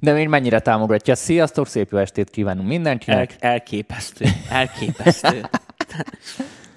De 0.00 0.12
még 0.12 0.28
mennyire 0.28 0.60
támogatja. 0.60 1.14
Sziasztok, 1.14 1.66
szép 1.66 1.90
jó 1.90 1.98
estét 1.98 2.30
kívánunk 2.30 2.68
mindenkinek. 2.68 3.36
El, 3.38 3.50
elképesztő. 3.50 4.26
Elképesztő. 4.50 5.44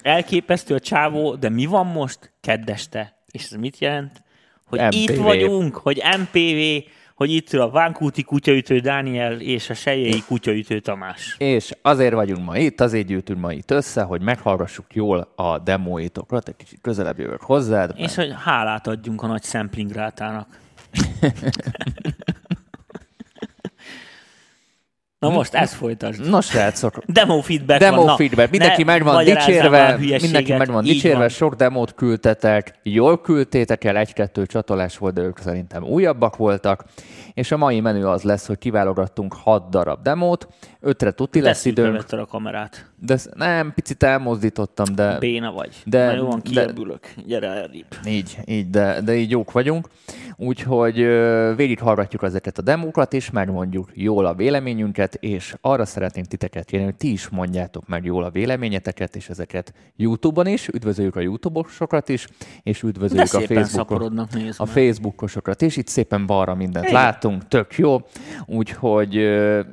elképesztő 0.02 0.76
a 0.76 0.80
csávó, 0.80 1.36
de 1.36 1.50
mi 1.50 1.66
van 1.66 1.86
most? 1.86 2.34
Keddeste. 2.42 3.14
És 3.32 3.44
ez 3.44 3.52
mit 3.52 3.78
jelent? 3.80 4.22
Hogy 4.64 4.80
MPV. 4.80 4.94
itt 4.96 5.16
vagyunk, 5.16 5.76
hogy 5.76 6.02
MPV, 6.20 6.90
hogy 7.16 7.32
itt 7.32 7.54
a 7.54 7.70
Vánkúti 7.70 8.24
kutyaütő 8.24 8.80
Dániel 8.80 9.40
és 9.40 9.70
a 9.70 9.74
Sejjei 9.74 10.24
kutyaütő 10.28 10.80
Tamás. 10.80 11.36
És 11.38 11.72
azért 11.82 12.14
vagyunk 12.14 12.46
ma 12.46 12.58
itt, 12.58 12.82
azért 12.82 13.08
gyűjtünk 13.08 13.40
ma 13.40 13.52
itt 13.52 13.72
össze, 13.72 14.02
hogy 14.02 14.22
meghallgassuk 14.22 14.96
jól 14.96 15.34
a 15.36 15.60
demóitokat, 15.60 16.48
egy 16.48 16.56
kicsit 16.56 16.80
közelebb 16.82 17.20
jövök 17.20 17.42
hozzád. 17.42 17.94
És 17.96 18.16
hogy 18.16 18.34
hálát 18.44 18.88
adjunk 18.88 19.22
a 19.22 19.28
nagy 19.28 19.44
sampling 19.44 19.92
rátának. 19.92 20.48
Na 25.30 25.30
most 25.30 25.54
ezt 25.54 25.74
folytasd. 25.74 26.30
Nos, 26.30 26.46
srácok, 26.46 26.98
Demo 27.06 27.42
feedback 27.42 27.80
demo 27.80 27.96
van. 27.98 28.06
Na, 28.06 28.16
feedback, 28.16 28.52
mindenki 28.52 28.84
meg 28.84 29.04
van 29.04 29.24
dicsérve, 29.24 29.98
mindenki 30.22 30.54
meg 30.54 30.68
van 30.72 30.84
dicsérve, 30.84 31.18
van. 31.18 31.30
sok 31.30 31.56
demót 31.56 31.94
küldtetek, 31.94 32.74
jól 32.84 33.22
küldtétek 33.22 33.84
el, 33.84 33.98
egy-kettő 33.98 34.46
csatolás 34.46 34.98
volt, 34.98 35.14
de 35.14 35.22
ők 35.22 35.38
szerintem 35.38 35.84
újabbak 35.84 36.36
voltak, 36.36 36.84
és 37.34 37.52
a 37.52 37.58
mai 37.58 37.80
menü 37.80 38.04
az 38.04 38.22
lesz, 38.24 38.48
hogy 38.48 38.58
kiválogattunk 38.58 39.34
6 39.34 39.70
darab 39.70 40.02
demót, 40.02 40.48
ötre 40.80 41.12
tuti 41.12 41.42
lesz 41.42 41.62
Tesszük 41.62 41.72
időnk, 41.78 42.06
a 42.12 42.26
kamerát. 42.26 42.86
de 43.00 43.18
nem, 43.36 43.72
picit 43.76 44.04
elmozdítottam, 44.04 44.96
de 44.96 45.18
Béna 45.20 45.52
vagy. 45.52 45.70
de- 45.86 46.06
Na 46.06 46.14
jó 46.16 46.26
van, 46.26 46.42
de- 46.44 46.50
kiörbülök. 46.50 47.14
Gyere 47.26 47.48
elrébb. 47.48 47.86
Így, 48.08 48.38
így, 48.46 48.70
de, 48.70 49.02
de 49.02 49.16
így 49.16 49.30
jók 49.30 49.52
vagyunk. 49.52 49.88
Úgyhogy 50.38 50.96
végighallgatjuk 51.56 52.24
ezeket 52.24 52.58
a 52.58 52.62
demókat, 52.62 53.14
és 53.14 53.30
megmondjuk 53.32 53.90
jól 53.94 54.26
a 54.26 54.34
véleményünket, 54.34 55.13
és 55.20 55.56
arra 55.62 55.86
szeretnénk 55.86 56.28
titeket 56.28 56.66
kérni, 56.66 56.86
hogy 56.86 56.96
ti 56.96 57.12
is 57.12 57.30
mondjátok 57.30 57.88
meg 57.88 58.06
jól 58.06 58.24
a 58.24 58.30
véleményeteket, 58.30 59.16
és 59.16 59.30
ezeket 59.30 59.74
YouTube-on 59.96 60.48
is, 60.48 60.68
üdvözöljük 60.68 61.16
a 61.16 61.20
YouTube-osokat 61.20 62.10
is, 62.10 62.28
és 62.64 62.82
De 62.82 62.88
üdvözöljük 62.88 63.34
a 63.34 63.40
szépen 63.40 63.64
Facebookon. 63.64 64.28
A. 64.58 64.66
Facebookosokat, 64.66 65.62
és 65.62 65.78
itt 65.78 65.88
szépen 65.88 66.26
balra 66.26 66.56
mindent 66.56 66.86
Igen. 66.88 67.02
látunk, 67.02 67.48
tök 67.48 67.78
jó, 67.78 68.02
úgyhogy 68.46 69.16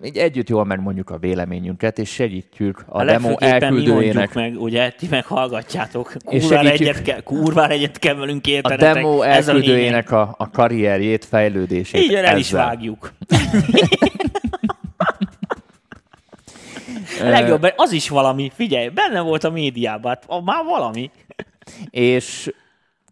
így 0.05 0.17
együtt 0.17 0.49
jól 0.49 0.65
megmondjuk 0.65 1.11
a 1.11 1.19
véleményünket, 1.19 1.99
és 1.99 2.11
segítjük 2.11 2.85
a, 2.87 3.01
A 3.01 3.05
demo 3.05 3.37
elküldőjének. 3.39 4.35
meg, 4.35 4.61
ugye, 4.61 4.91
ti 4.91 5.07
meg 5.11 5.25
hallgatjátok. 5.25 6.13
Kurvára 6.25 6.69
egyet, 6.69 7.03
kell, 7.03 7.21
kurvára 7.21 7.73
egyet 7.73 7.99
kell 7.99 8.15
velünk 8.15 8.47
A 8.47 8.51
értenetek. 8.51 8.95
demo 8.95 9.19
a 9.19 9.23
lényeg. 9.25 9.37
elküldőjének 9.49 10.11
a, 10.11 10.35
a 10.39 10.51
karrierjét, 10.51 11.25
fejlődését. 11.25 12.01
Így 12.03 12.15
el 12.15 12.39
is 12.39 12.47
ezzel. 12.47 12.65
vágjuk. 12.67 13.13
Legjobb, 17.21 17.73
az 17.77 17.93
is 17.93 18.09
valami, 18.09 18.51
figyelj, 18.55 18.89
benne 18.89 19.21
volt 19.21 19.45
a 19.45 19.51
médiában, 19.51 20.11
hát 20.11 20.43
már 20.45 20.65
valami. 20.65 21.11
És 21.91 22.53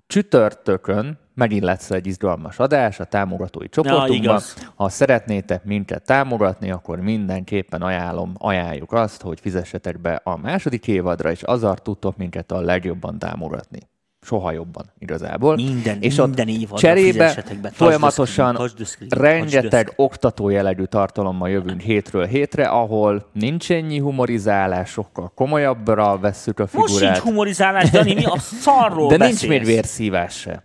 csütörtökön 0.07 1.19
megint 1.35 1.63
lesz 1.63 1.91
egy 1.91 2.07
izgalmas 2.07 2.59
adás 2.59 3.01
a 3.01 3.05
támogatói 3.05 3.69
csoportunkban. 3.69 4.15
igaz. 4.15 4.71
ha 4.75 4.89
szeretnétek 4.89 5.65
minket 5.65 6.05
támogatni, 6.05 6.71
akkor 6.71 7.01
mindenképpen 7.01 7.83
ajánlom, 7.83 8.33
ajánljuk 8.39 8.93
azt, 8.93 9.23
hogy 9.23 9.41
fizessetek 9.41 10.01
be 10.01 10.21
a 10.25 10.37
második 10.37 10.89
évadra, 10.89 11.31
és 11.31 11.43
azzal 11.43 11.77
tudtok 11.77 12.17
minket 12.17 12.53
a 12.53 12.61
legjobban 12.61 13.19
támogatni. 13.19 13.81
Soha 14.21 14.53
jobban 14.53 14.93
igazából. 14.99 15.55
Minden- 15.55 16.03
és 16.03 16.19
ott 16.19 16.27
minden 16.27 16.49
évadra 16.49 16.77
cserébe 16.79 17.45
folyamatosan 17.73 18.55
screen, 18.55 18.55
touch 18.55 18.75
the 18.75 18.85
screen, 18.85 19.09
touch 19.09 19.23
the 19.23 19.31
rengeteg 19.31 19.87
screen. 19.89 20.07
oktató 20.09 20.49
jellegű 20.49 20.85
tartalommal 20.85 21.49
jövünk 21.51 21.81
hétről 21.81 22.27
hétre, 22.27 22.65
ahol 22.69 23.31
nincs 23.33 23.71
ennyi 23.71 23.99
humorizálás, 23.99 24.91
sokkal 24.91 25.33
komolyabbra 25.35 26.19
vesszük 26.19 26.59
a 26.59 26.67
figurát. 26.67 26.91
Most 26.91 27.05
sincs 27.05 27.19
humorizálás, 27.19 27.91
Dani, 27.91 28.15
mi 28.15 28.25
a 28.25 28.39
szarról 28.63 29.09
de 29.09 29.17
beszélsz? 29.19 29.41
nincs 29.41 29.51
még 29.53 29.65
vérszívás 29.67 30.35
se. 30.39 30.63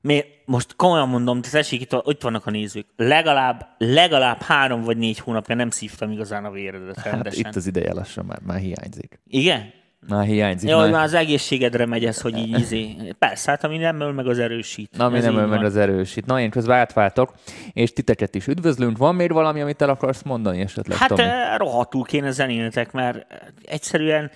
Miért? 0.00 0.26
Most 0.46 0.76
komolyan 0.76 1.08
mondom, 1.08 1.40
tessék, 1.42 1.80
itt, 1.80 1.96
itt 2.04 2.22
vannak 2.22 2.46
a 2.46 2.50
nézők. 2.50 2.86
Legalább, 2.96 3.66
legalább 3.78 4.40
három 4.42 4.82
vagy 4.82 4.96
négy 4.96 5.18
hónapja 5.18 5.54
nem 5.54 5.70
szívtam 5.70 6.10
igazán 6.10 6.44
a 6.44 6.50
véredet 6.50 6.96
Hát 6.96 7.12
rendesen. 7.12 7.40
itt 7.48 7.56
az 7.56 7.66
ideje 7.66 7.92
lassan 7.92 8.24
már, 8.24 8.38
már 8.46 8.58
hiányzik. 8.58 9.20
Igen? 9.26 9.72
Már 10.08 10.24
hiányzik. 10.24 10.68
Jó, 10.68 10.78
már... 10.78 10.90
már 10.90 11.02
az 11.02 11.14
egészségedre 11.14 11.86
megy 11.86 12.04
ez, 12.04 12.20
hogy 12.20 12.38
így 12.38 12.58
izé. 12.58 12.96
Persze, 13.18 13.50
hát 13.50 13.64
ami 13.64 13.78
nem 13.78 14.00
öl 14.00 14.12
meg, 14.12 14.26
az 14.26 14.38
erősít. 14.38 14.96
Na, 14.96 15.08
mi 15.08 15.16
Ez 15.16 15.24
nem 15.24 15.36
öl 15.36 15.46
meg 15.46 15.64
az 15.64 15.76
erősít. 15.76 16.26
Na, 16.26 16.40
én 16.40 16.50
közben 16.50 16.78
átváltok, 16.78 17.32
és 17.72 17.92
titeket 17.92 18.34
is 18.34 18.46
üdvözlünk. 18.46 18.98
Van 18.98 19.14
még 19.14 19.32
valami, 19.32 19.60
amit 19.60 19.82
el 19.82 19.88
akarsz 19.88 20.22
mondani 20.22 20.60
esetleg, 20.60 20.98
Hát 20.98 21.08
Tomi? 21.08 21.22
eh, 21.22 21.56
rohadtul 21.56 22.02
kéne 22.02 22.30
zenélnetek, 22.30 22.92
mert 22.92 23.26
egyszerűen 23.64 24.30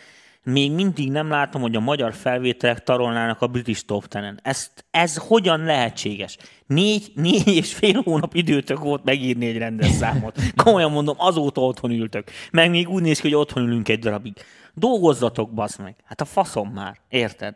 még 0.53 0.73
mindig 0.73 1.11
nem 1.11 1.28
látom, 1.28 1.62
hogy 1.62 1.77
a 1.77 1.81
magyar 1.81 2.15
felvételek 2.15 2.83
tarolnának 2.83 3.43
a 3.43 3.47
British 3.47 3.84
Top 3.84 4.07
Ten-en. 4.07 4.41
Ez, 4.43 4.71
ez 4.91 5.17
hogyan 5.17 5.65
lehetséges? 5.65 6.37
Négy, 6.67 7.12
négy 7.15 7.49
és 7.49 7.75
fél 7.75 8.03
hónap 8.05 8.34
időtök 8.34 8.78
volt 8.78 9.05
megírni 9.05 9.47
egy 9.47 9.59
rendes 9.59 9.91
számot. 9.91 10.39
Komolyan 10.65 10.91
mondom, 10.91 11.15
azóta 11.19 11.61
otthon 11.61 11.91
ültök. 11.91 12.31
Meg 12.51 12.71
még 12.71 12.89
úgy 12.89 13.03
néz 13.03 13.21
ki, 13.21 13.28
hogy 13.28 13.37
otthon 13.37 13.62
ülünk 13.62 13.89
egy 13.89 13.99
darabig. 13.99 14.33
Dolgozzatok, 14.78 15.50
basz 15.50 15.77
meg. 15.77 15.94
Hát 16.05 16.21
a 16.21 16.25
faszom 16.25 16.69
már, 16.69 16.97
érted? 17.09 17.55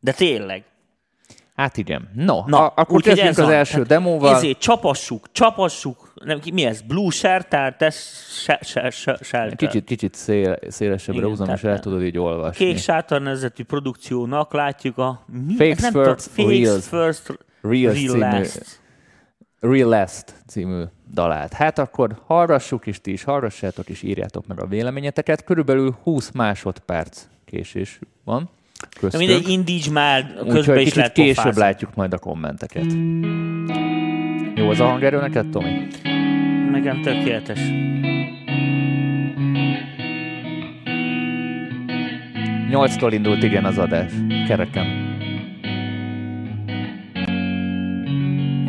De 0.00 0.12
tényleg. 0.12 0.64
Hát 1.56 1.76
igen. 1.76 2.10
No, 2.14 2.42
Na, 2.46 2.66
a, 2.66 2.72
akkor 2.76 3.02
kezdjünk 3.02 3.30
ez 3.30 3.38
az 3.38 3.48
első 3.48 3.72
Tehát 3.72 3.88
demóval. 3.88 4.34
Ezért 4.36 4.58
csapassuk, 4.58 5.32
csapassuk. 5.32 6.12
Nem, 6.24 6.40
mi 6.52 6.64
ez? 6.64 6.80
Blue 6.80 7.10
Shelter, 7.10 7.76
te 7.76 7.90
se, 7.90 8.58
se, 8.62 8.90
se, 8.90 9.18
shelter. 9.22 9.56
Kicsit, 9.56 9.84
kicsit 9.84 10.14
szél, 10.14 10.58
szélesebbre 10.68 11.26
húzom, 11.26 11.48
és 11.48 11.62
el 11.64 11.80
tudod 11.80 12.02
így 12.02 12.18
olvasni. 12.18 12.64
Kék 12.64 12.78
sátor 12.78 13.20
nevezetű 13.20 13.64
produkciónak 13.64 14.52
látjuk 14.52 14.98
a... 14.98 15.24
Mi? 15.46 15.54
Fakes 15.56 15.76
Ez 15.76 15.82
nem 15.82 15.92
First, 16.04 16.30
tudom, 16.34 16.50
Fakes 16.50 16.66
Reals. 16.66 16.88
First, 16.88 17.38
Reals 17.62 17.94
Real 17.94 18.08
című- 18.08 18.20
Last. 18.20 18.80
Real 19.60 19.88
Last 19.88 20.34
című 20.46 20.82
dalát. 21.12 21.52
Hát 21.52 21.78
akkor 21.78 22.18
hallgassuk, 22.26 22.86
és 22.86 23.00
ti 23.00 23.12
is 23.12 23.24
hallgassátok, 23.24 23.88
és 23.88 24.02
írjátok 24.02 24.46
meg 24.46 24.60
a 24.60 24.66
véleményeteket. 24.66 25.44
Körülbelül 25.44 25.96
20 26.02 26.30
másodperc 26.30 27.26
késés 27.44 27.98
van 28.24 28.48
De 28.80 28.86
köztünk. 29.00 29.26
mindegy, 29.26 29.48
indíts 29.48 29.90
már, 29.90 30.26
közben 30.34 30.56
Úgyhogy 30.56 30.80
is 30.80 30.94
lehet 30.94 31.12
később 31.12 31.34
pofázni. 31.34 31.60
látjuk 31.60 31.94
majd 31.94 32.12
a 32.12 32.18
kommenteket. 32.18 32.86
Jó 34.54 34.68
az 34.70 34.80
a 34.80 34.84
hangerő 34.86 35.20
neked, 35.20 35.48
Tomi? 35.48 35.86
Nekem 36.70 37.02
tökéletes. 37.02 37.60
Nyolctól 42.70 43.12
indult 43.12 43.42
igen 43.42 43.64
az 43.64 43.78
adás. 43.78 44.12
Kereken. 44.46 44.86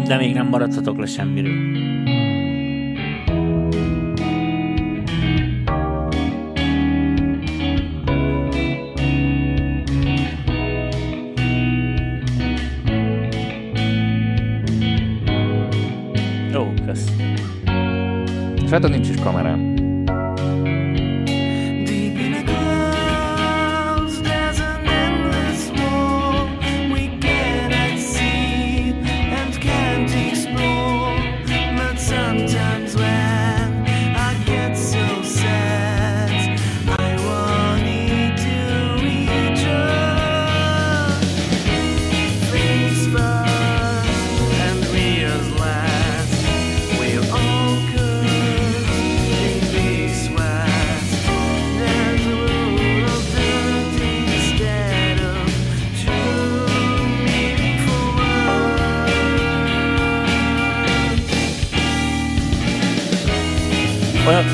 De 0.08 0.18
még 0.18 0.34
nem 0.34 0.48
maradhatok 0.48 0.98
le 0.98 1.06
semmiről. 1.06 1.95
És 18.66 18.72
hát 18.72 18.90
nincs 18.90 19.10
is 19.10 19.16
kamerám. 19.16 19.75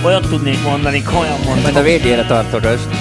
Olyat, 0.03 0.27
tudnék 0.29 0.63
mondani, 0.63 1.03
komolyan 1.03 1.37
mondom. 1.45 1.61
Majd 1.61 1.75
a 1.75 1.81
végére 1.81 2.25
tartogasd. 2.25 2.87
nem 2.87 3.00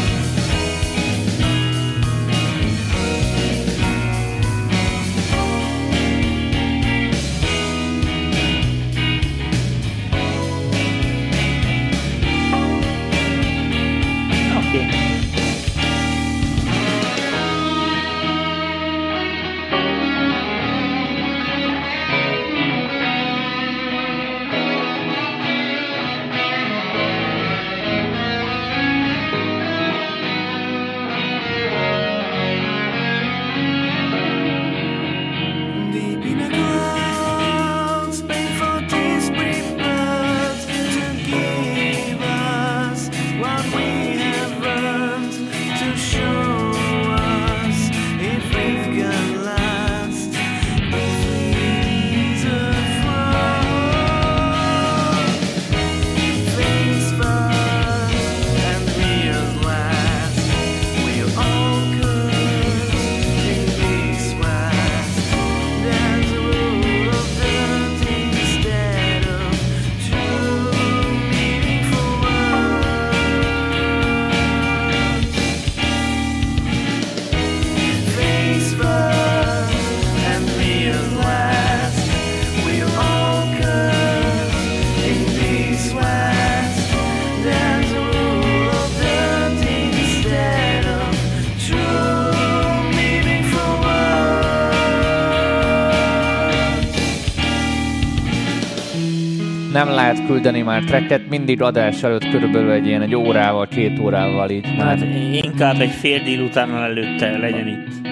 küldeni 100.42 100.62
már 100.62 100.84
tracket, 100.84 101.28
mindig 101.28 101.62
adás 101.62 102.02
előtt 102.02 102.28
körülbelül 102.28 102.70
egy 102.70 102.87
ilyen 102.87 103.02
egy 103.02 103.14
órával, 103.14 103.66
két 103.69 103.98
órával 103.98 104.50
így. 104.50 104.66
Hát 104.66 104.78
Hát, 104.78 105.00
inkább 105.44 105.81
egy 105.81 105.90
fél 105.90 106.22
délután 106.22 106.75
előtte 106.75 107.38
legyen 107.38 107.66
itt. 107.66 108.08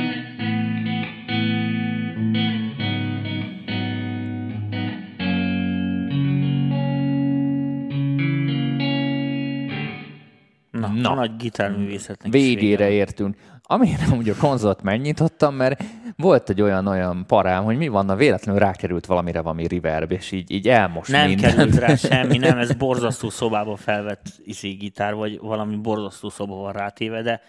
Na, 10.71 10.89
Na. 10.89 11.15
Nagy 11.15 11.37
gitárművészetnek 11.37 12.33
végére 12.33 12.91
értünk. 12.91 13.37
Amire 13.63 14.07
ugye 14.19 14.33
a 14.33 14.37
konzolt 14.41 14.83
megnyitottam, 14.83 15.55
mert 15.55 15.83
volt 16.23 16.49
egy 16.49 16.61
olyan 16.61 16.87
olyan 16.87 17.25
parám, 17.27 17.65
hogy 17.65 17.77
mi 17.77 17.89
van, 17.89 18.07
na 18.07 18.17
véletlenül 18.17 18.61
rákerült 18.61 19.07
valamire 19.07 19.41
valami 19.41 19.67
reverb, 19.67 20.13
és 20.13 20.33
így, 20.33 20.51
így 20.51 20.69
elmos 20.69 21.09
Nem 21.09 21.29
mindent. 21.29 21.55
került 21.55 21.75
rá 21.75 21.95
semmi, 22.11 22.39
nem, 22.39 22.59
ez 22.59 22.73
borzasztó 22.73 23.31
szobába 23.31 23.77
felvett 23.77 24.25
izé 24.45 24.71
gitár, 24.71 25.15
vagy 25.15 25.39
valami 25.39 25.77
borzasztó 25.77 26.29
szoba 26.29 26.55
van 26.55 26.73
rátéve, 26.73 27.23
de 27.23 27.41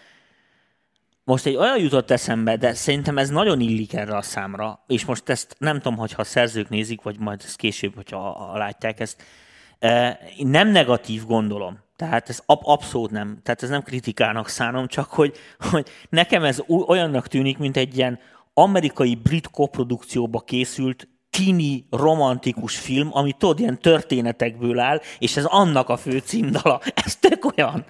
most 1.24 1.46
egy 1.46 1.56
olyan 1.56 1.78
jutott 1.78 2.10
eszembe, 2.10 2.56
de 2.56 2.74
szerintem 2.74 3.18
ez 3.18 3.28
nagyon 3.28 3.60
illik 3.60 3.94
erre 3.94 4.16
a 4.16 4.22
számra, 4.22 4.84
és 4.86 5.04
most 5.04 5.28
ezt 5.28 5.56
nem 5.58 5.76
tudom, 5.76 5.98
hogyha 5.98 6.20
a 6.20 6.24
szerzők 6.24 6.68
nézik, 6.68 7.02
vagy 7.02 7.18
majd 7.18 7.40
ezt 7.44 7.56
később, 7.56 7.94
hogyha 7.94 8.18
ha 8.18 8.58
látják 8.58 9.00
ezt, 9.00 9.22
én 10.36 10.46
nem 10.46 10.68
negatív 10.68 11.26
gondolom. 11.26 11.78
Tehát 11.96 12.28
ez 12.28 12.42
ab- 12.46 12.66
abszolút 12.66 13.10
nem. 13.10 13.38
Tehát 13.42 13.62
ez 13.62 13.68
nem 13.68 13.82
kritikának 13.82 14.48
szánom, 14.48 14.86
csak 14.86 15.10
hogy, 15.10 15.36
hogy 15.70 15.88
nekem 16.08 16.44
ez 16.44 16.62
olyannak 16.66 17.26
tűnik, 17.26 17.58
mint 17.58 17.76
egy 17.76 17.96
ilyen 17.96 18.18
amerikai 18.62 19.14
brit 19.14 19.50
koprodukcióba 19.50 20.40
készült 20.40 21.08
tini 21.30 21.86
romantikus 21.90 22.78
film, 22.78 23.08
ami 23.12 23.32
tudod, 23.32 23.60
ilyen 23.60 23.78
történetekből 23.78 24.78
áll, 24.78 25.00
és 25.18 25.36
ez 25.36 25.44
annak 25.44 25.88
a 25.88 25.96
fő 25.96 26.18
címdala. 26.18 26.80
Ez 27.04 27.16
tök 27.16 27.44
olyan. 27.56 27.84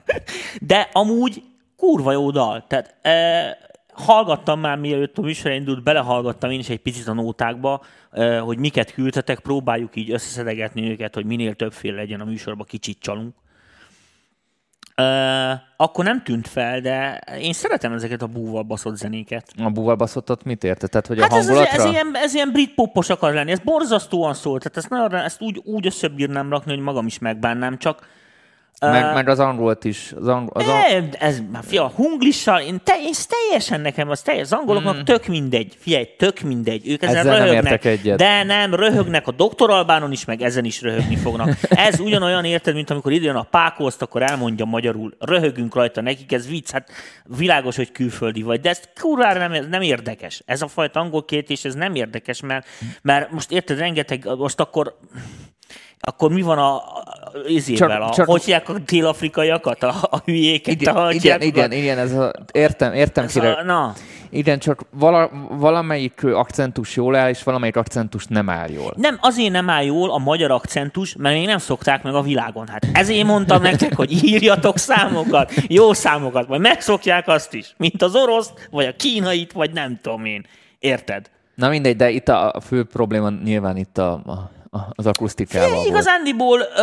De 0.60 0.88
amúgy 0.92 1.42
kurva 1.76 2.12
jó 2.12 2.30
dal. 2.30 2.64
Tehát 2.66 2.96
e, 3.02 3.56
hallgattam 3.92 4.60
már, 4.60 4.78
mielőtt 4.78 5.18
a 5.18 5.22
műsor 5.22 5.52
indult, 5.52 5.82
belehallgattam 5.82 6.50
én 6.50 6.58
is 6.58 6.68
egy 6.68 6.80
picit 6.80 7.06
a 7.06 7.12
nótákba, 7.12 7.82
e, 8.10 8.38
hogy 8.38 8.58
miket 8.58 8.92
küldtetek, 8.92 9.40
próbáljuk 9.40 9.96
így 9.96 10.10
összeszedegetni 10.10 10.90
őket, 10.90 11.14
hogy 11.14 11.24
minél 11.24 11.54
többféle 11.54 11.96
legyen 11.96 12.20
a 12.20 12.24
műsorban, 12.24 12.66
kicsit 12.66 12.98
csalunk. 12.98 13.34
Akkor 15.76 16.04
nem 16.04 16.22
tűnt 16.22 16.48
fel, 16.48 16.80
de 16.80 17.20
én 17.40 17.52
szeretem 17.52 17.92
ezeket 17.92 18.22
a 18.22 18.26
búval 18.26 18.62
baszott 18.62 18.96
zenéket. 18.96 19.52
A 19.58 19.70
búval 19.70 19.94
baszottat 19.94 20.44
mit 20.44 20.64
érte? 20.64 20.86
Tehát, 20.86 21.06
hogy 21.06 21.18
a 21.18 21.22
Hát 21.22 21.32
ez, 21.32 21.38
ez, 21.38 21.46
hangulatra? 21.46 21.82
ez, 21.82 21.90
ilyen, 21.90 22.10
ez 22.12 22.34
ilyen 22.34 22.52
brit 22.52 22.74
popos 22.74 23.08
akar 23.08 23.32
lenni, 23.32 23.50
ez 23.50 23.58
borzasztóan 23.58 24.34
szól, 24.34 24.58
tehát 24.58 24.76
ezt, 24.76 24.88
nagyon, 24.88 25.14
ezt 25.14 25.40
úgy, 25.40 25.60
úgy 25.64 25.86
összebírnám 25.86 26.50
rakni, 26.50 26.74
hogy 26.74 26.82
magam 26.82 27.06
is 27.06 27.18
megbánnám, 27.18 27.78
csak 27.78 28.06
meg, 28.80 29.14
meg 29.14 29.28
az 29.28 29.38
angolt 29.38 29.84
is. 29.84 30.12
Az 30.20 30.28
angol, 30.28 30.52
az 30.54 30.68
ang... 30.68 31.14
ez, 31.18 31.42
fia, 31.62 31.88
hunglissal, 31.88 32.60
én, 32.60 32.80
te, 32.84 32.94
én 33.02 33.12
teljesen 33.28 33.80
nekem, 33.80 34.10
az 34.10 34.22
teljes, 34.22 34.42
az 34.42 34.52
angoloknak 34.52 34.96
mm. 34.96 35.00
tök 35.00 35.26
mindegy, 35.26 35.76
figyelj, 35.78 36.08
tök 36.18 36.40
mindegy, 36.40 36.88
ők 36.88 37.02
ezen 37.02 37.16
Ezzel 37.16 37.32
nem 37.32 37.42
röhögnek, 37.44 37.72
értek 37.72 37.84
egyet. 37.84 38.18
de 38.18 38.42
nem, 38.42 38.74
röhögnek 38.74 39.26
a 39.26 39.30
doktor 39.30 39.70
Albánon 39.70 40.12
is, 40.12 40.24
meg 40.24 40.42
ezen 40.42 40.64
is 40.64 40.82
röhögni 40.82 41.16
fognak. 41.16 41.48
Ez 41.68 42.00
ugyanolyan 42.00 42.44
érted, 42.44 42.74
mint 42.74 42.90
amikor 42.90 43.12
idejön 43.12 43.36
a 43.36 43.42
pákózt, 43.42 44.02
akkor 44.02 44.22
elmondja 44.22 44.64
magyarul, 44.64 45.14
röhögünk 45.18 45.74
rajta 45.74 46.00
nekik, 46.00 46.32
ez 46.32 46.48
vicc, 46.48 46.70
hát 46.70 46.90
világos, 47.24 47.76
hogy 47.76 47.92
külföldi 47.92 48.42
vagy, 48.42 48.60
de 48.60 48.68
ez 48.68 48.80
kurvára 49.00 49.48
nem, 49.48 49.66
nem 49.68 49.82
érdekes. 49.82 50.42
Ez 50.46 50.62
a 50.62 50.68
fajta 50.68 51.00
angol 51.00 51.24
és 51.46 51.64
ez 51.64 51.74
nem 51.74 51.94
érdekes, 51.94 52.40
mert, 52.40 52.66
mert 53.02 53.30
most 53.30 53.50
érted, 53.50 53.78
rengeteg, 53.78 54.24
most 54.36 54.60
akkor 54.60 54.98
akkor 56.00 56.30
mi 56.32 56.42
van 56.42 56.58
a, 56.58 56.82
izével? 57.46 58.02
A, 58.02 58.10
csak- 58.10 58.26
hogy 58.26 58.40
hívják 58.44 58.68
a 58.68 58.78
dél-afrikaiakat, 58.78 59.82
a, 59.82 59.94
a 60.10 60.18
hülyéket? 60.24 60.74
Igen, 60.80 60.96
a, 60.96 61.12
igen, 61.12 61.40
igen, 61.40 61.72
igen, 61.72 61.98
ez 61.98 62.12
a, 62.12 62.32
értem, 62.52 62.92
értem, 62.92 63.24
Ez 63.24 63.32
kire, 63.32 63.52
a, 63.52 63.62
na, 63.64 63.92
igen, 64.30 64.58
csak 64.58 64.82
vala, 64.90 65.30
valamelyik 65.50 66.24
akcentus 66.24 66.96
jól 66.96 67.14
áll, 67.16 67.28
és 67.28 67.42
valamelyik 67.42 67.76
akcentus 67.76 68.26
nem 68.26 68.48
áll 68.48 68.70
jól. 68.70 68.92
nem, 68.96 69.18
azért 69.20 69.52
nem 69.52 69.70
áll 69.70 69.84
jól 69.84 70.10
a 70.10 70.18
magyar 70.18 70.50
akcentus, 70.50 71.14
mert 71.18 71.34
még 71.36 71.46
nem 71.46 71.58
szokták 71.58 72.02
meg 72.02 72.14
a 72.14 72.22
világon. 72.22 72.68
Hát 72.68 72.86
ezért 72.92 73.26
mondtam 73.26 73.62
nektek, 73.62 73.94
hogy 73.94 74.24
írjatok 74.24 74.78
számokat, 74.78 75.52
jó 75.68 75.92
számokat, 75.92 76.48
majd 76.48 76.60
megszokják 76.60 77.28
azt 77.28 77.54
is, 77.54 77.74
mint 77.76 78.02
az 78.02 78.14
oroszt, 78.14 78.68
vagy 78.70 78.86
a 78.86 78.92
kínait, 78.96 79.52
vagy 79.52 79.72
nem 79.72 79.98
tudom 80.02 80.24
én. 80.24 80.46
Érted? 80.78 81.30
Na 81.54 81.68
mindegy, 81.68 81.96
de 81.96 82.10
itt 82.10 82.28
a, 82.28 82.60
fő 82.66 82.84
probléma 82.84 83.30
nyilván 83.44 83.76
itt 83.76 83.98
a, 83.98 84.12
a- 84.12 84.50
az 84.94 85.06
akusztikával 85.06 85.86
igazándiból, 85.86 86.60
ö, 86.76 86.82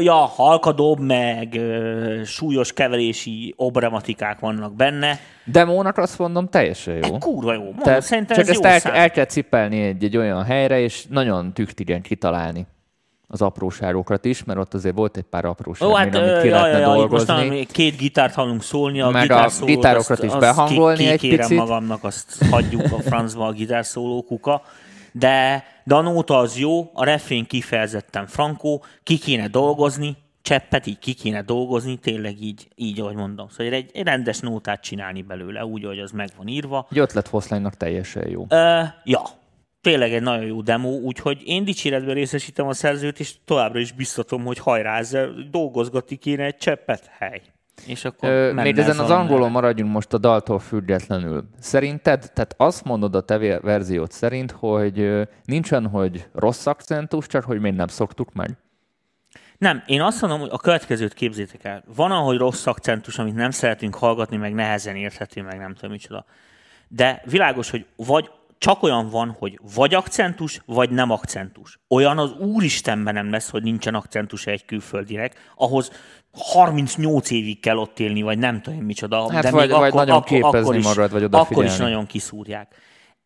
ja, 0.00 0.14
halkadobb, 0.14 0.98
meg 1.00 1.54
ö, 1.54 2.20
súlyos 2.24 2.72
keverési 2.72 3.54
obrematikák 3.56 4.38
vannak 4.38 4.74
benne. 4.74 5.18
Demónak 5.44 5.98
azt 5.98 6.18
mondom, 6.18 6.48
teljesen 6.48 6.94
jó. 7.06 7.18
Kurva 7.18 7.52
jó. 7.52 7.62
Mondom, 7.62 7.82
Tehát 7.82 8.02
szerintem 8.02 8.36
csak 8.36 8.44
ez 8.44 8.50
ezt 8.50 8.62
jó 8.64 8.70
el, 8.70 8.78
szám. 8.78 8.94
el 8.94 9.10
kell 9.10 9.24
cipelni 9.24 9.80
egy, 9.82 10.04
egy 10.04 10.16
olyan 10.16 10.44
helyre, 10.44 10.80
és 10.80 11.04
nagyon 11.08 11.52
tüktigen 11.52 12.02
kitalálni 12.02 12.66
az 13.28 13.42
apróságokat 13.42 14.24
is, 14.24 14.44
mert 14.44 14.58
ott 14.58 14.74
azért 14.74 14.96
volt 14.96 15.16
egy 15.16 15.22
pár 15.30 15.44
apróság, 15.44 15.88
Ó, 15.88 15.90
még, 15.96 15.98
hát 15.98 16.14
amit 16.14 16.40
ki 16.40 16.48
ö, 16.48 16.50
lehetne 16.50 16.78
jaj, 16.78 16.80
jaj, 16.98 17.06
most 17.06 17.26
dolgozni. 17.26 17.48
még 17.48 17.70
két 17.70 17.96
gitárt 17.96 18.34
hallunk 18.34 18.62
szólni, 18.62 19.00
a 19.00 19.08
Meg 19.10 19.16
a 19.22 19.34
gitárszólót, 19.34 19.74
gitárokat 19.74 20.10
azt- 20.10 20.22
is 20.22 20.30
azt 20.30 20.38
behangolni 20.40 21.16
ki, 21.16 21.30
egy 21.30 21.36
picit. 21.38 21.56
magamnak, 21.58 22.04
azt 22.04 22.44
hagyjuk 22.50 22.84
a 22.92 23.00
francba 23.02 23.46
a 23.46 23.52
gitárszóló 23.52 24.22
kuka. 24.22 24.62
De, 25.12 25.64
de 25.84 25.94
a 25.94 26.00
nóta 26.00 26.38
az 26.38 26.58
jó, 26.58 26.90
a 26.94 27.04
refrén 27.04 27.46
kifejezetten 27.46 28.26
frankó, 28.26 28.84
ki 29.02 29.18
kéne 29.18 29.48
dolgozni, 29.48 30.16
cseppet 30.42 30.86
így 30.86 30.98
ki 30.98 31.12
kéne 31.12 31.42
dolgozni, 31.42 31.96
tényleg 31.96 32.42
így, 32.42 32.68
így 32.74 33.00
ahogy 33.00 33.14
mondom. 33.14 33.48
Szóval 33.48 33.72
egy, 33.72 33.90
egy 33.92 34.04
rendes 34.04 34.40
nótát 34.40 34.82
csinálni 34.82 35.22
belőle, 35.22 35.64
úgy, 35.64 35.84
ahogy 35.84 35.98
az 35.98 36.10
meg 36.10 36.28
van 36.36 36.48
írva. 36.48 36.86
Egy 36.90 36.98
ötletfoszlánynak 36.98 37.76
teljesen 37.76 38.28
jó. 38.28 38.46
Ö, 38.48 38.82
ja, 39.04 39.22
tényleg 39.80 40.12
egy 40.12 40.22
nagyon 40.22 40.44
jó 40.44 40.60
demo, 40.60 40.88
úgyhogy 40.88 41.42
én 41.44 41.64
dicséretben 41.64 42.14
részesítem 42.14 42.66
a 42.66 42.72
szerzőt, 42.72 43.20
és 43.20 43.34
továbbra 43.44 43.78
is 43.78 43.92
biztatom, 43.92 44.44
hogy 44.44 44.58
hajrá, 44.58 44.98
ezzel 44.98 45.32
dolgozgatni 45.50 46.16
kéne 46.16 46.44
egy 46.44 46.56
cseppet, 46.56 47.10
hely. 47.18 47.42
És 47.86 48.04
akkor 48.04 48.28
Ö, 48.28 48.52
még 48.52 48.78
ez 48.78 48.88
ezen 48.88 49.04
az 49.04 49.10
angolon 49.10 49.50
maradjunk 49.50 49.92
most 49.92 50.12
a 50.12 50.18
daltól 50.18 50.58
függetlenül. 50.58 51.48
Szerinted, 51.60 52.30
tehát 52.34 52.54
azt 52.56 52.84
mondod 52.84 53.14
a 53.14 53.20
te 53.20 53.60
verziót 53.60 54.12
szerint, 54.12 54.50
hogy 54.50 55.28
nincsen, 55.44 55.86
hogy 55.86 56.28
rossz 56.34 56.66
akcentus, 56.66 57.26
csak 57.26 57.44
hogy 57.44 57.60
még 57.60 57.74
nem 57.74 57.88
szoktuk 57.88 58.32
meg? 58.32 58.58
Nem, 59.58 59.82
én 59.86 60.00
azt 60.00 60.20
mondom, 60.20 60.40
hogy 60.40 60.48
a 60.52 60.58
következőt 60.58 61.14
képzétek 61.14 61.64
el. 61.64 61.82
Van, 61.94 62.10
ahogy 62.10 62.36
rossz 62.36 62.66
akcentus, 62.66 63.18
amit 63.18 63.34
nem 63.34 63.50
szeretünk 63.50 63.94
hallgatni, 63.94 64.36
meg 64.36 64.54
nehezen 64.54 64.96
érthető, 64.96 65.42
meg 65.42 65.58
nem 65.58 65.74
tudom 65.74 65.90
micsoda. 65.90 66.24
De 66.88 67.22
világos, 67.24 67.70
hogy 67.70 67.86
vagy 67.96 68.30
csak 68.60 68.82
olyan 68.82 69.08
van, 69.08 69.36
hogy 69.38 69.58
vagy 69.74 69.94
akcentus, 69.94 70.60
vagy 70.66 70.90
nem 70.90 71.10
akcentus. 71.10 71.78
Olyan 71.88 72.18
az 72.18 72.32
úristenben 72.32 73.14
nem 73.14 73.30
lesz, 73.30 73.50
hogy 73.50 73.62
nincsen 73.62 73.94
akcentus 73.94 74.46
egy 74.46 74.64
külföldinek, 74.64 75.52
ahhoz 75.56 75.90
38 76.32 77.30
évig 77.30 77.60
kell 77.60 77.76
ott 77.76 77.98
élni, 77.98 78.22
vagy 78.22 78.38
nem 78.38 78.60
tudom 78.62 78.80
micsoda. 78.80 79.32
Hát 79.32 79.42
de 79.42 79.50
vagy- 79.50 79.60
még 79.60 79.70
vagy 79.78 79.88
akkor, 79.88 80.00
nagyon 80.00 80.16
akkor, 80.16 80.28
képezni 80.28 80.58
akkor 80.60 80.76
is, 80.76 80.84
magad, 80.84 81.10
vagy 81.10 81.22
Akkor 81.22 81.40
is 81.44 81.54
odafigyelni. 81.54 81.82
nagyon 81.92 82.06
kiszúrják. 82.06 82.74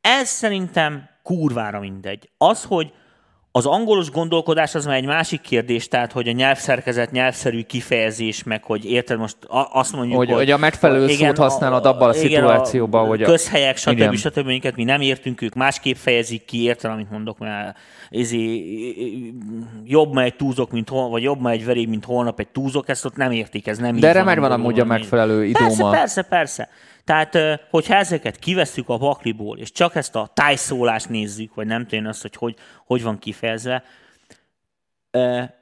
Ez 0.00 0.28
szerintem 0.28 1.08
kurvára 1.22 1.80
mindegy. 1.80 2.30
Az, 2.38 2.64
hogy 2.64 2.92
az 3.56 3.66
angolos 3.66 4.11
gondolkodás 4.11 4.75
az 4.75 4.87
már 4.87 4.96
egy 4.96 5.06
másik 5.06 5.40
kérdés, 5.40 5.88
tehát 5.88 6.12
hogy 6.12 6.28
a 6.28 6.32
nyelvszerkezet, 6.32 7.11
nyelvszerű 7.11 7.62
kifejezés, 7.62 8.42
meg 8.42 8.64
hogy 8.64 8.84
érted 8.84 9.18
most 9.18 9.37
azt 9.73 9.92
mondjuk, 9.92 10.16
Hogy- 10.16 10.30
hogy 10.30 10.50
a 10.50 10.56
megfelelő 10.56 11.08
szót 11.08 11.37
használod 11.38 11.87
abban 11.87 12.08
a 12.08 12.12
szituációban, 12.12 13.06
hogy 13.06 13.23
a- 13.23 13.26
közhelyek, 13.26 13.76
stb. 13.76 13.90
Igen. 13.92 14.12
stb. 14.16 14.32
stb. 14.38 14.46
minket 14.46 14.76
mi 14.76 14.84
nem 14.84 15.00
értünk, 15.00 15.42
ők 15.42 15.54
másképp 15.54 15.96
fejezik 15.96 16.44
ki, 16.44 16.62
érted, 16.62 16.90
amit 16.90 17.11
mondok, 17.11 17.38
mert 17.38 17.76
ezé, 18.11 18.64
jobb 19.84 20.12
ma 20.12 20.23
egy 20.23 20.37
túzok, 20.37 20.70
mint 20.70 20.88
hol, 20.88 21.08
vagy 21.08 21.23
jobb 21.23 21.40
ma 21.40 21.50
egy 21.50 21.64
veréb, 21.64 21.88
mint 21.88 22.04
holnap 22.04 22.40
egy 22.40 22.49
túzok, 22.49 22.88
ezt 22.88 23.04
ott 23.04 23.16
nem 23.16 23.30
értik, 23.30 23.66
ez 23.66 23.78
nem 23.78 23.96
De 23.96 24.08
erre 24.08 24.23
megvan 24.23 24.52
amúgy 24.52 24.80
a 24.80 24.84
megfelelő 24.84 25.52
Persze, 25.52 25.73
idóma. 25.75 25.90
persze, 25.90 26.23
persze. 26.23 26.68
Tehát, 27.04 27.38
hogyha 27.70 27.94
ezeket 27.94 28.38
kivesszük 28.38 28.88
a 28.88 28.99
pakliból, 28.99 29.58
és 29.58 29.73
csak 29.73 29.94
ezt 29.94 30.16
a 30.16 30.30
tájszólást 30.34 31.08
nézzük, 31.08 31.54
vagy 31.54 31.66
nem 31.66 31.87
tudom 31.87 32.06
azt, 32.06 32.23
hogy 32.23 32.37
hogy, 32.37 32.56
hogy 32.84 33.02
van 33.02 33.18
kifejezve, 33.18 33.82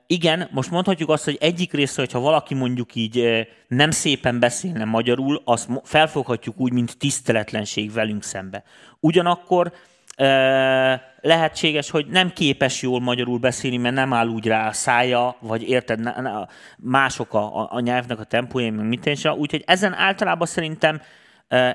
igen, 0.07 0.49
most 0.51 0.71
mondhatjuk 0.71 1.09
azt, 1.09 1.25
hogy 1.25 1.37
egyik 1.41 1.73
része, 1.73 2.01
hogyha 2.01 2.21
valaki 2.21 2.55
mondjuk 2.55 2.95
így 2.95 3.47
nem 3.69 3.91
szépen 3.91 4.39
beszélne 4.39 4.85
magyarul, 4.85 5.43
azt 5.45 5.69
felfoghatjuk 5.83 6.61
úgy, 6.61 6.73
mint 6.73 6.99
tiszteletlenség 6.99 7.93
velünk 7.93 8.23
szembe. 8.23 8.63
Ugyanakkor 9.01 9.73
lehetséges, 11.21 11.91
hogy 11.91 12.07
nem 12.07 12.33
képes 12.33 12.83
jól 12.83 13.01
magyarul 13.01 13.39
beszélni, 13.39 13.77
mert 13.77 13.95
nem 13.95 14.13
áll 14.13 14.29
úgy 14.29 14.47
rá 14.47 14.69
a 14.69 14.73
szája, 14.73 15.37
vagy 15.41 15.69
érted, 15.69 16.01
mások 16.77 17.35
a, 17.35 17.61
a, 17.61 17.69
a 17.71 17.81
nyelvnek 17.81 18.21
a 18.21 18.25
tempója, 18.25 18.73
meg 18.73 18.87
mit 18.87 19.07
is, 19.07 19.25
úgyhogy 19.25 19.63
ezen 19.67 19.95
általában 19.95 20.47
szerintem 20.47 21.01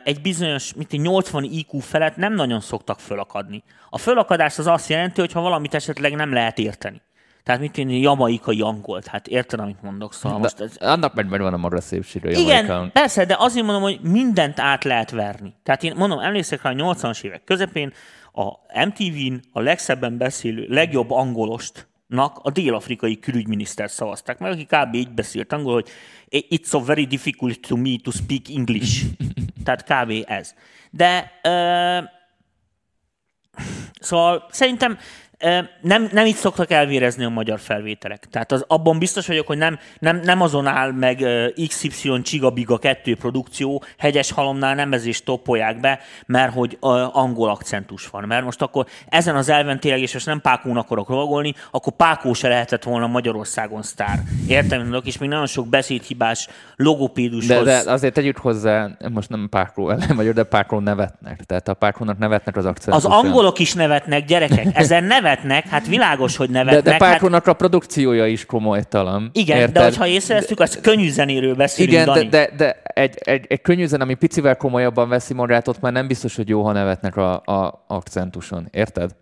egy 0.04 0.22
bizonyos, 0.22 0.74
mint 0.74 0.94
egy 0.94 1.00
80 1.00 1.44
IQ 1.44 1.80
felett 1.80 2.16
nem 2.16 2.34
nagyon 2.34 2.60
szoktak 2.60 3.00
fölakadni. 3.00 3.64
A 3.90 3.98
fölakadás 3.98 4.58
az 4.58 4.68
azt 4.68 4.90
jelenti, 4.90 5.20
hogy 5.20 5.32
ha 5.32 5.42
valamit 5.42 5.74
esetleg 5.74 6.16
nem 6.16 6.34
lehet 6.34 6.58
érteni. 6.58 7.02
Tehát 7.44 7.62
mit 7.62 7.72
tenni, 7.72 8.00
jamaikai 8.00 8.62
angolt. 8.62 9.08
Hát 9.08 9.28
érted, 9.28 9.60
amit 9.60 9.82
mondok? 9.82 10.14
Szóval 10.14 10.40
most 10.40 10.60
ez, 10.60 10.76
annak 10.80 11.14
meg 11.14 11.30
megvan 11.30 11.54
a 11.54 11.58
maga 11.58 11.82
szépsége. 11.82 12.40
igen, 12.40 12.92
persze, 12.92 13.26
de 13.26 13.36
azért 13.40 13.66
mondom, 13.66 13.84
hogy 13.84 14.00
mindent 14.02 14.60
át 14.60 14.84
lehet 14.84 15.12
verni. 15.12 15.56
Tehát 15.64 15.84
én 15.84 15.94
mondom, 15.96 16.20
emlékszek 16.20 16.62
rá 16.62 16.70
a 16.70 16.74
80-as 16.74 17.24
évek 17.24 17.44
közepén 17.44 17.94
a 18.34 18.46
MTV-n 18.86 19.40
a 19.52 19.60
legszebben 19.60 20.18
beszélő, 20.18 20.66
legjobb 20.70 21.12
angolostnak 21.12 22.40
a 22.42 22.52
dél-afrikai 22.52 23.20
külügyminiszter 23.20 23.90
szavazták 23.90 24.40
meg, 24.40 24.52
aki 24.52 24.66
kb. 24.66 24.94
így 24.94 25.12
beszélt 25.12 25.54
angol, 25.54 25.74
hogy 25.74 25.90
it's 26.30 26.66
so 26.66 26.84
very 26.84 27.06
difficult 27.06 27.60
to 27.68 27.76
me 27.76 27.96
to 28.04 28.12
speak 28.12 28.50
English. 28.50 29.06
Tehát 29.76 30.06
kb. 30.06 30.24
ez. 30.28 30.54
De 30.92 31.32
ö, 31.44 32.00
Szóval 34.00 34.48
szerintem 34.52 34.98
nem, 35.82 36.10
nem 36.12 36.26
így 36.26 36.36
szoktak 36.36 36.72
elvérezni 36.72 37.24
a 37.24 37.30
magyar 37.30 37.60
felvételek. 37.60 38.28
Tehát 38.32 38.52
az, 38.52 38.66
abban 38.68 39.00
biztos 39.00 39.28
vagyok, 39.28 39.48
hogy 39.48 39.58
nem, 39.58 39.80
nem, 40.00 40.20
nem 40.24 40.42
azon 40.42 40.68
áll 40.68 40.92
meg 40.92 41.26
XY 41.68 42.22
Csigabiga 42.22 42.78
2 42.78 43.16
produkció, 43.16 43.84
hegyes 43.98 44.32
halomnál 44.32 44.76
nem 44.76 44.94
ezért 44.94 45.24
toppolják 45.24 45.80
be, 45.80 46.00
mert 46.26 46.54
hogy 46.54 46.78
angol 47.12 47.50
akcentus 47.50 48.08
van. 48.08 48.24
Mert 48.24 48.44
most 48.44 48.62
akkor 48.62 48.86
ezen 49.10 49.36
az 49.36 49.50
elven 49.50 49.80
tényleg, 49.80 50.02
és 50.02 50.14
most 50.14 50.26
nem 50.26 50.42
Pákón 50.42 50.78
akarok 50.78 51.10
rovagolni, 51.10 51.54
akkor 51.72 51.94
Pákó 51.94 52.34
se 52.34 52.48
lehetett 52.48 52.84
volna 52.84 53.08
Magyarországon 53.08 53.84
sztár. 53.84 54.20
Értem, 54.48 54.82
mondok, 54.82 55.06
és 55.06 55.18
még 55.18 55.30
nagyon 55.30 55.48
sok 55.48 55.68
beszédhibás 55.68 56.48
logopédushoz. 56.76 57.66
De, 57.66 57.84
de 57.84 57.92
azért 57.92 58.14
tegyük 58.14 58.38
hozzá, 58.38 58.90
most 59.12 59.30
nem 59.30 59.48
Pákró 59.50 59.90
ellen 59.90 60.16
vagyok, 60.16 60.34
de 60.34 60.44
Pákró 60.44 60.80
nevetnek. 60.80 61.44
Tehát 61.44 61.68
a 61.68 61.74
Pákrónak 61.74 62.18
nevetnek 62.18 62.56
az 62.58 62.66
az 62.66 62.72
akcentusán. 62.72 63.12
angolok 63.12 63.60
is 63.60 63.74
nevetnek, 63.74 64.26
gyerekek. 64.26 64.66
Ezen 64.74 65.04
nevetnek, 65.28 65.68
hát 65.68 65.88
világos, 65.88 66.36
hogy 66.36 66.48
De, 66.50 66.58
nevetnek. 66.58 66.84
de 66.84 66.92
hát, 66.92 67.00
Pákrónak 67.00 67.48
a 67.48 67.54
produkciója 67.54 68.26
is 68.28 68.46
komolytalan. 68.46 69.30
igen, 69.34 69.58
Érted? 69.58 69.74
de 69.74 69.84
hogyha 69.84 70.08
észrevesztük, 70.08 70.60
az 70.60 70.80
könnyű 70.82 71.10
zenéről 71.10 71.56
beszélünk, 71.56 71.94
Igen, 71.94 72.06
de, 72.06 72.14
Dani. 72.14 72.28
de, 72.30 72.50
de 72.58 72.82
egy, 72.84 73.16
egy, 73.18 73.46
egy 73.50 73.62
könnyű 73.62 73.86
zene, 73.86 74.04
ami 74.04 74.14
picivel 74.14 74.56
komolyabban 74.58 75.10
veszi 75.10 75.34
magát, 75.34 75.68
ott 75.68 75.80
már 75.82 75.92
nem 75.92 76.08
biztos, 76.08 76.36
hogy 76.36 76.50
jó, 76.50 76.64
ha 76.64 76.72
nevetnek 76.72 77.16
a, 77.16 77.34
a 77.34 77.84
akcentuson. 77.88 78.68
Érted? 78.72 79.16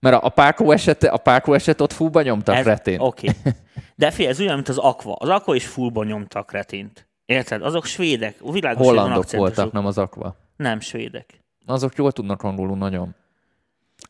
Mert 0.00 0.16
a, 0.16 0.26
a 0.26 0.28
Pákó 0.28 0.70
eset, 0.70 1.04
a 1.04 1.16
Pákó 1.16 1.52
eset 1.52 1.80
ott 1.80 1.92
fúba 1.92 2.22
nyomtak 2.22 2.54
Ez- 2.56 2.64
retén. 2.64 3.00
Oké. 3.00 3.28
De 3.94 4.10
figyelj, 4.10 4.32
ez 4.32 4.40
olyan, 4.40 4.54
mint 4.54 4.68
az 4.68 4.78
Aqua. 4.78 5.14
Az 5.18 5.28
Aqua 5.28 5.54
is 5.54 5.66
fullban 5.66 6.06
nyomtak 6.06 6.52
retint. 6.52 7.08
Érted? 7.26 7.62
Azok 7.62 7.84
svédek. 7.84 8.36
Világos, 8.52 8.86
Hollandok 8.86 9.30
voltak, 9.30 9.72
nem 9.72 9.86
az 9.86 9.98
akva. 9.98 10.36
Nem 10.56 10.80
svédek. 10.80 11.40
Azok 11.66 11.96
jól 11.96 12.12
tudnak 12.12 12.42
angolul 12.42 12.76
nagyon. 12.76 13.14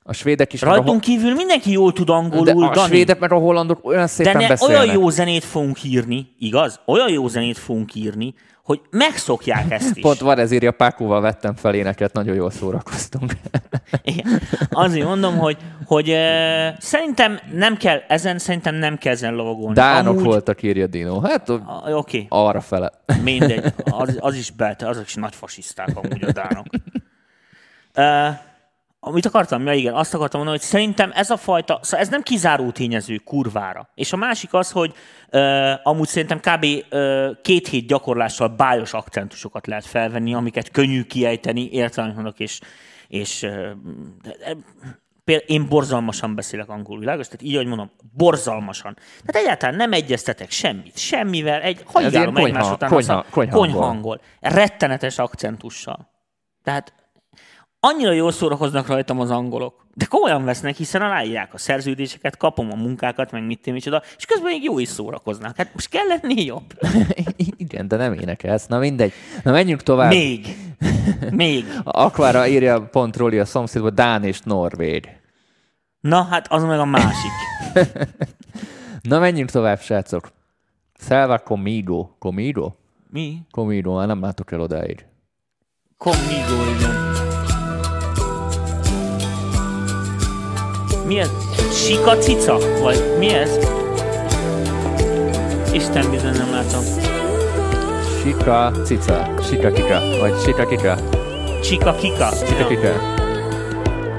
A 0.09 0.13
svédek 0.13 0.53
is, 0.53 0.61
Rajtunk 0.61 1.01
kívül 1.01 1.35
mindenki 1.35 1.71
jól 1.71 1.93
tud 1.93 2.07
de 2.07 2.13
angolul, 2.13 2.65
a 2.65 2.71
Dani. 2.71 2.87
svédek 2.89 3.19
meg 3.19 3.33
a 3.33 3.37
hollandok 3.39 3.85
olyan 3.85 4.01
De 4.01 4.07
szépen 4.07 4.37
ne, 4.37 4.49
beszélnek. 4.49 4.83
olyan 4.83 4.95
jó 4.95 5.09
zenét 5.11 5.45
fogunk 5.45 5.85
írni, 5.85 6.35
igaz? 6.39 6.81
Olyan 6.87 7.11
jó 7.11 7.29
zenét 7.29 7.59
fogunk 7.59 7.95
írni, 7.95 8.35
hogy 8.63 8.81
megszokják 8.91 9.71
ezt 9.71 9.97
is. 9.97 10.03
Pont 10.03 10.19
van 10.19 10.39
ezért 10.39 10.65
a 10.65 10.71
Pákóval 10.71 11.21
vettem 11.21 11.55
fel 11.55 11.75
éneket, 11.75 12.13
nagyon 12.13 12.35
jól 12.35 12.51
szórakoztunk. 12.51 13.33
Igen. 14.03 14.41
Azért 14.71 15.07
mondom, 15.07 15.39
hogy, 15.39 15.57
hogy 15.85 16.09
uh, 16.11 16.17
szerintem 16.79 17.39
nem 17.53 17.77
kell, 17.77 17.99
ezen 18.09 18.39
szerintem 18.39 18.75
nem 18.75 18.99
kell 18.99 19.13
ezen 19.13 19.35
lovagolni. 19.35 19.75
Dánok 19.75 20.13
Amúgy- 20.13 20.25
voltak, 20.25 20.63
írja 20.63 20.87
Dino. 20.87 21.21
Hát 21.21 21.49
A- 21.49 21.83
Oké, 21.85 21.93
okay. 21.93 22.27
arra 22.29 22.61
fele. 22.61 22.91
mindegy. 23.23 23.73
Az, 23.85 24.17
az 24.21 24.35
is 24.35 24.51
belte, 24.51 24.89
azok 24.89 25.07
is 25.07 25.15
nagy 25.15 25.35
fasiszták 25.35 25.89
amúgy 25.95 26.25
a 26.25 26.33
dánok. 26.33 26.67
Uh, 27.97 28.37
amit 29.01 29.27
akartam, 29.27 29.67
ja 29.67 29.73
igen, 29.73 29.95
azt 29.95 30.15
akartam 30.15 30.41
mondani, 30.41 30.61
hogy 30.61 30.69
szerintem 30.69 31.11
ez 31.15 31.31
a 31.31 31.37
fajta, 31.37 31.79
szóval 31.83 32.01
ez 32.01 32.09
nem 32.09 32.23
kizáró 32.23 32.71
tényező 32.71 33.17
kurvára. 33.17 33.89
És 33.95 34.13
a 34.13 34.17
másik 34.17 34.55
az, 34.55 34.71
hogy 34.71 34.93
uh, 35.33 35.73
amúgy 35.83 36.07
szerintem 36.09 36.41
kb. 36.41 36.65
Uh, 36.91 37.41
két 37.43 37.69
hét 37.69 37.87
gyakorlással 37.87 38.49
bájos 38.49 38.93
akcentusokat 38.93 39.67
lehet 39.67 39.87
felvenni, 39.87 40.35
amiket 40.35 40.71
könnyű 40.71 41.03
kiejteni, 41.03 41.69
értelem 41.71 42.13
mondok, 42.15 42.39
és, 42.39 42.61
és 43.09 43.41
de- 44.23 44.57
például 45.25 45.49
én 45.49 45.69
borzalmasan 45.69 46.35
beszélek 46.35 46.69
angolul, 46.69 47.01
világos? 47.01 47.27
Tehát 47.27 47.43
így, 47.43 47.55
ahogy 47.55 47.67
mondom, 47.67 47.91
borzalmasan. 48.13 48.95
Tehát 49.25 49.43
egyáltalán 49.43 49.75
nem 49.77 49.93
egyeztetek 49.93 50.51
semmit, 50.51 50.99
semmivel, 50.99 51.61
egy 51.61 51.85
ilyen 51.95 52.37
egymás 52.37 52.43
konyha- 52.43 52.73
után 52.73 52.89
konyha- 52.91 53.17
azt 53.19 53.27
a- 53.29 53.31
konyhangol. 53.31 53.71
konyhangol. 53.71 54.21
Rettenetes 54.41 55.19
akcentussal. 55.19 56.09
Tehát 56.63 56.93
annyira 57.81 58.13
jól 58.13 58.33
szórakoznak 58.33 58.87
rajtam 58.87 59.21
az 59.21 59.31
angolok. 59.31 59.87
De 59.95 60.05
komolyan 60.05 60.45
vesznek, 60.45 60.77
hiszen 60.77 61.03
aláírják 61.03 61.55
a 61.55 61.59
szerződéseket, 61.59 62.37
kapom 62.37 62.73
a 62.73 62.75
munkákat, 62.75 63.31
meg 63.31 63.47
mit 63.47 63.67
micsoda, 63.67 64.03
és 64.17 64.25
közben 64.25 64.53
még 64.53 64.63
jó 64.63 64.79
is 64.79 64.89
szórakoznak. 64.89 65.57
Hát 65.57 65.75
most 65.75 65.89
kell 65.89 66.07
lenni 66.07 66.45
jobb. 66.45 66.79
Igen, 67.57 67.89
de 67.89 67.97
nem 67.97 68.13
énekelsz. 68.13 68.67
Na 68.67 68.79
mindegy. 68.79 69.13
Na 69.43 69.53
menjünk 69.53 69.83
tovább. 69.83 70.11
Még. 70.11 70.57
Még. 71.31 71.65
Akvára 71.85 72.47
írja 72.47 72.83
pont 72.83 73.17
Roli 73.17 73.39
a 73.39 73.45
szomszédba 73.45 73.91
Dán 73.91 74.25
és 74.25 74.41
Norvég. 74.41 75.09
Na, 76.01 76.23
hát 76.23 76.47
az 76.53 76.65
meg 76.65 76.79
a 76.79 76.85
másik. 76.85 77.33
Na 79.09 79.19
menjünk 79.19 79.51
tovább, 79.51 79.81
srácok. 79.81 80.33
Szelva 80.95 81.39
Comigo. 81.39 82.09
Comigo? 82.19 82.73
Mi? 83.11 83.39
Comigo, 83.51 83.95
már 83.95 84.07
nem 84.07 84.21
látok 84.21 84.53
el 84.53 84.61
odáig. 84.61 85.07
Conmigo, 85.97 86.71
igen. 86.77 87.28
Mi 91.09 91.19
ez? 91.19 91.31
Sika 91.73 92.17
cica? 92.19 92.57
Vagy 92.83 93.03
mi 93.19 93.29
ez? 93.35 93.51
Isten 95.73 96.11
bizony 96.11 96.33
nem 96.37 96.51
látom. 96.53 96.83
Sika 98.23 98.73
cica. 98.85 99.29
Sika 99.49 99.71
kika. 99.71 100.01
Vagy 100.21 100.35
sika 100.45 100.67
kika. 100.67 100.97
Csika 101.63 101.95
kika. 101.95 102.29
Sika 102.47 102.67
kika. 102.69 102.93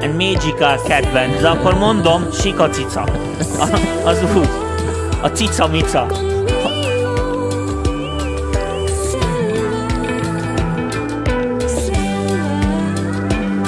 And 0.02 0.14
Magical 0.16 0.78
Catben. 0.78 1.30
De 1.42 1.48
akkor 1.50 1.74
mondom, 1.78 2.26
Sika 2.32 2.70
cica. 2.70 3.02
A- 3.60 3.80
Az 4.06 4.18
úgy. 4.38 4.50
A 5.22 5.28
cica 5.28 5.68
mica. 5.68 6.08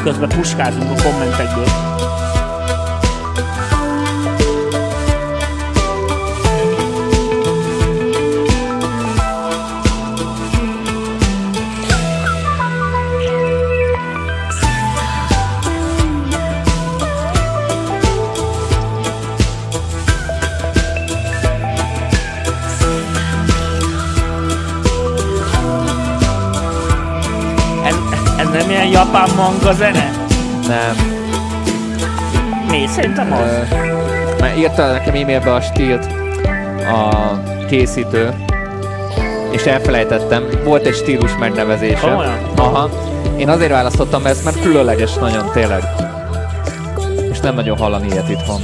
Közben 0.04 0.30
puskázunk 0.30 1.00
a 1.00 1.04
kommentekből. 1.04 1.91
Japán 29.02 29.30
manga 29.36 29.74
zene? 29.74 30.12
Nem. 30.68 30.96
Mi? 32.70 32.88
Szerintem 32.88 33.34
az. 33.34 33.68
Mert 34.40 34.58
írta 34.58 34.92
nekem 34.92 35.16
e-mailbe 35.16 35.54
a 35.54 35.62
stílt 35.62 36.06
a 36.92 37.32
készítő, 37.68 38.34
és 39.52 39.64
elfelejtettem. 39.64 40.44
Volt 40.64 40.86
egy 40.86 40.96
stílus 40.96 41.32
megnevezése. 41.40 42.00
Komolyan? 42.00 42.38
Aha. 42.56 42.90
Én 43.38 43.50
azért 43.50 43.72
választottam 43.72 44.26
ezt, 44.26 44.44
mert 44.44 44.62
különleges 44.62 45.14
nagyon, 45.14 45.52
tényleg. 45.54 45.84
És 47.32 47.40
nem 47.40 47.56
nagyon 47.56 47.78
hallani 47.78 48.08
ilyet 48.08 48.30
itthon. 48.30 48.60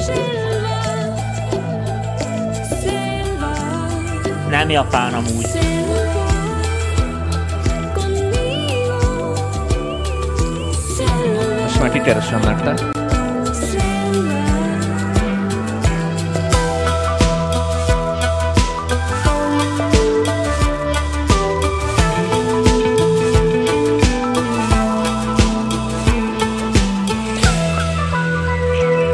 Nem 4.50 4.70
japán 4.70 5.14
amúgy. 5.14 5.77
Kikeresem 11.98 12.40
nektek. 12.40 12.76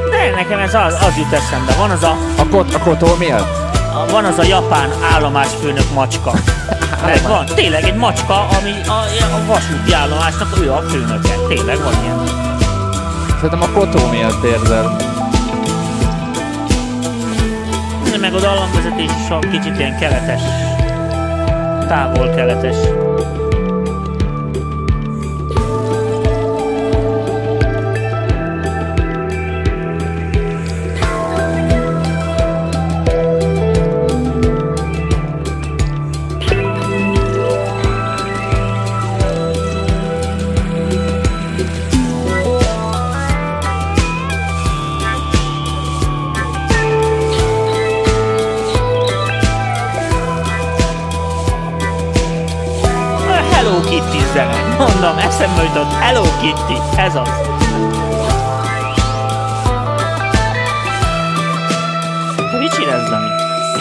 De 0.10 0.36
nekem 0.36 0.60
ez 0.60 0.74
az, 0.74 0.94
az 0.94 1.18
jut 1.18 1.34
eszembe. 1.34 1.74
Van 1.78 1.90
az 1.90 2.04
a, 2.04 2.18
A, 2.38 2.48
kot, 2.50 2.74
a 2.74 2.80
kotó 2.80 3.16
miatt? 3.20 3.64
a, 3.94 4.12
van 4.12 4.26
az 4.26 4.38
a 4.38 4.44
japán 4.44 4.90
állomásfőnök 5.14 5.94
macska. 5.94 6.34
Meg 7.06 7.22
van, 7.28 7.46
tényleg 7.46 7.84
egy 7.84 7.96
macska, 7.96 8.48
ami 8.48 8.72
a, 8.88 8.92
a 9.36 9.46
vasúti 9.46 9.94
állomásnak 9.94 10.58
ő 10.62 10.72
a 10.72 10.82
főnöke. 10.90 11.34
Tényleg 11.48 11.78
van 11.78 11.94
ilyen. 12.04 12.53
Szerintem 13.44 13.70
a 13.70 13.80
kotó 13.80 14.10
miatt 14.10 14.44
érzed. 14.44 14.86
meg 18.20 18.34
a 18.34 18.40
dallamvezetés 18.40 19.06
is 19.06 19.50
kicsit 19.52 19.78
ilyen 19.78 19.98
keletes, 19.98 20.42
távol-keletes. 21.88 22.78
A 22.78 23.43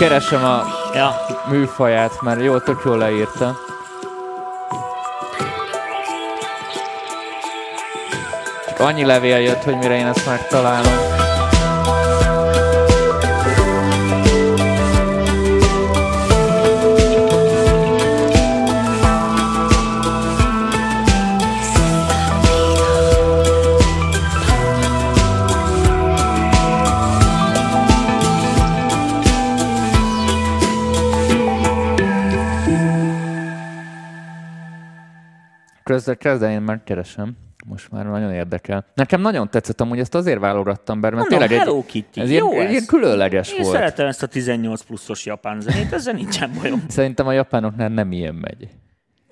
Keresem 0.02 0.44
a 0.44 0.64
Ja, 0.94 1.14
műfaját, 1.50 2.20
mert 2.20 2.42
jól, 2.42 2.62
tök 2.62 2.82
jól 2.84 2.98
leírta. 2.98 3.56
Csak 8.66 8.80
annyi 8.80 9.04
levél 9.04 9.38
jött, 9.38 9.62
hogy 9.62 9.76
mire 9.76 9.96
én 9.96 10.06
ezt 10.06 10.26
megtalálom. 10.26 11.11
Közben 35.92 36.16
kezdve 36.18 36.50
én 36.50 36.60
már 36.60 36.80
keresem. 36.84 37.36
Most 37.66 37.90
már 37.90 38.06
nagyon 38.06 38.32
érdekel. 38.32 38.84
Nekem 38.94 39.20
nagyon 39.20 39.50
tetszett 39.50 39.80
amúgy, 39.80 39.98
ezt 39.98 40.14
azért 40.14 40.40
válogattam 40.40 41.00
be, 41.00 41.10
mert 41.10 41.20
mondom, 41.20 41.38
tényleg 41.38 41.52
egy, 41.60 41.66
Hello 41.66 41.84
Kitty. 41.86 42.18
ez 42.20 42.30
Jó 42.30 42.52
ilyen, 42.52 42.64
ez. 42.64 42.70
ilyen 42.70 42.86
különleges 42.86 43.52
Én 43.52 43.62
volt. 43.62 43.74
szeretem 43.74 44.06
ezt 44.06 44.22
a 44.22 44.26
18 44.26 44.82
pluszos 44.82 45.26
japán 45.26 45.60
zenét, 45.60 45.92
ezzel 45.92 46.14
nincsen 46.14 46.50
bajom. 46.62 46.82
Szerintem 46.88 47.26
a 47.26 47.32
japánoknál 47.32 47.88
nem 47.88 48.12
ilyen 48.12 48.34
megy. 48.34 48.68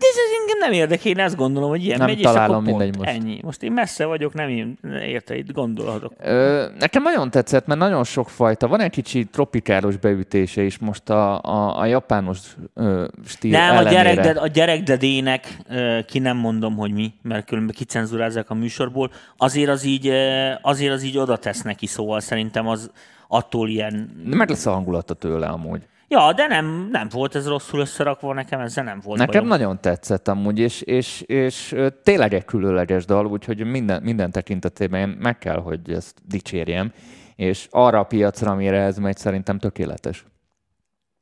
De 0.01 0.07
ez 0.07 0.41
engem 0.41 0.59
nem 0.59 0.73
érdekel, 0.73 1.13
én 1.13 1.19
ezt 1.19 1.37
gondolom, 1.37 1.69
hogy 1.71 1.85
ilyen 1.85 1.99
Nem 1.99 2.07
megy, 2.07 2.19
és 2.19 2.25
találom, 2.25 2.65
pont 2.65 2.67
mindegy 2.67 2.97
most. 2.97 3.11
ennyi. 3.11 3.41
Most 3.43 3.63
én 3.63 3.73
messze 3.73 4.05
vagyok, 4.05 4.35
nem 4.35 4.49
én, 4.49 4.79
érte, 5.07 5.37
itt 5.37 5.53
gondolhatok. 5.53 6.13
Ö, 6.19 6.67
nekem 6.79 7.03
nagyon 7.03 7.31
tetszett, 7.31 7.67
mert 7.67 7.81
nagyon 7.81 8.05
sok 8.05 8.29
fajta. 8.31 8.69
Van 8.69 8.81
egy 8.81 8.91
kicsi 8.91 9.25
tropikálos 9.25 9.97
beütése 9.97 10.63
is 10.63 10.79
most 10.79 11.11
a, 11.11 11.43
a, 11.43 11.79
a 11.79 11.85
japános 11.87 12.39
ö, 12.75 13.07
stíl 13.27 13.51
Nem, 13.51 13.77
a 13.77 13.79
ellenére. 13.79 14.03
gyerek, 14.15 14.33
de, 14.35 14.41
a 14.41 14.47
gyerekdedének, 14.47 15.57
ö, 15.69 15.99
ki 16.07 16.19
nem 16.19 16.37
mondom, 16.37 16.77
hogy 16.77 16.93
mi, 16.93 17.13
mert 17.23 17.47
különben 17.47 17.75
kicenzurázzák 17.75 18.51
a 18.51 18.55
műsorból, 18.55 19.11
azért 19.37 19.71
az 19.71 19.85
így, 19.85 20.07
ö, 20.09 20.51
azért 20.63 20.93
az 20.93 21.03
így 21.03 21.19
oda 21.19 21.37
tesz 21.37 21.63
neki, 21.63 21.87
szóval 21.87 22.21
szerintem 22.21 22.69
az 22.69 22.91
attól 23.29 23.69
ilyen... 23.69 24.23
Meg 24.25 24.49
lesz 24.49 24.67
a 24.67 24.71
hangulata 24.73 25.15
tőle 25.15 25.47
amúgy. 25.47 25.81
Ja, 26.13 26.33
de 26.33 26.47
nem, 26.47 26.89
nem 26.91 27.09
volt 27.11 27.35
ez 27.35 27.49
rosszul 27.49 27.81
összerakva, 27.81 28.33
nekem 28.33 28.61
ezzel 28.61 28.85
nem 28.85 29.01
volt 29.05 29.19
Nekem 29.19 29.33
bajom. 29.33 29.59
nagyon 29.59 29.81
tetszett 29.81 30.29
amúgy, 30.29 30.59
és, 30.59 30.81
és, 30.81 31.21
és 31.21 31.75
tényleg 32.03 32.35
egy 32.35 32.45
különleges 32.45 33.05
dal, 33.05 33.27
úgyhogy 33.27 33.65
minden, 33.65 34.03
minden 34.03 34.31
tekintetében 34.31 35.01
én 35.01 35.17
meg 35.21 35.39
kell, 35.39 35.61
hogy 35.61 35.91
ezt 35.91 36.15
dicsérjem, 36.25 36.93
és 37.37 37.67
arra 37.71 37.99
a 37.99 38.05
piacra, 38.05 38.51
amire 38.51 38.81
ez 38.81 38.99
megy, 38.99 39.17
szerintem 39.17 39.59
tökéletes. 39.59 40.25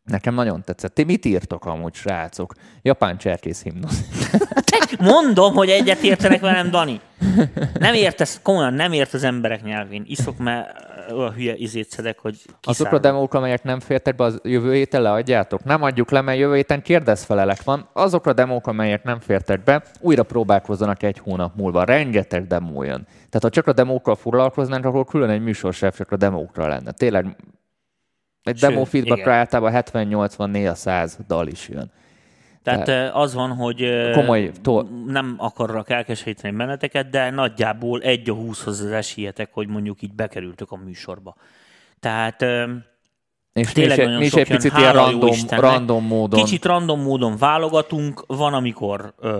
Nekem 0.09 0.35
nagyon 0.35 0.62
tetszett. 0.64 0.94
Ti 0.94 1.05
mit 1.05 1.25
írtok 1.25 1.66
amúgy, 1.66 1.94
srácok? 1.94 2.55
Japán 2.83 3.18
cserkész 3.18 3.62
himnusz. 3.62 4.05
Mondom, 4.99 5.55
hogy 5.55 5.68
egyet 5.68 6.03
értenek 6.03 6.40
velem, 6.40 6.71
Dani. 6.71 7.01
Nem 7.79 7.94
értesz, 7.94 8.40
komolyan 8.42 8.75
nem 8.75 8.92
ért 8.92 9.14
az 9.14 9.23
emberek 9.25 9.62
nyelvén. 9.62 10.05
Iszok, 10.07 10.38
mert 10.38 10.87
olyan 11.12 11.33
hülye 11.33 11.55
izét 11.57 11.90
szedek, 11.90 12.18
hogy 12.18 12.35
Azokra 12.35 12.59
a 12.61 12.71
kiszállok. 12.71 13.01
demók, 13.01 13.35
amelyek 13.35 13.62
nem 13.62 13.81
fértek 13.81 14.16
be, 14.16 14.25
az 14.25 14.40
jövő 14.42 14.75
héten 14.75 15.03
leadjátok? 15.03 15.64
Nem 15.64 15.83
adjuk 15.83 16.11
le, 16.11 16.21
mert 16.21 16.38
jövő 16.38 16.55
héten 16.55 16.83
kérdezfelelek 16.83 17.62
van. 17.62 17.88
Azokra 17.92 18.31
a 18.31 18.35
demók, 18.35 18.66
amelyek 18.66 19.03
nem 19.03 19.21
fértek 19.21 19.64
be, 19.64 19.83
újra 20.01 20.23
próbálkozzanak 20.23 21.03
egy 21.03 21.18
hónap 21.18 21.57
múlva. 21.57 21.85
Rengeteg 21.85 22.47
demó 22.47 22.83
jön. 22.83 23.07
Tehát 23.07 23.42
ha 23.42 23.51
csak 23.51 23.66
a 23.66 23.73
demókkal 23.73 24.14
foglalkoznánk, 24.16 24.85
akkor 24.85 25.05
külön 25.05 25.31
egy 25.31 25.42
műsorsáv 25.42 25.94
csak 25.97 26.12
a 26.12 26.16
demókra 26.16 26.66
lenne. 26.68 26.92
Tényleg 26.92 27.37
egy 28.42 28.59
demo 28.59 28.85
feedbackra 28.85 29.33
általában 29.33 29.83
70-80 29.92 30.51
néha 30.51 30.74
100 30.74 31.18
dal 31.27 31.46
is 31.46 31.68
jön. 31.68 31.90
Tehát 32.62 32.88
ö, 32.88 33.09
az 33.12 33.35
van, 33.35 33.51
hogy 33.51 34.11
Komoly 34.12 34.51
to- 34.62 35.07
nem 35.07 35.35
akarok 35.38 35.90
elkeseríteni 35.90 36.57
benneteket, 36.57 37.11
de 37.11 37.31
nagyjából 37.31 38.01
egy 38.01 38.31
a 38.31 38.35
húszhoz 38.35 38.81
az 38.81 38.90
esélyetek, 38.90 39.48
hogy 39.53 39.68
mondjuk 39.68 40.03
így 40.03 40.14
bekerültök 40.14 40.70
a 40.72 40.77
műsorba. 40.77 41.37
Tehát 42.01 42.44
És 43.52 43.72
Tényleg 43.72 44.20
is 44.20 44.28
sok 44.28 44.40
egy 44.40 44.48
picit 44.48 44.78
ilyen 44.78 44.92
random, 44.92 45.28
Istennek. 45.28 45.70
random 45.70 46.04
módon. 46.06 46.44
Kicsit 46.44 46.64
random 46.64 47.02
módon 47.02 47.37
válogatunk, 47.37 48.24
van, 48.26 48.54
amikor 48.54 49.14
ö, 49.18 49.37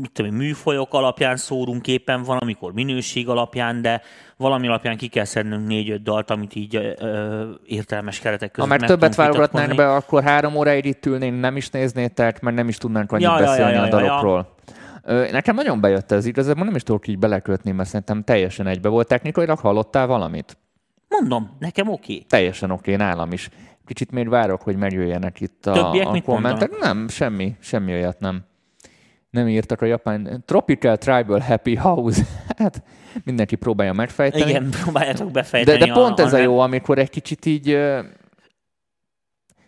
mit 0.00 0.12
tudom, 0.12 0.34
műfajok 0.34 0.94
alapján 0.94 1.36
szórunk 1.36 1.86
éppen, 1.86 2.22
van, 2.22 2.36
amikor 2.36 2.72
minőség 2.72 3.28
alapján, 3.28 3.82
de 3.82 4.02
valami 4.36 4.66
alapján 4.66 4.96
ki 4.96 5.06
kell 5.06 5.24
szednünk 5.24 5.66
négy-öt 5.66 6.02
dalt, 6.02 6.30
amit 6.30 6.54
így 6.54 6.76
ö, 6.76 6.92
ö, 6.98 7.44
értelmes 7.64 8.18
keretek 8.18 8.48
Ha 8.48 8.54
között 8.54 8.68
már 8.70 8.78
meg 8.78 8.88
többet 8.88 9.14
válogatnánk 9.14 9.74
be, 9.74 9.94
akkor 9.94 10.22
három 10.22 10.56
óráig 10.56 10.84
itt 10.84 11.06
ülnénk, 11.06 11.40
nem 11.40 11.56
is 11.56 11.70
néznétek, 11.70 12.40
mert 12.40 12.56
nem 12.56 12.68
is 12.68 12.76
tudnánk 12.78 13.12
annyit 13.12 13.26
Ja, 13.26 13.38
ja, 13.40 13.44
beszélni 13.44 13.72
ja, 13.72 13.82
a 13.82 13.86
ja, 13.86 13.98
ja, 13.98 14.00
ja. 14.00 14.06
dalokról. 14.06 14.54
Ö, 15.02 15.30
Nekem 15.30 15.54
nagyon 15.54 15.80
bejött 15.80 16.12
ez 16.12 16.26
igazából, 16.26 16.64
nem 16.64 16.74
is 16.74 16.82
tudok 16.82 17.08
így 17.08 17.18
belekötni, 17.18 17.70
mert 17.70 17.88
szerintem 17.88 18.22
teljesen 18.24 18.66
egybe 18.66 18.88
volt. 18.88 19.08
Technikailag 19.08 19.58
hallottál 19.58 20.06
valamit? 20.06 20.56
Mondom, 21.20 21.56
nekem 21.58 21.88
oké. 21.88 22.12
Okay. 22.12 22.24
Teljesen 22.28 22.70
oké, 22.70 22.96
nálam 22.96 23.32
is. 23.32 23.48
Kicsit 23.86 24.10
még 24.10 24.28
várok, 24.28 24.62
hogy 24.62 24.76
megjöjjenek 24.76 25.40
itt 25.40 25.66
a, 25.66 25.72
Többiek 25.72 26.06
a 26.06 26.20
kommentek. 26.24 26.78
Nem, 26.78 27.08
semmi, 27.08 27.56
semmi 27.60 27.92
olyat 27.92 28.20
nem. 28.20 28.44
Nem 29.30 29.48
írtak 29.48 29.80
a 29.80 29.84
japán. 29.84 30.42
Tropical 30.46 30.96
Tribal 30.96 31.40
Happy 31.40 31.74
House. 31.74 32.22
Hát 32.58 32.82
mindenki 33.24 33.56
próbálja 33.56 33.92
megfejteni. 33.92 34.50
Igen, 34.50 34.70
próbáljátok 34.70 35.26
De, 35.26 35.32
befejteni. 35.32 35.78
de 35.78 35.92
pont 35.92 36.20
ez 36.20 36.32
a 36.32 36.36
nem- 36.36 36.44
jó, 36.44 36.58
amikor 36.58 36.98
egy 36.98 37.10
kicsit 37.10 37.46
így... 37.46 37.78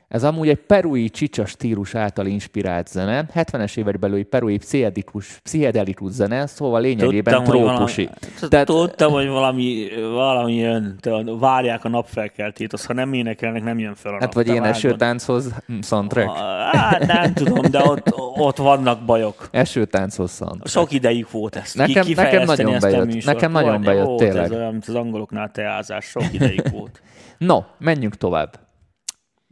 Ez 0.09 0.25
amúgy 0.25 0.49
egy 0.49 0.59
perui 0.59 1.09
csicsa 1.11 1.47
stílus 1.47 1.95
által 1.95 2.27
inspirált 2.27 2.89
zene, 2.89 3.27
70-es 3.35 3.77
évek 3.77 3.99
belüli 3.99 4.23
perui 4.23 4.59
pszichedelikus, 4.59 5.39
pszichedelikus 5.43 6.13
zene, 6.13 6.47
szóval 6.47 6.81
lényegében 6.81 7.35
Tudtam, 7.35 7.55
hogy 7.61 7.65
trópusi. 7.75 8.05
valami, 8.05 8.49
Tehát- 8.49 8.67
tudtam, 8.67 9.13
hogy 9.13 9.27
valami, 9.29 9.89
valami 10.13 10.55
jön, 10.55 10.97
tudod, 11.01 11.39
várják 11.41 11.85
a 11.85 11.89
napfelkeltét, 11.89 12.73
az 12.73 12.85
ha 12.85 12.93
nem 12.93 13.13
énekelnek, 13.13 13.63
nem 13.63 13.79
jön 13.79 13.95
fel 13.95 14.11
a 14.11 14.15
Hát 14.15 14.23
nap. 14.23 14.33
vagy 14.35 14.47
vágod. 14.49 14.65
esőtánchoz 14.67 15.49
hm, 15.67 15.81
soundtrack. 15.81 16.37
Hát 16.73 17.07
nem 17.07 17.33
tudom, 17.35 17.71
de 17.71 17.83
ott, 17.85 18.13
ott 18.39 18.57
vannak 18.57 19.05
bajok. 19.05 19.49
Esőtánchoz 19.51 20.35
soundtrack. 20.37 20.69
Sok 20.69 20.93
idejük 20.93 21.31
volt 21.31 21.57
ezt. 21.57 21.77
Nekem- 21.77 22.07
nekem 22.15 22.45
nagyon 22.45 22.75
ezt 22.75 22.83
bejött. 22.91 23.05
műsort. 23.05 23.25
Nekem 23.35 23.53
nagyon 23.53 23.83
bejött, 23.83 24.05
volt 24.07 24.19
tényleg. 24.19 24.45
Ez 24.45 24.51
olyan, 24.53 24.71
mint 24.71 24.89
az 24.89 24.95
angoloknál 24.95 25.51
teázás. 25.51 26.05
Sok 26.05 26.33
idejük 26.33 26.69
volt. 26.69 27.01
No, 27.39 27.61
menjünk 27.79 28.15
tovább. 28.17 28.59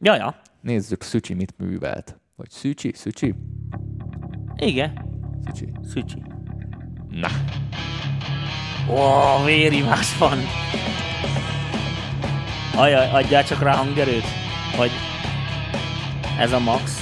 Ja, 0.03 0.15
ja. 0.17 0.35
Nézzük, 0.67 1.03
Szücsi 1.03 1.35
mit 1.35 1.55
művelt. 1.59 2.19
Vagy 2.37 2.51
Szücsi? 2.51 2.93
Szücsi? 2.95 3.35
Igen. 4.57 5.09
Szücsi. 5.45 5.69
Szücsi. 5.89 6.23
Na, 7.11 7.29
Ó, 8.91 9.45
vérivás 9.45 10.19
van. 10.19 10.39
Ajaj, 12.75 13.11
adjál 13.11 13.45
csak 13.45 13.63
rá 13.63 13.77
hangerőt. 13.77 14.25
Vagy 14.77 14.91
ez 16.39 16.53
a 16.53 16.59
max. 16.59 17.01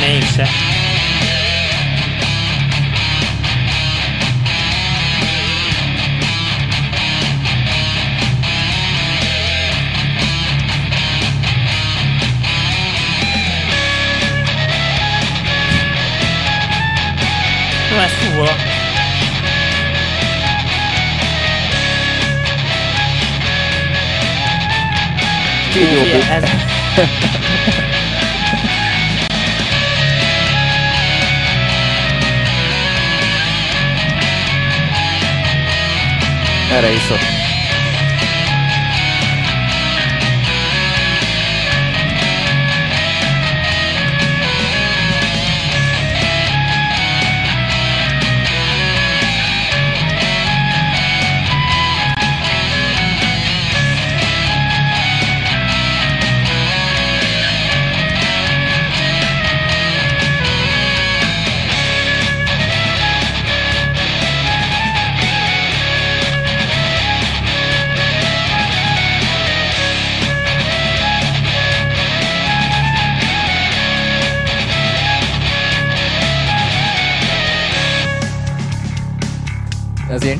Mégse. 0.00 0.73
Látom 18.34 18.48
ezt 18.48 18.56
fuvola. 18.56 18.56
Kígyó 25.72 26.00
Ó, 26.00 26.02
bő- 26.04 26.28
ez, 26.30 26.44
Erre 36.70 36.92
is 36.92 37.43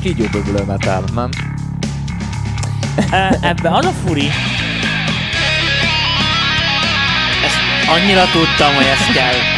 ott. 0.05 0.13
Ez 0.13 0.17
ilyen 0.17 0.29
kígyó 0.29 0.41
bögölő 0.41 0.63
metál, 0.63 1.03
nem? 1.13 1.29
E, 3.11 3.37
ebbe 3.41 3.69
az 3.69 3.85
a 3.85 3.91
furi. 3.91 4.27
Ezt 7.45 7.89
annyira 7.89 8.25
tudtam, 8.25 8.73
hogy 8.75 8.85
ez 8.85 9.13
kell. 9.13 9.54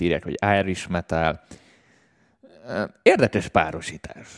Itt 0.00 0.06
írják, 0.06 0.22
hogy 0.22 0.36
Irish 0.58 0.88
metal. 0.88 1.40
Érdekes 3.02 3.48
párosítás, 3.48 4.28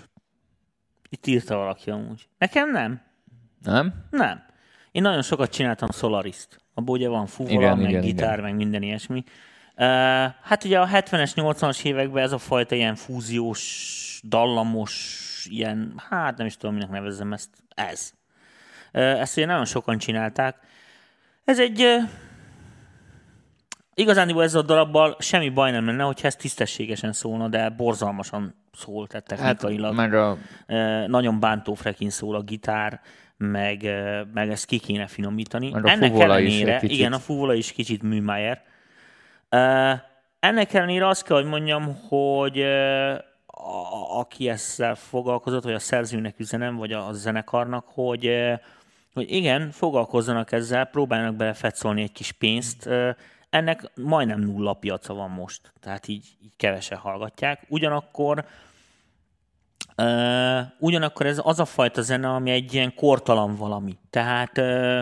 Itt 1.08 1.26
írta 1.26 1.56
valaki 1.56 1.90
amúgy. 1.90 2.28
Nekem 2.38 2.70
nem. 2.70 3.02
nem? 3.62 4.06
Nem. 4.10 4.42
Én 4.92 5.02
nagyon 5.02 5.22
sokat 5.22 5.50
csináltam 5.50 5.90
Solaris-t. 5.90 6.60
Abból 6.74 6.96
ugye 6.96 7.08
van 7.08 7.26
fuvola, 7.26 7.60
Igen, 7.60 7.78
meg 7.78 7.88
igen, 7.88 8.00
gitár, 8.00 8.32
igen. 8.32 8.44
meg 8.44 8.54
minden 8.54 8.82
ilyesmi. 8.82 9.24
Uh, 9.76 9.84
hát 10.42 10.64
ugye 10.64 10.80
a 10.80 10.86
70-es, 10.86 11.32
80-as 11.34 11.84
években 11.84 12.22
ez 12.22 12.32
a 12.32 12.38
fajta 12.38 12.74
ilyen 12.74 12.94
fúziós, 12.94 14.20
dallamos, 14.24 15.46
ilyen, 15.50 15.94
hát 16.10 16.36
nem 16.36 16.46
is 16.46 16.56
tudom, 16.56 16.74
minek 16.74 16.90
nevezzem 16.90 17.32
ezt, 17.32 17.50
ez. 17.74 18.12
Uh, 18.92 19.20
ezt 19.20 19.36
ugye 19.36 19.46
nagyon 19.46 19.64
sokan 19.64 19.98
csinálták. 19.98 20.56
Ez 21.44 21.60
egy... 21.60 21.82
Uh, 21.82 22.08
igazándiból 23.94 24.42
ezzel 24.42 24.60
a 24.60 24.64
darabbal 24.64 25.16
semmi 25.18 25.48
baj 25.48 25.70
nem 25.70 25.86
lenne, 25.86 26.02
hogyha 26.02 26.26
ez 26.26 26.36
tisztességesen 26.36 27.12
szólna, 27.12 27.48
de 27.48 27.68
borzalmasan 27.68 28.54
szól, 28.72 29.06
tehát 29.06 29.30
Hát, 29.30 29.38
technikailag. 29.58 29.94
meg 29.94 30.14
a, 30.14 30.36
nagyon 31.06 31.40
bántó 31.40 31.74
frekin 31.74 32.10
szól 32.10 32.34
a 32.34 32.40
gitár, 32.42 33.00
meg, 33.36 33.82
meg 34.34 34.50
ezt 34.50 34.64
ki 34.66 34.78
kéne 34.78 35.06
finomítani. 35.06 35.70
Meg 35.70 35.84
a 35.84 35.88
Ennek 35.90 36.14
is 36.14 36.20
ellenére, 36.20 36.78
kicsit. 36.78 36.96
igen, 36.96 37.12
a 37.12 37.18
fuvola 37.18 37.54
is 37.54 37.72
kicsit 37.72 38.02
Műmájer. 38.02 38.62
Uh, 39.50 39.98
ennek 40.40 40.72
ellenére 40.74 41.08
azt 41.08 41.24
kell, 41.24 41.36
hogy 41.36 41.46
mondjam, 41.50 41.98
hogy 42.08 42.60
a, 43.46 44.18
aki 44.18 44.48
ezzel 44.48 44.94
foglalkozott, 44.94 45.62
vagy 45.62 45.72
a 45.74 45.78
szerzőnek 45.78 46.38
üzenem, 46.38 46.76
vagy 46.76 46.92
a, 46.92 47.06
a 47.08 47.12
zenekarnak, 47.12 47.84
hogy, 47.94 48.30
hogy 49.14 49.32
igen, 49.32 49.70
foglalkozzanak 49.70 50.52
ezzel, 50.52 50.84
próbáljanak 50.84 51.34
bele 51.34 51.52
fetszolni 51.52 52.02
egy 52.02 52.12
kis 52.12 52.32
pénzt. 52.32 52.88
Ennek 53.52 53.90
majdnem 53.94 54.40
nulla 54.40 54.72
piaca 54.72 55.14
van 55.14 55.30
most, 55.30 55.72
tehát 55.80 56.08
így, 56.08 56.24
így 56.42 56.52
kevesen 56.56 56.98
hallgatják. 56.98 57.64
Ugyanakkor 57.68 58.44
Uh, 59.96 60.60
ugyanakkor 60.78 61.26
ez 61.26 61.40
az 61.42 61.60
a 61.60 61.64
fajta 61.64 62.02
zene, 62.02 62.28
ami 62.28 62.50
egy 62.50 62.74
ilyen 62.74 62.94
kortalan 62.94 63.56
valami. 63.56 63.98
Tehát 64.10 64.58
uh, 64.58 65.00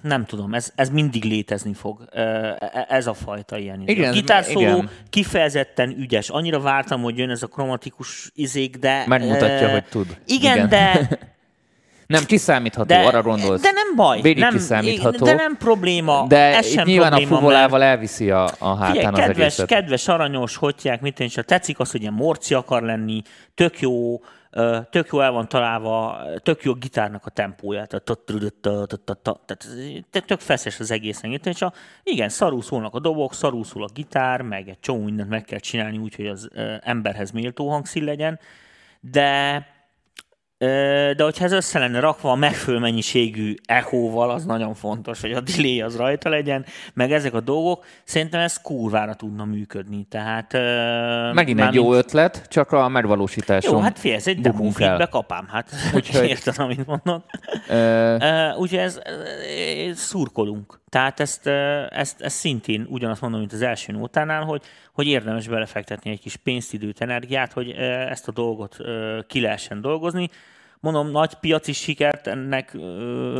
nem 0.00 0.24
tudom, 0.24 0.54
ez, 0.54 0.72
ez 0.74 0.90
mindig 0.90 1.24
létezni 1.24 1.74
fog. 1.74 2.08
Uh, 2.14 2.56
ez 2.88 3.06
a 3.06 3.14
fajta 3.14 3.58
ilyen. 3.58 3.82
Igen, 3.86 4.10
a 4.10 4.12
gitárszóló 4.12 4.84
kifejezetten 5.10 5.90
ügyes. 5.90 6.28
Annyira 6.28 6.60
vártam, 6.60 7.02
hogy 7.02 7.18
jön 7.18 7.30
ez 7.30 7.42
a 7.42 7.46
kromatikus 7.46 8.30
izék, 8.34 8.76
de... 8.76 9.04
Megmutatja, 9.06 9.68
ö, 9.68 9.70
hogy 9.70 9.84
tud. 9.84 10.20
Igen, 10.26 10.56
Igen. 10.56 10.68
de... 10.68 11.08
nem 12.06 12.24
kiszámítható, 12.24 12.94
De, 12.94 13.00
arra 13.00 13.22
gondolsz. 13.22 13.62
de 13.62 13.70
nem 13.70 13.96
baj. 13.96 14.20
Végig 14.20 14.42
nem, 14.42 14.52
kiszámítható. 14.52 15.24
De 15.24 15.34
nem 15.34 15.56
probléma. 15.56 16.24
de 16.28 16.56
ez 16.56 16.70
sem 16.70 16.86
nyilván 16.86 17.12
a 17.12 17.16
probléma, 17.16 17.30
mert- 17.30 17.42
fuvolával 17.42 17.82
elviszi 17.82 18.30
a, 18.30 18.50
a 18.58 18.74
hátán 18.74 18.94
Figyelj, 18.94 19.06
az 19.06 19.18
kedves, 19.18 19.36
egészet. 19.38 19.66
kedves, 19.66 20.08
aranyos, 20.08 20.56
hogyják, 20.56 21.00
mit 21.00 21.20
én, 21.20 21.26
és 21.26 21.38
tetszik 21.44 21.78
az, 21.78 21.90
hogy 21.90 22.00
ilyen 22.00 22.12
morci 22.12 22.54
akar 22.54 22.82
lenni, 22.82 23.22
tök 23.54 23.80
jó, 23.80 24.20
tök 24.90 25.08
jó 25.12 25.20
el 25.20 25.30
van 25.30 25.48
találva, 25.48 26.18
tök 26.42 26.62
jó 26.62 26.72
a 26.72 26.74
gitárnak 26.74 27.26
a 27.26 27.30
tempója, 27.30 27.86
tehát 27.86 28.20
tök 30.26 30.40
feszes 30.40 30.80
az 30.80 30.90
egész 30.90 31.22
engedély, 31.22 31.52
és 31.52 31.62
a, 31.62 31.72
igen, 32.02 32.28
szarul 32.28 32.62
szólnak 32.62 32.94
a 32.94 33.00
dobok, 33.00 33.34
szarul 33.34 33.64
szól 33.64 33.82
a 33.82 33.88
gitár, 33.94 34.40
meg 34.40 34.68
egy 34.68 34.80
csomó 34.80 35.04
mindent 35.04 35.28
meg 35.28 35.44
kell 35.44 35.58
csinálni 35.58 35.98
úgy, 35.98 36.14
hogy 36.14 36.26
az 36.26 36.48
emberhez 36.80 37.30
méltó 37.30 37.70
hangszín 37.70 38.04
legyen, 38.04 38.38
de 39.00 39.66
De 40.58 41.22
hogyha 41.22 41.44
ez 41.44 41.52
össze 41.52 41.78
lenne 41.78 42.00
rakva 42.00 42.30
a 42.30 42.34
megfelelő 42.34 42.82
mennyiségű 42.82 43.54
echóval, 43.64 44.30
az 44.30 44.44
nagyon 44.44 44.74
fontos, 44.74 45.20
hogy 45.20 45.32
a 45.32 45.40
delay 45.40 45.80
az 45.80 45.96
rajta 45.96 46.28
legyen, 46.28 46.64
meg 46.94 47.12
ezek 47.12 47.34
a 47.34 47.40
dolgok, 47.40 47.84
szerintem 48.04 48.40
ez 48.40 48.60
kurvára 48.60 49.14
tudna 49.14 49.44
működni. 49.44 50.06
Tehát, 50.10 50.52
Megint 51.34 51.60
egy 51.60 51.74
jó 51.74 51.94
ötlet, 51.94 52.46
csak 52.48 52.72
a 52.72 52.88
megvalósításon 52.88 53.74
Jó, 53.74 53.80
hát 53.80 53.98
fél, 53.98 54.14
ez 54.14 54.26
egy 54.26 54.46
el. 54.46 54.70
feedbe 54.72 55.06
kapám, 55.06 55.46
hát 55.48 55.70
Úgyhogy- 55.94 56.28
érted, 56.36 56.54
amit 56.58 56.86
mondok. 56.86 57.24
Ö, 57.68 58.50
úgyhogy 58.58 58.78
ez, 58.78 58.96
uh, 58.96 59.92
szurkolunk. 59.94 60.80
Tehát 60.90 61.20
ezt, 61.20 61.46
ezt, 61.90 62.20
ezt 62.20 62.36
szintén 62.36 62.86
ugyanazt 62.88 63.20
mondom, 63.20 63.40
mint 63.40 63.52
az 63.52 63.62
első 63.62 63.92
nótánál, 63.92 64.44
hogy, 64.44 64.62
hogy 64.92 65.06
érdemes 65.06 65.48
belefektetni 65.48 66.10
egy 66.10 66.20
kis 66.20 66.36
pénzt, 66.36 66.72
időt, 66.72 67.00
energiát, 67.00 67.52
hogy 67.52 67.70
ezt 67.70 68.28
a 68.28 68.32
dolgot 68.32 68.76
ki 69.26 69.40
lehessen 69.40 69.80
dolgozni. 69.80 70.30
Mondom, 70.80 71.10
nagy 71.10 71.34
piaci 71.34 71.72
sikert 71.72 72.26
ennek 72.26 72.74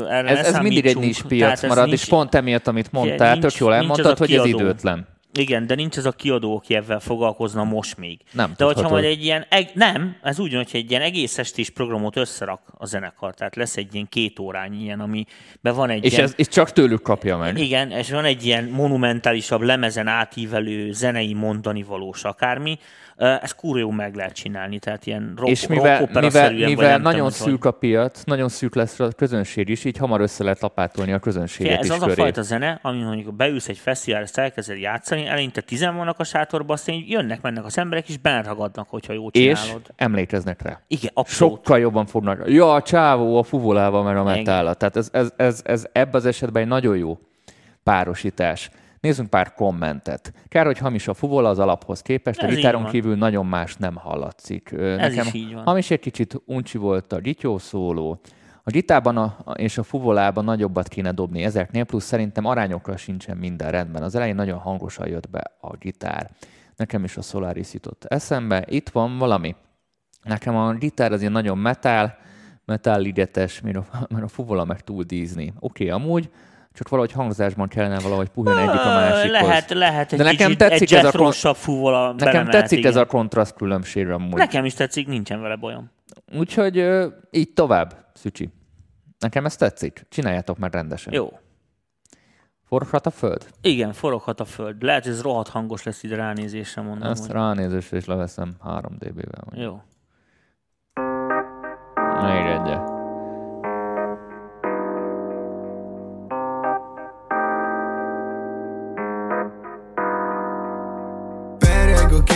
erre 0.09 0.29
ez, 0.29 0.47
ez 0.47 0.59
mindig 0.59 0.87
egy 0.87 0.97
Tehát 0.97 1.23
piac 1.23 1.63
ez 1.63 1.69
marad, 1.69 1.87
nincs- 1.87 2.03
és 2.03 2.09
pont 2.09 2.35
emiatt, 2.35 2.67
amit 2.67 2.93
mondtál, 2.93 3.33
nincs- 3.33 3.47
tök 3.47 3.57
jól 3.57 3.71
nincs 3.71 3.83
elmondtad, 3.83 4.19
hogy 4.19 4.33
ez 4.35 4.45
időtlen. 4.45 5.07
Igen, 5.39 5.67
de 5.67 5.75
nincs 5.75 5.97
ez 5.97 6.05
a 6.05 6.13
kiadó, 6.13 6.57
aki 6.57 6.75
ebben 6.75 7.01
foglalkozna 7.01 7.65
most 7.65 7.97
még. 7.97 8.21
Nem 8.33 8.53
de 8.57 8.65
hogyha 8.65 8.81
tudhatod. 8.81 8.91
majd 8.91 9.05
egy 9.05 9.25
ilyen, 9.25 9.47
eg, 9.49 9.71
nem, 9.75 10.17
ez 10.23 10.39
úgy 10.39 10.53
van, 10.53 10.63
hogy 10.71 10.81
egy 10.81 10.91
ilyen 10.91 11.03
egész 11.03 11.39
estés 11.39 11.71
programot 11.71 12.17
összerak 12.17 12.61
a 12.79 12.87
zenekar, 12.87 13.35
tehát 13.35 13.57
lesz 13.57 13.77
egy 13.77 13.95
ilyen 13.95 14.09
két 14.09 14.39
órányi 14.39 14.83
ilyen, 14.83 15.01
amiben 15.01 15.75
van 15.75 15.91
egy 15.91 16.05
És 16.05 16.13
ilyen, 16.13 16.25
ez 16.25 16.33
és 16.37 16.49
csak 16.49 16.73
tőlük 16.73 17.03
kapja 17.03 17.37
meg. 17.37 17.59
igen, 17.59 17.91
és 17.91 18.11
van 18.11 18.25
egy 18.25 18.45
ilyen 18.47 18.65
monumentálisabb 18.65 19.61
lemezen 19.61 20.07
átívelő 20.07 20.93
zenei 20.93 21.35
mondani 21.35 21.83
valós 21.83 22.25
akármi, 22.25 22.79
ezt 23.17 23.55
kurva 23.57 23.79
jó 23.79 23.91
meg 23.91 24.15
lehet 24.15 24.33
csinálni, 24.33 24.79
tehát 24.79 25.07
ilyen 25.07 25.35
rock, 25.37 25.51
És 25.51 25.67
mivel, 25.67 25.99
rock 25.99 26.21
mivel, 26.21 26.53
mivel 26.53 26.99
nagyon 26.99 27.31
tudom, 27.31 27.31
szűk 27.31 27.65
a 27.65 27.71
piac, 27.71 28.23
nagyon 28.25 28.49
szűk 28.49 28.75
lesz 28.75 29.01
a 29.01 29.09
közönség 29.17 29.69
is, 29.69 29.85
így 29.85 29.97
hamar 29.97 30.21
össze 30.21 30.43
lehet 30.45 30.61
lapátolni 30.61 31.13
a 31.13 31.19
közönséget 31.19 31.73
Fie, 31.73 31.79
ez 31.79 31.85
is 31.87 31.91
az 31.91 32.03
a 32.03 32.07
köré. 32.07 32.21
fajta 32.21 32.43
zene, 32.43 32.79
ami 32.83 33.03
mondjuk 33.03 33.35
beülsz 33.35 33.69
egy 33.69 33.79
fesztiválra, 33.79 34.25
ezt 34.25 34.39
elkezded 34.39 34.79
játszani, 34.79 35.27
eleinte 35.27 35.61
tizen 35.61 35.97
vannak 35.97 36.19
a 36.19 36.25
sátorban, 36.25 36.77
aztán 36.77 37.05
jönnek, 37.07 37.41
mennek 37.43 37.65
az 37.65 37.79
emberek, 37.79 38.09
és 38.09 38.19
benragadnak, 38.19 38.89
hogyha 38.89 39.13
és 39.31 39.61
csinálod. 39.61 39.83
emlékeznek 39.97 40.63
rá. 40.63 40.81
Igen, 40.87 41.11
abszolút. 41.15 41.55
Sokkal 41.55 41.79
jobban 41.79 42.07
fognak. 42.07 42.43
Ja, 42.47 42.75
a 42.75 42.83
csávó 42.83 43.39
a 43.39 43.43
fuvolával, 43.43 44.03
mert 44.03 44.19
a 44.19 44.23
Igen. 44.23 44.37
metálla. 44.37 44.75
Tehát 44.75 44.97
ez, 44.97 45.09
ez, 45.13 45.33
ez, 45.37 45.61
ez 45.65 45.87
ebben 45.93 46.15
az 46.15 46.27
esetben 46.27 46.63
egy 46.63 46.69
nagyon 46.69 46.97
jó 46.97 47.19
párosítás. 47.83 48.71
Nézzünk 49.01 49.31
pár 49.31 49.53
kommentet. 49.55 50.33
Kár, 50.49 50.67
hogy 50.67 50.79
hamis 50.79 51.09
a 51.09 51.15
fuvola 51.15 51.49
az 51.49 51.59
alaphoz 51.59 52.01
képest, 52.03 52.41
a 52.41 52.45
Ez 52.45 52.51
így 52.51 52.57
gitáron 52.57 52.85
kívül 52.85 53.17
nagyon 53.17 53.47
más 53.47 53.77
nem 53.77 53.95
hallatszik. 53.95 54.73
Ez 54.73 55.17
is 55.17 55.33
így 55.33 55.55
van. 55.55 55.65
Hamis 55.65 55.91
egy 55.91 56.01
kicsit 56.01 56.43
uncsi 56.47 56.79
volt 56.79 57.13
a 57.13 57.19
gityó 57.19 57.59
szóló. 57.59 58.21
A 58.63 58.71
gitában 58.71 59.17
a, 59.17 59.37
a- 59.45 59.53
és 59.53 59.79
a 59.79 59.83
fuvolában 59.83 60.45
nagyobbat 60.45 60.89
kéne 60.89 61.13
dobni 61.13 61.45
ezeknél, 61.45 61.85
plusz 61.85 62.05
szerintem 62.05 62.45
arányokkal 62.45 62.97
sincsen 62.97 63.37
minden 63.37 63.71
rendben. 63.71 64.03
Az 64.03 64.15
elején 64.15 64.35
nagyon 64.35 64.59
hangosan 64.59 65.09
jött 65.09 65.31
be 65.31 65.43
a 65.61 65.77
gitár. 65.77 66.31
Nekem 66.77 67.05
is 67.05 67.17
a 67.17 67.23
Solaris 67.23 67.73
jutott 67.73 68.05
eszembe. 68.05 68.65
Itt 68.69 68.89
van 68.89 69.19
valami. 69.19 69.55
Nekem 70.23 70.57
a 70.57 70.73
gitár 70.73 71.13
az 71.13 71.21
ilyen 71.21 71.33
nagyon 71.33 71.59
metal, 71.59 72.15
metal 72.65 73.01
ligetes, 73.01 73.61
mert 73.61 73.77
a, 73.77 73.85
mert 74.09 74.25
a 74.25 74.29
fuvola 74.29 74.65
meg 74.65 74.81
túl 74.81 75.03
dízni. 75.03 75.53
Oké, 75.59 75.85
okay, 75.91 76.03
amúgy, 76.03 76.31
csak 76.77 76.89
valahogy 76.89 77.13
hangzásban 77.13 77.69
kellene 77.69 77.99
valahogy 77.99 78.29
puhulni 78.29 78.61
egyik 78.61 78.81
a 78.81 78.85
másikhoz. 78.85 79.31
Lehet, 79.31 79.71
lehet 79.71 80.13
egy 80.13 80.19
De 80.19 80.25
nekem 80.25 80.47
kicsit, 80.47 80.59
tetszik 80.59 80.91
egy 80.91 80.95
ez 80.95 81.05
a 81.05 81.07
Jethro-sabb 81.07 81.57
fúvola 81.57 82.13
Nekem 82.13 82.49
tetszik 82.49 82.79
igen. 82.79 82.91
ez 82.91 82.97
a 82.97 83.05
kontraszt 83.07 83.55
különbség 83.55 84.09
amúgy. 84.09 84.35
Nekem 84.35 84.65
is 84.65 84.75
tetszik, 84.75 85.07
nincsen 85.07 85.41
vele 85.41 85.57
bajom. 85.57 85.91
Úgyhogy 86.39 86.79
ö, 86.79 87.07
így 87.31 87.53
tovább, 87.53 87.95
Szücsi. 88.15 88.51
Nekem 89.19 89.45
ez 89.45 89.57
tetszik. 89.57 90.07
Csináljátok 90.09 90.59
már 90.59 90.73
rendesen. 90.73 91.13
Jó. 91.13 91.39
Foroghat 92.65 93.07
a 93.07 93.11
föld? 93.11 93.47
Igen, 93.61 93.93
foroghat 93.93 94.41
a 94.41 94.45
föld. 94.45 94.83
Lehet, 94.83 95.03
hogy 95.03 95.13
ez 95.13 95.23
rohadt 95.23 95.49
hangos 95.49 95.83
lesz 95.83 96.03
ide 96.03 96.17
ránézésre, 96.17 96.83
mondom. 96.83 97.11
Ezt 97.11 97.27
hogy... 97.27 97.35
ránézésre 97.35 97.97
is 97.97 98.05
leveszem 98.05 98.55
3 98.63 98.97
dB-vel. 98.99 99.45
Jó. 99.53 99.81
Még 102.23 102.47
egyet. 102.47 102.96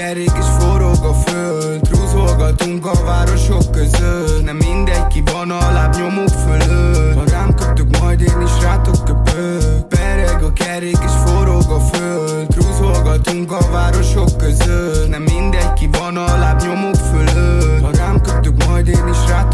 Kerék 0.00 0.32
és 0.38 0.46
forog 0.58 1.04
a 1.04 1.12
föld? 1.12 1.88
Rúzolgatunk 1.90 2.86
a 2.86 3.04
városok 3.04 3.70
között. 3.70 4.44
Nem 4.44 4.56
mindegy 4.56 5.06
ki 5.06 5.22
van 5.32 5.50
a 5.50 5.72
lábnyomok 5.72 6.28
fölött. 6.28 7.14
Ha 7.14 7.24
rám 7.30 7.54
köptök, 7.54 7.98
majd 8.00 8.20
én 8.20 8.40
is 8.44 8.62
rátok 8.62 9.04
köpök. 9.04 9.88
Pereg 9.88 10.42
a 10.42 10.52
kerék 10.52 10.98
és 11.04 11.12
forog 11.24 11.70
a 11.70 11.80
föld. 11.80 12.54
Rúzolgatunk 12.54 13.52
a 13.52 13.70
városok 13.72 14.36
között. 14.36 15.08
Nem 15.08 15.22
mindegy 15.22 15.72
ki 15.72 15.88
van 15.92 16.16
a 16.16 16.38
lábnyomok 16.38 16.94
fölött. 16.94 17.82
Ha 17.82 17.90
rám 17.96 18.20
köptök, 18.20 18.66
majd 18.66 18.88
én 18.88 19.08
is 19.10 19.28
rátok 19.28 19.49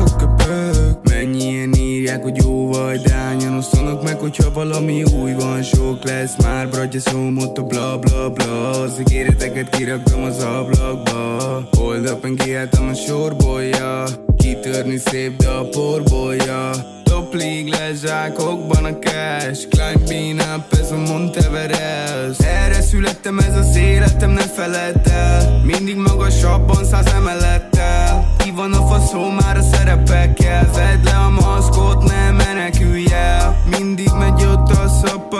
hogyha 4.26 4.52
valami 4.52 5.02
új 5.02 5.32
van 5.32 5.62
Sok 5.62 6.04
lesz 6.04 6.36
már, 6.42 6.68
bratya 6.68 7.00
szóm 7.00 7.38
ott 7.38 7.58
a 7.58 7.62
bla 7.62 7.98
bla 7.98 8.30
bla. 8.30 8.70
Az 8.70 9.00
ígéreteket 9.00 9.76
kiraktam 9.76 10.22
az 10.22 10.42
ablakba. 10.42 11.68
Hold 11.76 12.06
up 12.06 12.24
and 12.24 12.42
kiálltam 12.42 12.88
a 12.88 12.94
sorból, 12.94 13.62
ja 13.62 14.04
Kitörni 14.36 14.96
szép, 14.96 15.36
de 15.36 15.48
a 15.48 15.68
porból, 15.68 16.34
ja 16.34 16.70
Top 17.04 17.34
league 17.34 17.78
lezsákokban 17.78 18.84
a 18.84 18.98
cash. 18.98 19.68
Climb 19.68 20.08
bean 20.08 20.56
up, 20.56 20.72
ez 20.72 20.90
a 20.90 20.96
Monteverest 20.96 22.42
Erre 22.42 22.80
születtem, 22.80 23.38
ez 23.38 23.56
az 23.56 23.76
életem, 23.76 24.30
ne 24.30 24.40
feledd 24.40 25.08
el. 25.08 25.60
Mindig 25.64 25.96
magasabban 25.96 26.84
száz 26.84 27.06
emelettel. 27.06 28.34
Ki 28.38 28.50
van 28.50 28.72
a 28.72 28.86
faszó 28.86 29.30
már 29.30 29.56
a 29.56 29.62
szerepekkel. 29.62 30.70
Vedd 30.74 31.04
le 31.04 31.16
a 31.16 31.30
maszkot, 31.30 32.04
ne 32.04 32.30
menekülj 32.30 33.12
el. 33.12 33.56
Mindig 33.78 34.05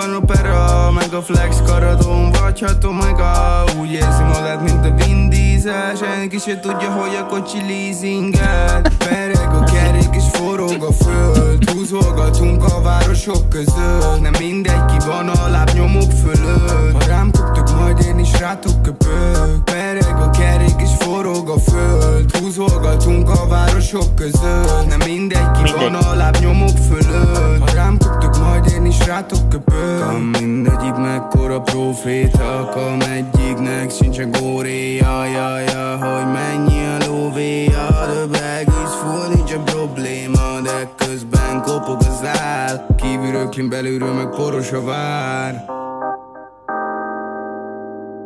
szappan 0.07 0.15
opera 0.15 0.91
Meg 0.91 1.13
a 1.13 1.21
flex 1.21 1.61
karadon 1.65 2.31
vagy 2.31 2.59
hatom 2.59 2.95
meg 2.95 3.19
a 3.19 3.63
Úgy 3.79 3.91
érzi 3.91 4.23
magát, 4.23 4.61
mint 4.61 4.85
a 4.85 5.03
Vin 5.03 5.29
Diesel. 5.29 5.95
Senki 5.95 6.37
se 6.37 6.59
tudja, 6.59 6.91
hogy 6.91 7.15
a 7.15 7.25
kocsi 7.25 7.57
leasingel 7.67 8.81
Pereg 8.97 9.49
a 9.49 9.63
kerék 9.63 10.15
és 10.15 10.23
forog 10.31 10.83
a 10.83 10.91
föld 11.03 11.69
Húzolgatunk 11.69 12.63
a 12.63 12.81
városok 12.81 13.49
között 13.49 14.21
Nem 14.21 14.33
mindegy 14.39 14.85
ki 14.85 15.05
van 15.05 15.29
a 15.29 15.47
lábnyomok 15.47 16.11
fölött 16.11 16.91
Ha 16.93 17.07
rám 17.07 17.31
köptök, 17.31 17.79
majd 17.79 18.05
én 18.05 18.19
is 18.19 18.39
rátok 18.39 18.81
köpök 18.81 19.63
Pereg 19.63 20.15
a 20.21 20.29
kerék 20.29 20.81
és 20.81 20.89
forog 20.99 21.26
a 21.45 21.59
föld. 21.59 22.37
Húzolgatunk 22.37 23.29
a 23.29 23.47
városok 23.47 24.15
között. 24.15 24.87
Nem 24.87 24.99
mindegy 25.05 25.51
ki 25.51 25.61
Mindegy. 25.61 25.73
van 25.81 25.93
a 25.95 26.15
lábnyomok 26.15 26.77
fölött. 26.89 27.59
Ha 27.59 27.73
rám 27.75 27.97
köptök, 27.97 28.37
majd 28.37 28.65
én 28.67 28.85
is 28.85 29.05
rátok 29.05 29.49
köpök. 29.49 29.99
Kam 29.99 30.21
mindegyik 30.21 30.95
mekkora 30.95 31.61
proféta 31.61 32.69
Kam 32.73 32.99
egyiknek 33.01 33.91
sincsen 33.91 34.31
góréja. 34.31 35.25
Ja, 35.25 35.59
ja, 35.59 35.97
Hogy 35.97 36.31
mennyi 36.31 36.85
a 36.85 37.05
lóvéja. 37.07 37.87
Bag 38.31 38.67
is 38.67 38.93
full, 39.01 39.27
nincs 39.35 39.53
a 39.53 39.59
probléma 39.59 40.59
De 40.63 40.89
közben 40.95 41.61
kopog 41.61 41.97
az 41.99 42.27
áll 42.39 42.85
Kívülről 43.01 43.49
klin, 43.49 43.69
belülről 43.69 44.13
meg 44.13 44.29
poros 44.29 44.71
a 44.71 44.83
vár. 44.83 45.65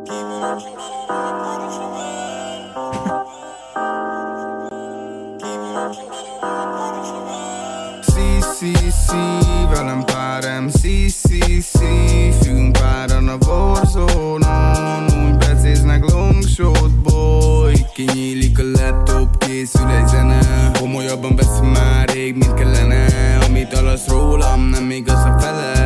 Sí, 0.08 1.71
velem 9.82 10.04
pár 10.04 10.62
MCCC 10.62 11.80
Fűn 12.42 12.72
páran 12.72 13.28
a 13.28 13.38
Warzone-on 13.46 15.04
Úgy 15.04 15.38
becéznek 15.38 16.10
longshot 16.12 16.92
boy. 16.92 17.74
Kinyílik 17.94 18.60
a 18.60 18.64
laptop, 18.64 19.38
készül 19.38 19.90
egy 19.90 20.08
zene. 20.08 20.40
Komolyabban 20.80 21.36
veszem 21.36 21.66
már 21.66 22.10
rég, 22.10 22.36
mint 22.36 22.54
kellene. 22.54 23.06
Amit 23.48 23.74
alasz 23.74 24.08
rólam, 24.08 24.62
nem 24.62 24.92
igaz 24.92 25.24
a 25.24 25.40
fele 25.40 25.81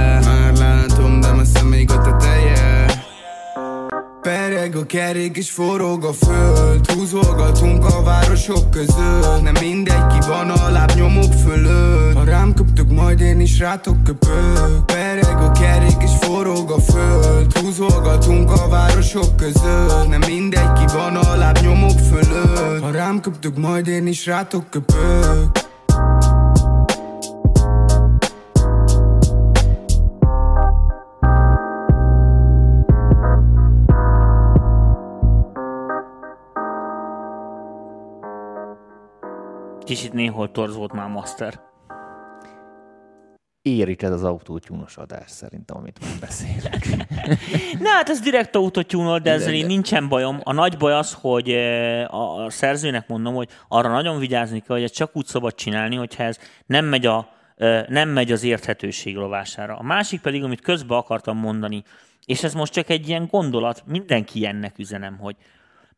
Pereg 4.65 4.82
a 4.82 4.86
kerék 4.86 5.38
és 5.38 5.51
forog 5.51 6.04
a 6.04 6.13
föld. 6.13 6.91
Húzolgatunk 6.91 7.86
a 7.86 8.04
városok 8.04 8.71
között. 8.71 9.41
Nem 9.41 9.54
mindegy 9.62 10.08
ki 10.08 10.28
van 10.28 10.49
a 10.49 10.69
lábnyomok 10.69 11.34
fölött. 11.34 12.15
Ha 12.15 12.23
rám 12.23 12.54
köptök, 12.54 12.91
majd 12.91 13.19
én 13.19 13.39
is 13.39 13.60
rátok 13.60 14.04
köpök. 14.04 14.86
Pereg 14.86 15.38
a 15.38 15.51
kerék 15.51 16.01
és 16.01 16.12
forog 16.21 16.71
a 16.71 16.80
föld. 16.80 17.58
Húzolgatunk 17.58 18.51
a 18.51 18.67
városok 18.69 19.36
között. 19.36 20.08
Nem 20.08 20.21
mindegy 20.28 20.73
ki 20.73 20.86
van 20.93 21.15
a 21.15 21.36
lábnyomok 21.36 21.99
fölött. 21.99 22.82
Ha 22.82 22.91
rám 22.91 23.21
köptök, 23.21 23.58
majd 23.58 23.88
én 23.88 24.08
is 24.08 24.25
rátok 24.25 24.69
köpök 24.69 25.64
Kicsit 39.96 40.14
néhol 40.14 40.52
torz 40.52 40.76
volt 40.76 40.94
már 40.94 41.10
Master. 41.10 41.60
Érik 43.62 44.02
ez 44.02 44.12
az 44.12 44.24
autótyúnos 44.24 44.98
adás 44.98 45.32
szerintem, 45.32 45.78
amit 45.78 46.00
most 46.00 46.20
beszélek. 46.20 46.88
Na 47.86 47.90
hát 47.90 48.10
ez 48.10 48.20
direkt 48.20 48.56
autotune 48.56 49.20
de 49.20 49.32
ezzel 49.32 49.54
én 49.54 49.66
nincsen 49.66 50.08
bajom. 50.08 50.40
A 50.44 50.54
nagy 50.54 50.78
baj 50.78 50.94
az, 50.94 51.18
hogy 51.22 51.50
eh, 51.50 52.14
a 52.14 52.50
szerzőnek 52.50 53.08
mondom, 53.08 53.34
hogy 53.34 53.50
arra 53.68 53.90
nagyon 53.90 54.20
vigyázni 54.20 54.60
kell, 54.60 54.76
hogy 54.76 54.86
ezt 54.86 54.94
csak 54.94 55.16
úgy 55.16 55.26
szabad 55.26 55.56
csinálni, 55.56 55.96
hogyha 55.96 56.24
ez 56.24 56.40
nem 56.66 56.86
megy, 56.86 57.06
a, 57.06 57.30
eh, 57.56 57.86
nem 57.88 58.10
megy 58.10 58.32
az 58.32 58.44
érthetőség 58.44 59.16
rovására. 59.16 59.76
A 59.76 59.84
másik 59.84 60.22
pedig, 60.22 60.44
amit 60.44 60.62
közben 60.62 60.98
akartam 60.98 61.38
mondani, 61.38 61.84
és 62.26 62.44
ez 62.44 62.54
most 62.54 62.74
csak 62.74 62.90
egy 62.90 63.08
ilyen 63.08 63.28
gondolat, 63.32 63.84
mindenki 63.88 64.46
ennek 64.46 64.78
üzenem, 64.78 65.18
hogy 65.18 65.36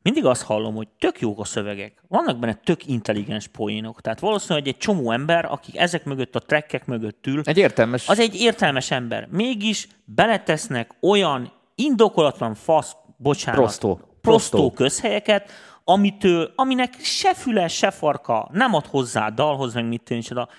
mindig 0.01 0.25
azt 0.25 0.43
hallom, 0.43 0.75
hogy 0.75 0.87
tök 0.99 1.19
jók 1.19 1.39
a 1.39 1.43
szövegek. 1.43 2.03
Vannak 2.07 2.39
benne 2.39 2.53
tök 2.53 2.85
intelligens 2.87 3.47
poénok. 3.47 4.01
Tehát 4.01 4.19
valószínűleg 4.19 4.67
egy 4.67 4.77
csomó 4.77 5.11
ember, 5.11 5.45
akik 5.45 5.77
ezek 5.77 6.03
mögött 6.05 6.35
a 6.35 6.39
trekkek 6.39 6.85
mögött 6.85 7.27
ül, 7.27 7.41
Egy 7.43 7.57
értelmes... 7.57 8.09
az 8.09 8.19
egy 8.19 8.35
értelmes 8.35 8.91
ember. 8.91 9.27
Mégis 9.31 9.87
beletesznek 10.05 10.91
olyan 11.01 11.51
indokolatlan 11.75 12.53
fasz, 12.55 12.95
bocsánat, 13.17 13.59
Prostó. 13.59 13.95
prostó 13.95 14.57
Prostó. 14.57 14.71
közhelyeket, 14.71 15.51
amitől, 15.83 16.51
aminek 16.55 16.93
se 17.01 17.33
füle, 17.33 17.67
se 17.67 17.91
farka 17.91 18.49
nem 18.51 18.73
ad 18.73 18.85
hozzá 18.85 19.29
dalhoz, 19.29 19.73
meg 19.73 19.87
mit 19.87 20.01
tűncsoda. 20.03 20.49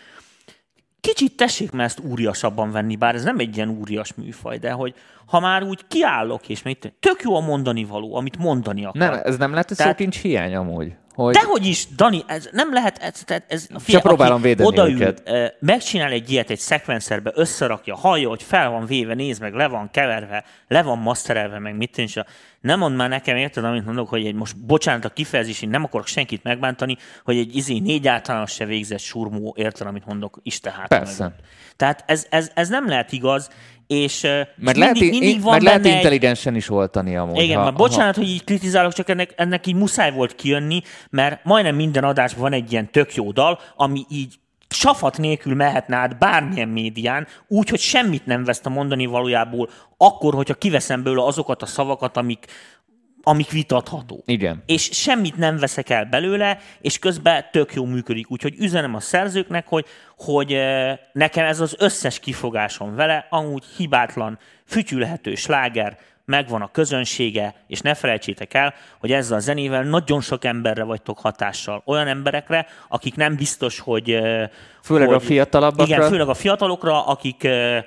Kicsit 1.08 1.36
tessék 1.36 1.70
már 1.70 1.84
ezt 1.84 2.00
úriasabban 2.00 2.70
venni, 2.70 2.96
bár 2.96 3.14
ez 3.14 3.24
nem 3.24 3.38
egy 3.38 3.56
ilyen 3.56 3.68
úrias 3.68 4.14
műfaj, 4.14 4.58
de 4.58 4.70
hogy 4.70 4.94
ha 5.26 5.40
már 5.40 5.62
úgy 5.62 5.80
kiállok, 5.88 6.48
és 6.48 6.62
mit 6.62 6.92
tök 7.00 7.20
jó 7.22 7.36
a 7.36 7.40
mondani 7.40 7.84
való, 7.84 8.16
amit 8.16 8.38
mondani 8.38 8.84
akar. 8.84 9.00
Nem, 9.00 9.20
ez 9.24 9.36
nem 9.36 9.50
lehet, 9.50 9.68
hogy 9.68 9.76
Tehát- 9.76 9.92
szókincs 9.92 10.18
hiány 10.18 10.54
amúgy. 10.54 10.92
Hogy... 11.14 11.34
Dehogy 11.34 11.66
is, 11.66 11.86
Dani, 11.96 12.22
ez 12.26 12.48
nem 12.52 12.72
lehet, 12.72 12.98
ez, 12.98 13.22
ez, 13.26 13.42
ez 13.48 13.66
figyelj, 13.78 14.02
próbálom 14.02 14.34
aki 14.34 14.42
védeni 14.42 14.68
odaül, 14.68 15.00
őket. 15.02 15.22
megcsinál 15.60 16.10
egy 16.10 16.30
ilyet 16.30 16.50
egy 16.50 16.58
szekvenszerbe, 16.58 17.32
összerakja, 17.34 17.96
hallja, 17.96 18.28
hogy 18.28 18.42
fel 18.42 18.70
van 18.70 18.86
véve, 18.86 19.14
néz 19.14 19.38
meg, 19.38 19.54
le 19.54 19.68
van 19.68 19.90
keverve, 19.90 20.44
le 20.68 20.82
van 20.82 20.98
masterelve, 20.98 21.58
meg 21.58 21.76
mit 21.76 21.92
tűncs. 21.92 22.14
Nem 22.60 22.78
mond 22.78 22.96
már 22.96 23.08
nekem, 23.08 23.36
érted, 23.36 23.64
amit 23.64 23.84
mondok, 23.84 24.08
hogy 24.08 24.26
egy, 24.26 24.34
most 24.34 24.56
bocsánat 24.56 25.04
a 25.04 25.08
kifejezés, 25.08 25.62
én 25.62 25.68
nem 25.68 25.84
akarok 25.84 26.06
senkit 26.06 26.42
megbántani, 26.42 26.96
hogy 27.24 27.36
egy 27.36 27.56
izé 27.56 27.78
négy 27.78 28.08
általános 28.08 28.52
se 28.52 28.64
végzett 28.64 28.98
surmó, 28.98 29.54
érted, 29.56 29.86
amit 29.86 30.06
mondok, 30.06 30.38
Isten 30.42 30.72
hát. 30.72 30.88
Persze. 30.88 31.34
Tehát 31.76 32.04
ez, 32.06 32.26
ez, 32.30 32.50
ez, 32.54 32.68
nem 32.68 32.88
lehet 32.88 33.12
igaz, 33.12 33.50
és, 33.86 34.20
Mert 34.56 34.76
lehet, 34.76 34.98
mindig, 34.98 35.20
mindig 35.20 35.42
van 35.42 35.52
mert 35.52 35.62
lehet 35.62 35.80
benne 35.82 35.94
egy, 35.94 36.00
intelligensen 36.00 36.54
is 36.54 36.70
oltani 36.70 37.16
amúgy. 37.16 37.42
igen, 37.42 37.56
ha- 37.56 37.62
már 37.62 37.72
bocsánat, 37.72 38.16
hogy 38.16 38.28
így 38.28 38.44
kritizálok, 38.44 38.92
csak 38.92 39.08
ennek, 39.08 39.32
ennek 39.36 39.66
így 39.66 39.74
muszáj 39.74 40.12
volt 40.12 40.34
kijönni, 40.34 40.82
mert 41.10 41.44
majdnem 41.44 41.74
minden 41.74 42.04
adásban 42.04 42.42
van 42.42 42.52
egy 42.52 42.72
ilyen 42.72 42.90
tök 42.90 43.14
jó 43.14 43.32
dal, 43.32 43.58
ami 43.76 44.04
így 44.08 44.34
safat 44.68 45.18
nélkül 45.18 45.54
mehetne 45.54 45.96
át 45.96 46.18
bármilyen 46.18 46.68
médián, 46.68 47.26
úgy, 47.46 47.68
hogy 47.68 47.80
semmit 47.80 48.26
nem 48.26 48.44
vesz 48.44 48.60
a 48.64 48.68
mondani 48.68 49.06
valójából, 49.06 49.70
akkor, 49.96 50.34
hogyha 50.34 50.54
kiveszem 50.54 51.02
belőle 51.02 51.24
azokat 51.24 51.62
a 51.62 51.66
szavakat, 51.66 52.16
amik, 52.16 52.46
amik 53.22 53.50
vitatható. 53.50 54.22
Igen. 54.26 54.62
És 54.66 54.88
semmit 54.92 55.36
nem 55.36 55.56
veszek 55.58 55.90
el 55.90 56.04
belőle, 56.04 56.58
és 56.80 56.98
közben 56.98 57.44
tök 57.50 57.74
jó 57.74 57.84
működik. 57.84 58.30
Úgyhogy 58.30 58.54
üzenem 58.58 58.94
a 58.94 59.00
szerzőknek, 59.00 59.66
hogy, 59.66 59.86
hogy 60.16 60.52
eh, 60.52 60.98
nekem 61.12 61.44
ez 61.44 61.60
az 61.60 61.76
összes 61.78 62.18
kifogásom 62.18 62.94
vele, 62.94 63.26
amúgy 63.30 63.64
hibátlan, 63.76 64.38
fütyülhető 64.66 65.34
sláger, 65.34 65.98
megvan 66.28 66.62
a 66.62 66.70
közönsége, 66.70 67.54
és 67.66 67.80
ne 67.80 67.94
felejtsétek 67.94 68.54
el, 68.54 68.74
hogy 69.00 69.12
ezzel 69.12 69.36
a 69.36 69.40
zenével 69.40 69.82
nagyon 69.82 70.20
sok 70.20 70.44
emberre 70.44 70.82
vagytok 70.82 71.18
hatással. 71.18 71.82
Olyan 71.84 72.06
emberekre, 72.06 72.66
akik 72.88 73.14
nem 73.14 73.36
biztos, 73.36 73.80
hogy... 73.80 74.18
Főleg 74.82 75.08
a 75.08 75.12
hogy, 75.12 75.22
fiatalabbakra. 75.22 75.94
Igen, 75.94 76.08
főleg 76.08 76.28
a 76.28 76.34
fiatalokra, 76.34 77.06
akik 77.06 77.44
eh, 77.44 77.84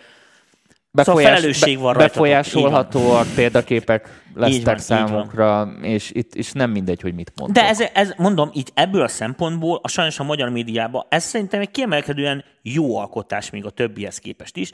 Befolyás, 0.93 1.19
Szóval 1.19 1.35
felelősség 1.35 1.77
van 1.77 1.93
rajtatok. 1.93 2.13
Befolyásolhatóak 2.13 3.27
példaképek 3.35 4.23
Így 4.47 4.63
van, 4.63 4.77
számunkra, 4.77 5.71
és 5.81 6.11
itt 6.13 6.35
és 6.35 6.51
nem 6.51 6.71
mindegy, 6.71 7.01
hogy 7.01 7.13
mit 7.13 7.31
mondtok. 7.35 7.63
De 7.63 7.69
ez, 7.69 7.79
ez, 7.93 8.13
mondom, 8.17 8.49
így 8.53 8.69
ebből 8.73 9.01
a 9.01 9.07
szempontból, 9.07 9.79
a 9.83 9.87
sajnos 9.87 10.19
a 10.19 10.23
magyar 10.23 10.49
médiában, 10.49 11.05
ez 11.09 11.23
szerintem 11.23 11.59
egy 11.61 11.71
kiemelkedően 11.71 12.43
jó 12.61 12.97
alkotás 12.97 13.49
még 13.49 13.65
a 13.65 13.69
többihez 13.69 14.17
képest 14.17 14.57
is. 14.57 14.71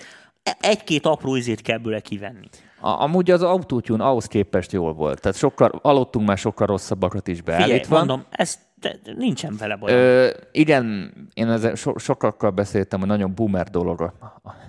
Egy-két 0.60 1.05
apró 1.05 1.36
izét 1.36 1.62
kell 1.62 1.77
bőle 1.77 1.99
kivenni. 1.99 2.47
A, 2.79 2.89
amúgy 2.89 3.31
az 3.31 3.41
autotune 3.41 4.05
ahhoz 4.05 4.25
képest 4.25 4.71
jól 4.71 4.93
volt. 4.93 5.21
Tehát 5.21 5.38
sokkal, 5.38 5.79
aludtunk 5.81 6.27
már 6.27 6.38
sokkal 6.38 6.67
rosszabbakat 6.67 7.27
is 7.27 7.38
Figyelj, 7.38 7.60
beállítva. 7.60 7.97
mondom, 7.97 8.25
ez 8.29 8.57
de, 8.80 8.96
nincsen 9.18 9.56
vele 9.58 9.76
baj. 9.76 9.94
Ö, 9.94 10.30
igen, 10.52 11.13
én 11.34 11.50
ezzel 11.50 11.76
so, 11.76 11.98
sokakkal 11.98 12.50
beszéltem, 12.50 13.00
hogy 13.00 13.08
nagyon 13.08 13.34
boomer 13.36 13.70
dolog 13.70 14.13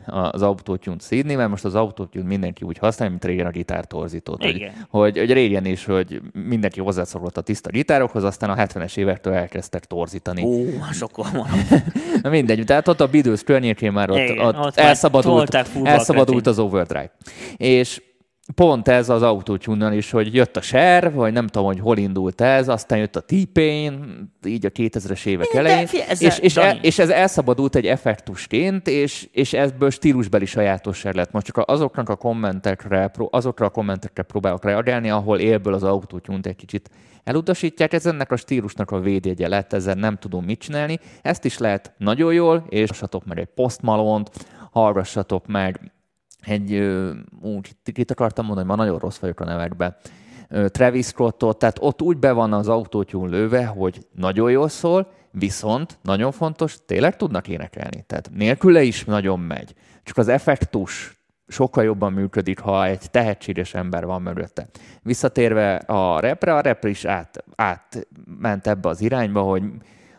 az 0.06 0.42
autótyúnt 0.42 1.00
szídni, 1.00 1.34
mert 1.34 1.50
most 1.50 1.64
az 1.64 1.74
autótyúnt 1.74 2.26
mindenki 2.26 2.64
úgy 2.64 2.78
használja, 2.78 3.10
mint 3.10 3.24
régen 3.24 3.46
a 3.46 3.50
gitártorzítót. 3.50 4.42
Hogy, 4.42 4.70
hogy, 4.88 5.18
hogy 5.18 5.32
régen 5.32 5.64
is, 5.64 5.84
hogy 5.84 6.20
mindenki 6.32 6.80
hozzászokott 6.80 7.36
a 7.36 7.40
tiszta 7.40 7.70
gitárokhoz, 7.70 8.24
aztán 8.24 8.50
a 8.50 8.54
70-es 8.54 8.96
évektől 8.96 9.32
elkezdtek 9.32 9.84
torzítani. 9.84 10.42
Ó, 10.44 10.64
sokkal 10.92 11.26
van. 11.32 11.48
Na 12.22 12.30
mindegy, 12.30 12.64
tehát 12.64 12.88
ott 12.88 13.00
a 13.00 13.06
Bidős 13.06 13.42
környékén 13.42 13.92
már 13.92 14.10
ott, 14.10 14.18
Igen, 14.18 14.38
ott, 14.38 14.58
ott 14.58 14.76
elszabadult, 14.76 15.58
elszabadult 15.82 16.46
az 16.46 16.58
overdrive. 16.58 17.10
És 17.56 18.02
pont 18.54 18.88
ez 18.88 19.08
az 19.08 19.22
autótyúnnal 19.22 19.92
is, 19.92 20.10
hogy 20.10 20.34
jött 20.34 20.56
a 20.56 20.60
Sher, 20.60 21.12
vagy 21.12 21.32
nem 21.32 21.46
tudom, 21.46 21.66
hogy 21.66 21.80
hol 21.80 21.96
indult 21.96 22.40
ez, 22.40 22.68
aztán 22.68 22.98
jött 22.98 23.16
a 23.16 23.20
T-Pain, 23.20 24.22
így 24.46 24.66
a 24.66 24.70
2000-es 24.70 25.26
évek 25.26 25.48
de 25.52 25.58
elején, 25.58 25.88
ezzel- 26.08 26.30
és, 26.32 26.38
és, 26.38 26.54
Dani. 26.54 26.68
e, 26.68 26.78
és 26.82 26.98
ez 26.98 27.08
elszabadult 27.08 27.76
egy 27.76 27.86
effektusként, 27.86 28.88
és, 28.88 29.28
és 29.32 29.52
ebből 29.52 29.90
stílusbeli 29.90 30.46
sajátosság 30.46 31.14
lett. 31.14 31.32
Most 31.32 31.46
csak 31.46 31.62
azoknak 31.66 32.08
a 32.08 32.16
kommentekre, 32.16 33.10
azokra 33.30 33.66
a 33.66 33.70
kommentekre 33.70 34.22
próbálok 34.22 34.64
reagálni, 34.64 35.10
ahol 35.10 35.38
élből 35.38 35.74
az 35.74 35.82
autótyúnt 35.82 36.46
egy 36.46 36.56
kicsit 36.56 36.90
elutasítják, 37.24 37.92
ez 37.92 38.06
ennek 38.06 38.32
a 38.32 38.36
stílusnak 38.36 38.90
a 38.90 39.00
védjegye 39.00 39.48
lett, 39.48 39.72
ezzel 39.72 39.94
nem 39.94 40.16
tudom 40.16 40.44
mit 40.44 40.60
csinálni. 40.60 40.98
Ezt 41.22 41.44
is 41.44 41.58
lehet 41.58 41.92
nagyon 41.98 42.32
jól, 42.32 42.64
és 42.68 42.88
hallgassatok 42.98 43.24
meg 43.26 43.38
egy 43.38 43.48
Post 43.54 43.82
Malone-t, 43.82 44.30
hallgassatok 44.70 45.46
meg 45.46 45.92
egy, 46.44 46.74
úgy, 47.40 47.70
itt 47.84 48.10
akartam 48.10 48.46
mondani, 48.46 48.66
ma 48.66 48.74
nagyon 48.74 48.98
rossz 48.98 49.18
vagyok 49.18 49.40
a 49.40 49.44
nevekben, 49.44 49.96
Ö, 50.50 50.68
Travis 50.68 51.06
Scottot, 51.06 51.58
tehát 51.58 51.78
ott 51.80 52.02
úgy 52.02 52.16
be 52.18 52.32
van 52.32 52.52
az 52.52 52.68
autótyún 52.68 53.28
lőve, 53.28 53.66
hogy 53.66 54.06
nagyon 54.14 54.50
jól 54.50 54.68
szól, 54.68 55.12
viszont 55.30 55.98
nagyon 56.02 56.32
fontos, 56.32 56.76
tényleg 56.86 57.16
tudnak 57.16 57.48
énekelni. 57.48 58.04
Tehát 58.06 58.30
nélküle 58.34 58.82
is 58.82 59.04
nagyon 59.04 59.40
megy. 59.40 59.74
Csak 60.02 60.16
az 60.16 60.28
effektus 60.28 61.18
sokkal 61.48 61.84
jobban 61.84 62.12
működik, 62.12 62.58
ha 62.58 62.86
egy 62.86 63.10
tehetséges 63.10 63.74
ember 63.74 64.06
van 64.06 64.22
mögötte. 64.22 64.68
Visszatérve 65.02 65.74
a 65.76 66.20
repre, 66.20 66.54
a 66.54 66.60
rep 66.60 66.84
is 66.84 67.04
át, 67.04 67.44
átment 67.56 68.66
ebbe 68.66 68.88
az 68.88 69.00
irányba, 69.00 69.40
hogy, 69.42 69.62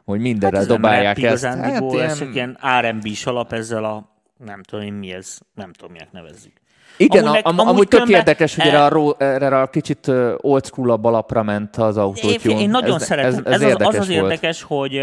hogy 0.04 0.20
mindenre 0.20 0.58
nem 0.58 0.68
dobálják 0.68 1.18
ezt. 1.18 1.44
igazándiból, 1.44 1.94
ilyen- 1.94 2.34
ilyen 2.34 2.58
R&B-s 2.80 3.26
alap 3.26 3.54
ezzel 3.54 3.84
a 3.84 4.18
nem 4.46 4.64
tudom 4.64 4.86
én 4.86 4.94
mi 4.94 5.12
ez, 5.14 5.38
nem 5.54 5.74
tudom 5.74 5.92
minek 5.92 6.12
nevezzük. 6.12 6.54
Igen, 6.98 7.26
Amúgy 7.26 7.40
am, 7.44 7.60
amúgy 7.60 7.88
tök 7.88 7.90
különben, 7.90 8.18
érdekes, 8.20 8.56
hogy 8.56 8.68
erre 8.68 8.84
a, 8.84 8.90
ró- 8.90 9.16
erre 9.20 9.62
a 9.62 9.68
kicsit 9.70 10.08
old 10.38 10.66
school 10.66 10.92
alapra 10.92 11.44
ment 11.44 11.76
az 11.78 11.96
Én, 11.96 12.02
autótyún. 12.02 12.58
én 12.58 12.70
nagyon 12.70 12.96
ez, 12.96 13.04
szeretem. 13.04 13.32
Ez, 13.46 13.62
ez, 13.62 13.62
Ez, 13.62 13.62
az, 13.62 13.62
az 13.62 13.70
érdekes 13.70 14.00
az 14.00 14.08
volt. 14.08 14.22
érdekes, 14.22 14.62
hogy 14.62 15.02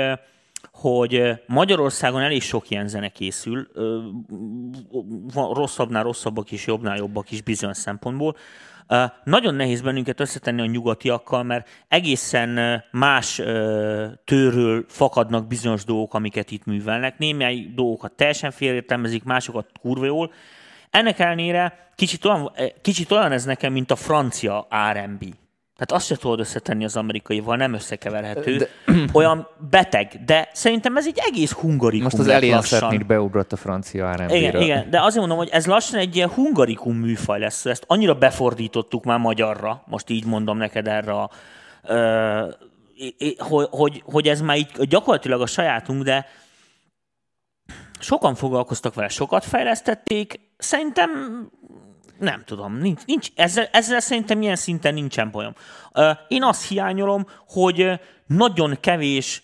hogy 0.72 1.22
Magyarországon 1.46 2.20
elég 2.20 2.42
sok 2.42 2.70
ilyen 2.70 2.88
zene 2.88 3.08
készül, 3.08 3.68
rosszabbnál 5.34 6.02
rosszabbak 6.02 6.50
is, 6.50 6.66
jobbnál 6.66 6.96
jobbak 6.96 7.30
is 7.30 7.42
bizonyos 7.42 7.76
szempontból. 7.76 8.36
Nagyon 9.24 9.54
nehéz 9.54 9.80
bennünket 9.80 10.20
összetenni 10.20 10.60
a 10.60 10.66
nyugatiakkal, 10.66 11.42
mert 11.42 11.68
egészen 11.88 12.82
más 12.90 13.34
tőről 14.24 14.84
fakadnak 14.88 15.46
bizonyos 15.46 15.84
dolgok, 15.84 16.14
amiket 16.14 16.50
itt 16.50 16.64
művelnek. 16.64 17.18
Némely 17.18 17.72
dolgokat 17.74 18.12
teljesen 18.12 18.50
félértelmezik, 18.50 19.24
másokat 19.24 19.70
kurva 19.80 20.04
jól. 20.04 20.32
Ennek 20.90 21.18
ellenére 21.18 21.90
kicsit 21.94 22.24
olyan, 22.24 22.52
kicsit 22.82 23.10
olyan 23.10 23.32
ez 23.32 23.44
nekem, 23.44 23.72
mint 23.72 23.90
a 23.90 23.96
francia 23.96 24.66
R&B. 24.92 25.24
Tehát 25.76 25.92
azt 25.92 26.06
se 26.06 26.16
tudod 26.16 26.40
összetenni 26.40 26.84
az 26.84 26.96
amerikaival, 26.96 27.56
nem 27.56 27.72
összekeverhető. 27.72 28.56
De... 28.56 28.68
Olyan 29.12 29.48
beteg, 29.70 30.20
de 30.24 30.48
szerintem 30.52 30.96
ez 30.96 31.06
egy 31.06 31.18
egész 31.28 31.52
hungarikum 31.52 32.02
Most 32.02 32.18
az 32.18 32.28
Alien 32.28 32.56
lassan. 32.56 32.78
Setnik 32.78 33.06
beugrott 33.06 33.52
a 33.52 33.56
francia 33.56 34.14
rb 34.14 34.30
Igen, 34.30 34.60
igen, 34.60 34.90
de 34.90 35.00
azért 35.00 35.18
mondom, 35.18 35.36
hogy 35.36 35.48
ez 35.48 35.66
lassan 35.66 35.98
egy 35.98 36.16
ilyen 36.16 36.28
hungarikum 36.28 36.96
műfaj 36.96 37.38
lesz. 37.38 37.66
Ezt 37.66 37.84
annyira 37.86 38.14
befordítottuk 38.14 39.04
már 39.04 39.18
magyarra, 39.18 39.82
most 39.86 40.10
így 40.10 40.24
mondom 40.24 40.56
neked 40.56 40.86
erre 40.86 41.12
a, 41.12 41.30
ö, 41.82 42.48
hogy, 43.38 43.68
hogy, 43.70 44.02
hogy 44.04 44.28
ez 44.28 44.40
már 44.40 44.56
így 44.56 44.70
gyakorlatilag 44.88 45.40
a 45.40 45.46
sajátunk, 45.46 46.02
de 46.02 46.26
sokan 47.98 48.34
foglalkoztak 48.34 48.94
vele, 48.94 49.08
sokat 49.08 49.44
fejlesztették. 49.44 50.40
Szerintem 50.56 51.10
Nem 52.18 52.42
tudom, 52.44 52.78
nincs, 52.78 53.04
nincs 53.04 53.28
ezzel, 53.34 53.68
ezzel 53.72 54.00
szerintem 54.00 54.42
ilyen 54.42 54.56
szinten 54.56 54.94
nincsen 54.94 55.30
bajom. 55.30 55.54
Én 56.28 56.42
azt 56.42 56.68
hiányolom, 56.68 57.26
hogy 57.48 58.00
nagyon 58.26 58.76
kevés, 58.80 59.42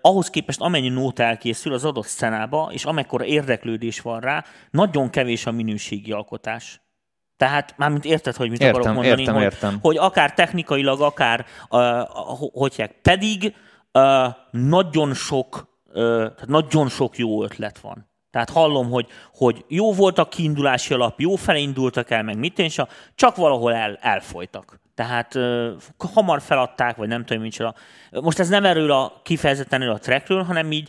ahhoz 0.00 0.30
képest 0.30 0.60
amennyi 0.60 0.88
nóta 0.88 1.22
elkészül 1.22 1.72
az 1.72 1.84
adott 1.84 2.06
szenába, 2.06 2.70
és 2.72 2.84
amekkora 2.84 3.24
érdeklődés 3.24 4.00
van 4.00 4.20
rá, 4.20 4.44
nagyon 4.70 5.10
kevés 5.10 5.46
a 5.46 5.50
minőségi 5.50 6.12
alkotás. 6.12 6.80
Tehát 7.36 7.74
mármint 7.76 8.04
érted, 8.04 8.36
hogy 8.36 8.50
mit 8.50 8.60
Értem, 8.60 8.80
akarok 8.80 8.96
mondani, 8.96 9.20
értem, 9.20 9.34
hogy, 9.34 9.42
értem. 9.42 9.78
hogy 9.80 9.96
akár 9.96 10.34
technikailag, 10.34 11.00
akár 11.00 11.46
uh, 11.70 11.80
hogy 12.52 12.90
pedig 13.02 13.54
nagyon 14.50 15.14
sok 15.14 15.70
tehát 15.92 16.46
nagyon 16.46 16.88
sok 16.88 17.18
jó 17.18 17.44
ötlet 17.44 17.78
van. 17.78 18.10
Tehát 18.32 18.50
hallom, 18.50 18.90
hogy, 18.90 19.06
hogy 19.34 19.64
jó 19.68 19.92
volt 19.92 20.18
a 20.18 20.28
kiindulási 20.28 20.94
alap, 20.94 21.20
jó 21.20 21.36
felé 21.36 21.60
indultak 21.60 22.10
el, 22.10 22.22
meg 22.22 22.36
mit 22.36 22.58
és 22.58 22.80
csak 23.14 23.36
valahol 23.36 23.74
el, 23.74 23.98
elfolytak. 24.00 24.80
Tehát 24.94 25.34
uh, 25.34 25.72
hamar 26.14 26.42
feladták, 26.42 26.96
vagy 26.96 27.08
nem 27.08 27.24
tudom, 27.24 27.42
micsoda. 27.42 27.74
Most 28.10 28.38
ez 28.38 28.48
nem 28.48 28.64
erről 28.64 28.90
a 28.90 29.20
kifejezetten 29.22 29.82
erről 29.82 29.94
a 29.94 29.98
trackről, 29.98 30.42
hanem 30.42 30.72
így 30.72 30.88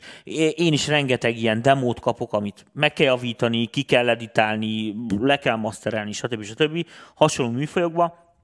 én 0.55 0.73
is 0.73 0.87
rengeteg 0.87 1.37
ilyen 1.37 1.61
demót 1.61 1.99
kapok, 1.99 2.33
amit 2.33 2.65
meg 2.73 2.93
kell 2.93 3.05
javítani, 3.05 3.65
ki 3.65 3.81
kell 3.81 4.09
editálni, 4.09 4.95
le 5.19 5.37
kell 5.37 5.55
masterelni, 5.55 6.11
stb. 6.11 6.43
stb. 6.43 6.87
hasonló 7.15 7.51
műfajokba. 7.51 8.35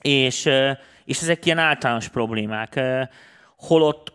És, 0.00 0.46
ö, 0.46 0.70
és 1.04 1.20
ezek 1.20 1.46
ilyen 1.46 1.58
általános 1.58 2.08
problémák. 2.08 2.76
Ö, 2.76 3.02
Holott 3.56 4.11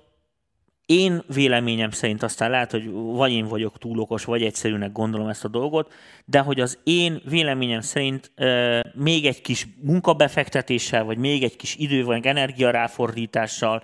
én 0.87 1.23
véleményem 1.33 1.89
szerint 1.89 2.23
aztán 2.23 2.49
lehet, 2.49 2.71
hogy 2.71 2.91
vagy 2.91 3.31
én 3.31 3.47
vagyok 3.47 3.77
túl 3.77 3.99
okos, 3.99 4.25
vagy 4.25 4.43
egyszerűnek 4.43 4.91
gondolom 4.91 5.27
ezt 5.27 5.45
a 5.45 5.47
dolgot, 5.47 5.91
de 6.25 6.39
hogy 6.39 6.59
az 6.59 6.77
én 6.83 7.21
véleményem 7.29 7.81
szerint 7.81 8.31
euh, 8.35 8.79
még 8.93 9.25
egy 9.25 9.41
kis 9.41 9.67
munkabefektetéssel, 9.81 11.03
vagy 11.03 11.17
még 11.17 11.43
egy 11.43 11.55
kis 11.55 11.75
idő, 11.75 12.03
vagy 12.03 12.25
energia 12.25 12.69
ráfordítással 12.69 13.83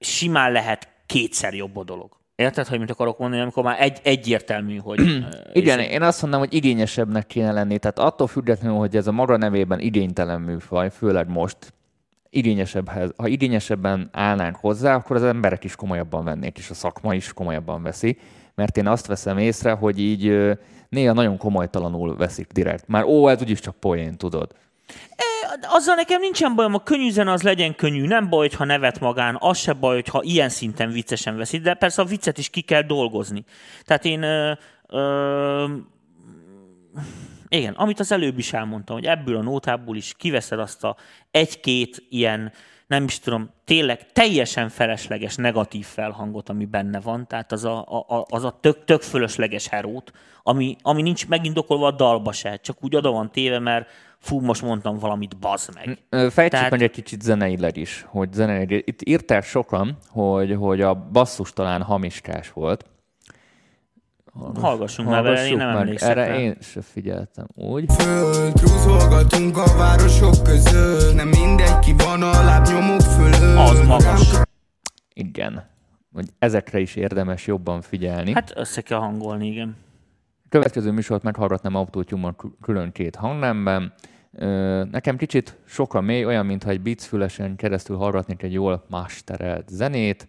simán 0.00 0.52
lehet 0.52 0.88
kétszer 1.06 1.54
jobb 1.54 1.76
a 1.76 1.84
dolog. 1.84 2.16
Érted, 2.36 2.66
hogy 2.66 2.78
mit 2.78 2.90
akarok 2.90 3.18
mondani, 3.18 3.42
amikor 3.42 3.62
már 3.62 3.80
egy, 3.80 3.98
egyértelmű, 4.02 4.76
hogy... 4.76 5.00
Igen, 5.52 5.80
én 5.80 6.02
azt 6.02 6.22
mondom, 6.22 6.40
hogy 6.40 6.54
igényesebbnek 6.54 7.26
kéne 7.26 7.52
lenni. 7.52 7.78
Tehát 7.78 7.98
attól 7.98 8.26
függetlenül, 8.26 8.78
hogy 8.78 8.96
ez 8.96 9.06
a 9.06 9.12
maga 9.12 9.36
nevében 9.36 9.80
igénytelen 9.80 10.40
műfaj, 10.40 10.90
főleg 10.90 11.28
most, 11.28 11.56
igényesebbhez, 12.36 13.10
ha 13.16 13.26
igényesebben 13.26 14.08
állnánk 14.12 14.56
hozzá, 14.56 14.94
akkor 14.94 15.16
az 15.16 15.22
emberek 15.22 15.64
is 15.64 15.76
komolyabban 15.76 16.24
vennék, 16.24 16.58
és 16.58 16.70
a 16.70 16.74
szakma 16.74 17.14
is 17.14 17.32
komolyabban 17.32 17.82
veszi. 17.82 18.18
Mert 18.54 18.76
én 18.76 18.86
azt 18.86 19.06
veszem 19.06 19.38
észre, 19.38 19.72
hogy 19.72 20.00
így 20.00 20.54
néha 20.88 21.12
nagyon 21.12 21.36
komolytalanul 21.36 22.16
veszik 22.16 22.46
direkt. 22.52 22.88
Már 22.88 23.04
ó, 23.04 23.28
ez 23.28 23.40
úgyis 23.40 23.60
csak 23.60 23.76
poén, 23.76 24.16
tudod. 24.16 24.52
azzal 25.62 25.94
nekem 25.94 26.20
nincsen 26.20 26.54
bajom, 26.54 26.74
a 26.74 26.82
könnyű 26.82 27.10
zene 27.10 27.32
az 27.32 27.42
legyen 27.42 27.74
könnyű, 27.74 28.06
nem 28.06 28.28
baj, 28.28 28.48
ha 28.48 28.64
nevet 28.64 29.00
magán, 29.00 29.36
az 29.40 29.58
se 29.58 29.72
baj, 29.72 30.02
ha 30.10 30.22
ilyen 30.22 30.48
szinten 30.48 30.90
viccesen 30.90 31.36
veszi, 31.36 31.58
de 31.58 31.74
persze 31.74 32.02
a 32.02 32.04
viccet 32.04 32.38
is 32.38 32.48
ki 32.48 32.60
kell 32.60 32.82
dolgozni. 32.82 33.44
Tehát 33.84 34.04
én 34.04 34.22
ö, 34.22 34.52
ö, 34.88 35.64
igen, 37.56 37.72
amit 37.72 38.00
az 38.00 38.12
előbb 38.12 38.38
is 38.38 38.52
elmondtam, 38.52 38.96
hogy 38.96 39.06
ebből 39.06 39.36
a 39.36 39.42
nótából 39.42 39.96
is 39.96 40.14
kiveszed 40.16 40.58
azt 40.58 40.84
a 40.84 40.96
egy-két 41.30 42.02
ilyen, 42.08 42.52
nem 42.86 43.04
is 43.04 43.18
tudom, 43.18 43.50
tényleg 43.64 44.12
teljesen 44.12 44.68
felesleges 44.68 45.34
negatív 45.36 45.84
felhangot, 45.86 46.48
ami 46.48 46.64
benne 46.64 47.00
van, 47.00 47.26
tehát 47.26 47.52
az 47.52 47.64
a, 47.64 47.78
a, 48.08 48.24
az 48.28 48.44
a 48.44 48.58
tök, 48.60 48.84
tök 48.84 49.02
fölösleges 49.02 49.68
herót, 49.68 50.12
ami, 50.42 50.76
ami 50.82 51.02
nincs 51.02 51.28
megindokolva 51.28 51.86
a 51.86 51.90
dalba 51.90 52.32
se, 52.32 52.56
csak 52.56 52.76
úgy 52.84 52.96
oda 52.96 53.10
van 53.10 53.30
téve, 53.32 53.58
mert 53.58 53.88
fú, 54.18 54.40
most 54.40 54.62
mondtam 54.62 54.98
valamit, 54.98 55.36
bazd 55.38 55.74
meg. 55.74 55.98
Ö, 56.08 56.28
Fejtsük 56.30 56.50
Tehát- 56.50 56.70
meg 56.70 56.82
egy 56.82 56.90
kicsit 56.90 57.22
zeneileg 57.22 57.76
is, 57.76 58.04
hogy 58.08 58.32
zeneileg. 58.32 58.70
Itt 58.70 59.02
írták 59.02 59.44
sokan, 59.44 59.98
hogy, 60.08 60.54
hogy 60.54 60.80
a 60.80 60.94
basszus 60.94 61.52
talán 61.52 61.82
hamiskás 61.82 62.52
volt. 62.52 62.84
Hallgassunk 64.60 65.08
már 65.08 65.22
bele, 65.22 65.46
én 65.46 65.56
nem 65.56 65.68
meg. 65.68 65.76
emlékszek 65.80 66.10
Erre 66.10 66.26
rá. 66.26 66.38
én 66.38 66.56
se 66.60 66.82
figyeltem. 66.82 67.46
Úgy? 67.54 67.92
föld 67.92 68.60
Rúzolgatunk 68.60 69.56
a 69.56 69.76
városok 69.76 70.42
között 70.42 71.14
Nem 71.14 71.28
mindegy 71.28 71.78
ki 71.78 71.92
van 71.92 72.22
a 72.22 72.30
lábnyomok 72.44 73.00
fölött 73.00 73.56
Az 73.58 73.86
magas. 73.86 74.40
Igen. 75.14 75.64
Hogy 76.12 76.26
ezekre 76.38 76.78
is 76.78 76.96
érdemes 76.96 77.46
jobban 77.46 77.80
figyelni. 77.80 78.32
Hát, 78.32 78.52
össze 78.56 78.80
kell 78.80 78.98
hangolni, 78.98 79.46
igen. 79.46 79.76
Következő 80.48 80.90
műsort 80.90 81.22
meghallgatnám 81.22 81.74
autótyúmon 81.74 82.36
külön 82.60 82.92
két 82.92 83.16
hangnemben. 83.16 83.92
Nekem 84.90 85.16
kicsit 85.16 85.58
sok 85.66 85.94
a 85.94 86.00
mély, 86.00 86.24
olyan, 86.24 86.46
mintha 86.46 86.70
egy 86.70 86.80
bicfülesen 86.80 87.56
keresztül 87.56 87.96
hallgatnék 87.96 88.42
egy 88.42 88.52
jól 88.52 88.84
masterelt 88.88 89.68
zenét. 89.68 90.28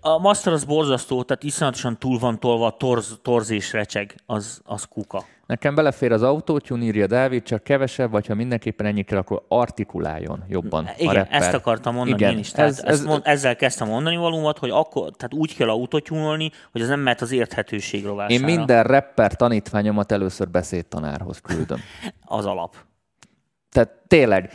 A 0.00 0.18
Master 0.18 0.52
az 0.52 0.64
borzasztó, 0.64 1.22
tehát 1.22 1.42
iszonyatosan 1.42 1.98
túl 1.98 2.18
van 2.18 2.40
tolva 2.40 2.66
a 2.66 2.70
torz, 2.70 3.18
torz 3.22 3.50
és 3.50 3.72
recseg, 3.72 4.14
az, 4.26 4.60
az 4.64 4.84
kuka. 4.84 5.24
Nekem 5.46 5.74
belefér 5.74 6.12
az 6.12 6.22
autótyún, 6.22 6.82
írja 6.82 7.06
Dávid, 7.06 7.42
csak 7.42 7.62
kevesebb, 7.62 8.10
vagy 8.10 8.26
ha 8.26 8.34
mindenképpen 8.34 8.86
ennyit 8.86 9.06
kell, 9.06 9.18
akkor 9.18 9.42
artikuláljon 9.48 10.44
jobban 10.48 10.84
a 10.84 10.90
Igen, 10.96 11.14
rapper. 11.14 11.42
ezt 11.42 11.54
akartam 11.54 11.94
mondani 11.94 12.16
Igen, 12.16 12.32
én 12.32 12.38
is. 12.38 12.50
Tehát 12.50 12.70
ez, 12.70 12.78
ez, 12.78 12.94
ezt 12.94 13.04
mond, 13.04 13.22
ezzel 13.24 13.56
kezdtem 13.56 13.88
mondani 13.88 14.16
valómat, 14.16 14.58
hogy 14.58 14.70
akkor, 14.70 15.10
tehát 15.10 15.34
úgy 15.34 15.56
kell 15.56 15.68
autotyúnolni, 15.68 16.50
hogy 16.72 16.80
az 16.80 16.88
nem 16.88 17.00
mehet 17.00 17.20
az 17.20 17.32
érthetőség 17.32 18.04
rovására. 18.04 18.34
én 18.34 18.56
minden 18.56 18.82
rapper 18.82 19.36
tanítványomat 19.36 20.12
először 20.12 20.48
beszédtanárhoz 20.48 21.40
küldöm. 21.40 21.80
Az 22.24 22.46
alap. 22.46 22.76
Tehát 23.70 23.90
tényleg, 24.06 24.52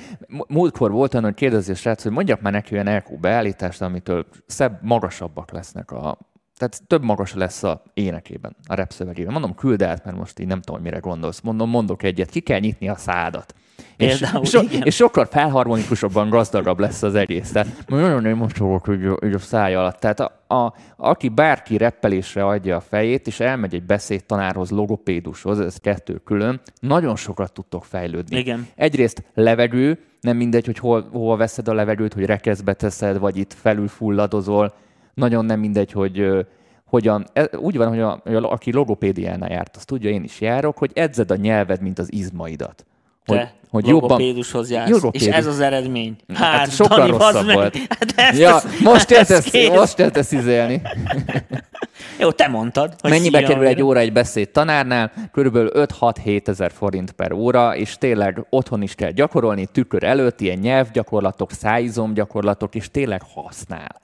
múltkor 0.47 0.91
volt 0.91 1.13
olyan, 1.13 1.26
hogy 1.26 1.34
kérdezi 1.34 1.72
a 1.72 1.76
srác, 1.76 2.03
hogy 2.03 2.11
mondjak 2.11 2.41
már 2.41 2.53
neki 2.53 2.74
olyan 2.74 2.97
LQ 2.97 3.18
beállítást, 3.18 3.82
amitől 3.82 4.26
szebb, 4.45 4.80
magasabbak 4.82 5.51
lesznek 5.51 5.91
a... 5.91 6.18
Tehát 6.58 6.82
több 6.88 7.03
magas 7.03 7.34
lesz 7.34 7.64
a 7.64 7.84
énekében, 7.93 8.56
a 8.68 8.76
rap 8.76 8.91
szövegében. 8.91 9.32
Mondom, 9.32 9.56
küld 9.56 9.82
el, 9.82 9.99
mert 10.06 10.18
most 10.18 10.39
így 10.39 10.47
nem 10.47 10.62
tudom, 10.62 10.82
mire 10.82 10.97
gondolsz. 10.97 11.41
Mondom, 11.41 11.70
mondok 11.70 12.03
egyet, 12.03 12.30
ki 12.30 12.39
kell 12.39 12.60
nyitni 12.60 12.89
a 12.89 12.95
szádat. 12.95 13.53
És, 13.97 14.18
Például, 14.18 14.45
so, 14.45 14.62
igen. 14.62 14.82
és 14.82 14.95
sokkal 14.95 15.26
felharmonikusabban 15.26 16.30
gazdagabb 16.30 16.80
lesz 16.80 17.03
az 17.03 17.16
egész. 17.16 17.51
Tehát 17.51 17.68
nagyon 17.88 18.22
nem 18.22 18.38
mosolygok 18.38 18.88
így, 18.91 19.06
a- 19.06 19.26
így 19.26 19.34
a 19.34 19.39
száj 19.39 19.76
alatt. 19.76 19.99
Tehát 19.99 20.20
a, 20.20 20.56
a, 20.56 20.74
aki 20.95 21.30
bárki 21.30 21.78
reppelésre 21.78 22.45
adja 22.45 22.76
a 22.76 22.80
fejét, 22.80 23.28
és 23.28 23.39
elmegy 23.39 23.74
egy 23.74 23.84
beszédtanárhoz, 23.84 24.70
logopédushoz, 24.70 25.60
ez 25.60 25.78
kettő 25.78 26.22
külön, 26.26 26.62
nagyon 26.80 27.16
sokat 27.16 27.53
tudtok 27.53 27.86
fejlődni. 27.86 28.38
Igen. 28.38 28.68
Egyrészt 28.76 29.24
levegő, 29.34 29.99
nem 30.22 30.38
mindegy, 30.38 30.66
hogy 30.66 30.80
hol, 30.80 31.08
hova 31.12 31.36
veszed 31.36 31.68
a 31.68 31.74
levegőt, 31.74 32.14
hogy 32.14 32.26
rekeszbe 32.26 32.74
teszed, 32.74 33.18
vagy 33.18 33.38
itt 33.38 33.53
felül 33.53 33.88
fulladozol. 33.88 34.74
Nagyon 35.16 35.45
nem 35.45 35.59
mindegy, 35.59 35.91
hogy 35.91 36.45
hogyan, 36.86 37.26
e, 37.34 37.49
úgy 37.57 37.78
van, 37.78 37.88
hogy 37.88 37.99
a, 37.99 38.22
aki 38.51 38.72
logopédiánál 38.72 39.51
járt, 39.51 39.76
azt 39.76 39.88
tudja, 39.88 40.09
én 40.09 40.24
is 40.24 40.41
járok, 40.41 40.78
hogy 40.78 40.91
edzed 40.93 41.32
a 41.32 41.36
nyelved, 41.36 41.82
mint 41.82 41.99
az 41.99 42.13
izmaidat. 42.13 42.86
Hogy, 43.26 43.38
Te 43.38 43.53
hogy 43.70 43.88
jobban, 43.88 44.01
logopédushoz 44.09 44.72
jársz, 44.72 44.89
Logopédus. 44.89 45.28
és 45.28 45.34
ez 45.34 45.45
az 45.45 45.59
eredmény. 45.59 46.16
Hát, 46.34 46.57
Hát 46.57 46.72
sokkal 46.72 46.97
Dani, 46.97 47.11
rosszabb 47.11 47.45
meg, 47.45 47.55
volt. 47.55 47.78
Hát 47.89 48.13
ezt, 48.16 48.39
Ja, 48.39 48.55
ezt- 48.55 48.80
most 48.80 49.11
eltesz, 49.11 49.51
most 49.72 49.99
eltesz 49.99 50.32
izélni. 50.32 50.82
Jó, 52.20 52.32
te 52.32 52.47
mondtad. 52.47 52.93
Hogy 53.01 53.09
Mennyibe 53.11 53.39
kerül 53.41 53.63
egy 53.63 53.68
amire. 53.72 53.84
óra 53.84 53.99
egy 53.99 54.13
beszéd 54.13 54.49
tanárnál? 54.49 55.11
Körülbelül 55.32 55.70
5-6-7 55.74 56.47
ezer 56.47 56.72
forint 56.72 57.11
per 57.11 57.32
óra, 57.32 57.76
és 57.76 57.97
tényleg 57.97 58.45
otthon 58.49 58.82
is 58.82 58.95
kell 58.95 59.11
gyakorolni, 59.11 59.66
tükör 59.66 60.03
előtt, 60.03 60.41
ilyen 60.41 60.57
nyelvgyakorlatok, 60.59 61.51
szájizom 61.51 62.13
gyakorlatok, 62.13 62.76
és 62.76 62.91
tényleg 62.91 63.22
használ. 63.34 64.01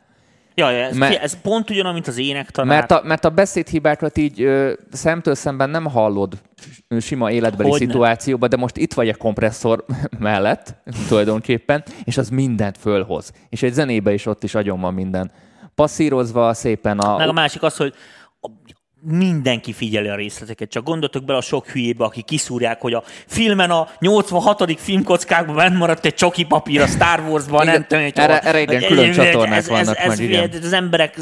Ja, 0.56 0.70
ez, 0.70 0.98
Mert- 0.98 1.22
ez 1.22 1.42
pont 1.42 1.70
ugyanaz, 1.70 1.94
mint 1.94 2.08
az 2.08 2.18
énektanár. 2.18 2.78
Mert 2.78 2.92
a, 2.92 3.02
mert 3.04 3.26
a 3.26 3.30
beszédhibákat 3.30 4.18
így 4.18 4.42
ö, 4.42 4.74
szemtől 4.92 5.36
szemben 5.36 5.70
nem 5.70 5.86
hallod 5.86 6.34
sima 7.00 7.32
életbeli 7.32 7.70
Hogyne. 7.70 7.86
szituációban, 7.86 8.50
de 8.50 8.58
most 8.58 8.78
itt 8.78 8.94
vagy 8.94 9.10
a 9.10 9.16
kompresszor 9.16 9.86
mellett 10.20 10.76
tulajdonképpen, 11.08 11.84
és 12.04 12.18
az 12.18 12.30
mindent 12.30 12.78
fölhoz. 12.78 13.32
És 13.50 13.64
egy 13.64 13.74
zenébe 13.74 14.14
is 14.14 14.26
ott 14.26 14.44
is 14.44 14.56
agyon 14.56 14.80
van 14.80 14.94
minden. 14.94 15.32
Passzírozva 15.76 16.54
szépen 16.54 17.00
a... 17.00 17.18
Meg 17.18 17.28
a 17.28 17.32
másik 17.34 17.64
az, 17.64 17.78
hogy 17.78 17.94
mindenki 19.04 19.74
figyeli 19.74 20.08
a 20.08 20.16
részleteket. 20.16 20.70
Csak 20.70 20.84
gondoltok 20.84 21.24
bele 21.24 21.38
a 21.38 21.42
sok 21.42 21.68
hülyébe, 21.68 22.04
akik 22.04 22.26
kiszúrják, 22.26 22.82
hogy 22.82 22.94
a 22.94 23.04
filmen 23.28 23.70
a 23.72 23.88
86. 24.00 24.80
filmkockákban 24.80 25.56
bent 25.56 25.78
maradt 25.78 26.06
egy 26.06 26.14
csoki 26.14 26.46
papír 26.46 26.82
a 26.82 26.88
Star 26.88 27.20
Wars-ban, 27.20 27.66
nem 27.66 27.86
tudom, 27.88 28.04
hogy 28.04 28.12
erre- 28.16 28.44
erre 28.44 28.62
igen, 28.62 28.82
külön 28.82 29.10
ez- 29.10 29.16
csatornák 29.16 29.58
ez, 29.58 29.68
vannak 29.68 29.98
ez, 29.98 30.04
meg, 30.08 30.12
ez, 30.12 30.20
igen. 30.20 30.50
Az 30.64 30.74
emberek, 30.74 31.16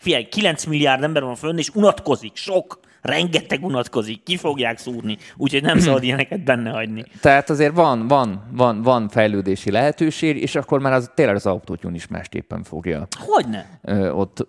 figyelj, 0.00 0.24
9 0.24 0.64
milliárd 0.64 1.02
ember 1.02 1.22
van 1.22 1.34
fönn, 1.34 1.58
és 1.58 1.68
unatkozik, 1.74 2.36
sok, 2.36 2.80
rengeteg 3.02 3.64
unatkozik, 3.64 4.22
ki 4.22 4.36
fogják 4.36 4.78
szúrni, 4.78 5.16
úgyhogy 5.36 5.62
nem 5.62 5.78
szabad 5.78 6.02
ilyeneket 6.02 6.44
benne 6.44 6.70
hagyni. 6.70 7.04
Tehát 7.20 7.50
azért 7.50 7.74
van, 7.74 8.08
van, 8.08 8.42
van, 8.52 8.82
van 8.82 9.08
fejlődési 9.08 9.70
lehetőség, 9.70 10.42
és 10.42 10.54
akkor 10.54 10.80
már 10.80 10.92
az, 10.92 11.10
tényleg 11.14 11.34
az 11.34 11.46
autótyún 11.46 11.94
is 11.94 12.06
másképpen 12.06 12.62
fogja 12.62 13.06
Hogyne? 13.18 13.78
ö, 13.82 14.10
ott 14.10 14.46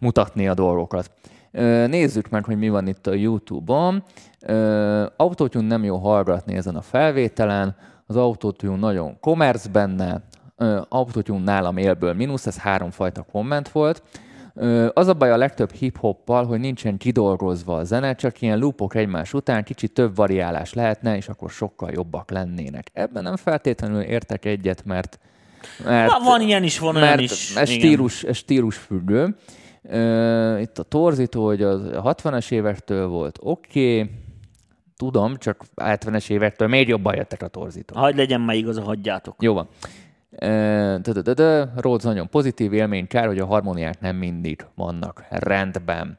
mutatni 0.00 0.48
a 0.48 0.54
dolgokat. 0.54 1.10
Nézzük 1.86 2.28
meg, 2.28 2.44
hogy 2.44 2.58
mi 2.58 2.68
van 2.68 2.86
itt 2.86 3.06
a 3.06 3.14
YouTube-on. 3.14 4.04
Autotune 5.16 5.66
nem 5.66 5.84
jó 5.84 5.96
hallgatni 5.96 6.54
ezen 6.54 6.76
a 6.76 6.82
felvételen. 6.82 7.76
Az 8.06 8.16
Autotune 8.16 8.76
nagyon 8.76 9.20
commerce 9.20 9.68
benne. 9.68 10.22
Autotune 10.88 11.44
nálam 11.44 11.76
élből 11.76 12.14
mínusz, 12.14 12.46
ez 12.46 12.58
háromfajta 12.58 13.26
komment 13.32 13.68
volt. 13.68 14.02
Az 14.92 15.08
a 15.08 15.14
baj 15.14 15.30
a 15.30 15.36
legtöbb 15.36 15.72
hip-hoppal, 15.72 16.46
hogy 16.46 16.60
nincsen 16.60 16.96
kidolgozva 16.96 17.76
a 17.76 17.84
zene, 17.84 18.14
csak 18.14 18.40
ilyen 18.40 18.58
loopok 18.58 18.94
egymás 18.94 19.32
után, 19.32 19.64
kicsit 19.64 19.92
több 19.92 20.16
variálás 20.16 20.72
lehetne, 20.72 21.16
és 21.16 21.28
akkor 21.28 21.50
sokkal 21.50 21.90
jobbak 21.92 22.30
lennének. 22.30 22.90
Ebben 22.92 23.22
nem 23.22 23.36
feltétlenül 23.36 24.00
értek 24.00 24.44
egyet, 24.44 24.84
mert, 24.84 25.18
mert 25.84 26.10
Na, 26.10 26.24
van 26.24 26.40
ilyen 26.40 26.62
is, 26.62 26.78
van 26.78 26.96
olyan 26.96 27.08
mert 27.08 27.20
is. 27.20 27.56
ez 27.56 27.68
stílus, 27.68 28.22
ez 28.22 28.36
stílus 28.36 28.76
függő. 28.76 29.36
Itt 30.60 30.78
a 30.78 30.82
torzító, 30.88 31.44
hogy 31.44 31.62
az 31.62 31.80
60-as 31.92 32.52
évektől 32.52 33.06
volt 33.06 33.38
oké, 33.42 34.00
okay. 34.00 34.10
tudom, 34.96 35.36
csak 35.36 35.64
70-es 35.76 36.30
évektől 36.30 36.68
még 36.68 36.88
jobban 36.88 37.16
jöttek 37.16 37.42
a 37.42 37.48
torzítók. 37.48 37.98
Hagy 37.98 38.16
legyen 38.16 38.40
már 38.40 38.56
igaz, 38.56 38.78
hagyjátok. 38.78 39.42
Jó 39.42 39.54
van. 39.54 39.68
Rhodes 41.76 42.02
nagyon 42.02 42.28
pozitív 42.28 42.72
élmény, 42.72 43.06
kár, 43.06 43.26
hogy 43.26 43.38
a 43.38 43.46
harmóniák 43.46 44.00
nem 44.00 44.16
mindig 44.16 44.66
vannak 44.74 45.24
rendben. 45.28 46.18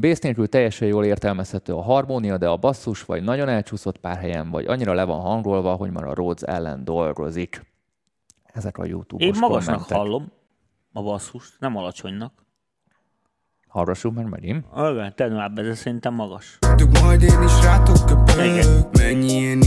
Bass 0.00 0.18
nélkül 0.18 0.48
teljesen 0.48 0.88
jól 0.88 1.04
értelmezhető 1.04 1.72
a 1.72 1.82
harmónia, 1.82 2.38
de 2.38 2.48
a 2.48 2.56
basszus 2.56 3.04
vagy 3.04 3.22
nagyon 3.22 3.48
elcsúszott 3.48 3.98
pár 3.98 4.16
helyen, 4.16 4.50
vagy 4.50 4.66
annyira 4.66 4.94
le 4.94 5.04
van 5.04 5.20
hangolva, 5.20 5.74
hogy 5.74 5.90
már 5.90 6.04
a 6.04 6.12
Rhodes 6.12 6.42
ellen 6.42 6.84
dolgozik. 6.84 7.66
Ezek 8.44 8.78
a 8.78 8.84
YouTube-os 8.84 9.34
Én 9.34 9.40
magasnak 9.40 9.74
kommentek. 9.74 9.96
hallom 9.96 10.32
a 10.92 11.02
basszust, 11.02 11.56
nem 11.58 11.76
alacsonynak. 11.76 12.45
Hallgassuk 13.76 14.14
meg 14.14 14.28
megint. 14.28 14.64
Igen, 14.90 15.12
te 15.14 15.28
már 15.28 15.52
be, 15.52 15.62
de 15.62 15.74
szerintem 15.74 16.14
magas. 16.14 16.58
Majd 17.02 17.22
én 17.22 17.42
is 17.44 17.62
rátok 17.62 18.06
köpök 18.06 18.96
Mennyi 18.98 19.58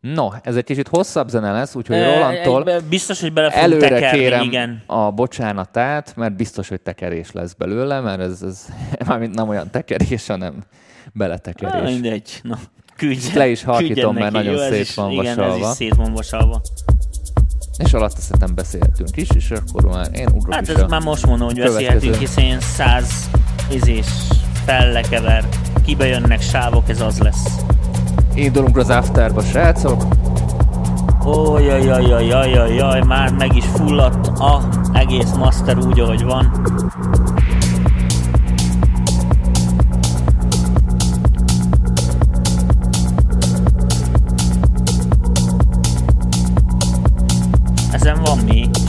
No, 0.00 0.28
ez 0.42 0.56
egy 0.56 0.64
kicsit 0.64 0.88
hosszabb 0.88 1.28
zene 1.28 1.52
lesz, 1.52 1.74
úgyhogy 1.74 1.96
E, 1.96 2.14
Rolandtól 2.14 2.80
Biztos, 2.88 3.20
hogy 3.20 3.32
bele 3.32 3.50
előre 3.50 3.88
tekerni, 3.88 4.18
kérem 4.18 4.42
igen. 4.42 4.82
a 4.86 5.10
bocsánatát, 5.10 6.16
mert 6.16 6.36
biztos, 6.36 6.68
hogy 6.68 6.80
tekerés 6.80 7.32
lesz 7.32 7.52
belőle, 7.52 8.00
mert 8.00 8.20
ez, 8.20 8.42
ez 8.42 8.66
mármint 9.08 9.34
nem 9.34 9.48
olyan 9.48 9.70
tekerés, 9.70 10.26
hanem 10.26 10.54
beletekerés. 11.12 11.90
mindegy. 11.92 12.40
Na, 12.42 12.58
küldjen, 12.96 13.36
Le 13.36 13.48
is 13.48 13.62
halkítom, 13.62 14.14
mert 14.14 14.32
neki. 14.32 14.46
nagyon 14.46 14.60
Jó, 14.60 14.66
ez 14.66 14.72
szét 14.72 14.80
is- 14.80 14.94
van 14.94 15.10
Igen, 15.10 15.26
ez 15.26 15.36
vasalva. 15.36 15.68
is 15.70 15.74
szét 15.76 15.94
van 15.94 16.12
vasalva. 16.12 16.60
És 17.78 17.92
alatt 17.92 18.18
szerintem 18.18 18.54
beszélhetünk 18.54 19.16
is, 19.16 19.28
és 19.34 19.50
akkor 19.50 19.84
már 19.84 20.08
én 20.12 20.26
ugrok 20.26 20.54
Hát 20.54 20.68
ez 20.68 20.82
már 20.88 21.00
most 21.00 21.26
mondom, 21.26 21.46
hogy 21.48 21.60
beszélhetünk, 21.60 22.14
hiszen 22.14 22.44
ilyen 22.44 22.60
száz 22.60 23.30
izés 23.70 24.06
fellekever, 24.64 25.48
kibe 25.84 26.06
jönnek 26.06 26.42
sávok, 26.42 26.88
ez 26.88 27.00
az 27.00 27.18
lesz. 27.18 27.46
Indulunk 28.34 28.76
az 28.76 28.90
afterba, 28.90 29.42
srácok. 29.42 30.04
Ó, 31.26 31.58
jaj, 31.58 31.84
jaj, 31.84 32.06
jaj, 32.06 32.26
jaj, 32.26 32.50
jaj, 32.50 32.74
jaj, 32.74 33.00
már 33.02 33.32
meg 33.32 33.56
is 33.56 33.64
fulladt 33.64 34.26
a 34.26 34.68
egész 34.92 35.30
master 35.32 35.78
úgy, 35.78 36.00
ahogy 36.00 36.22
van. 36.22 36.66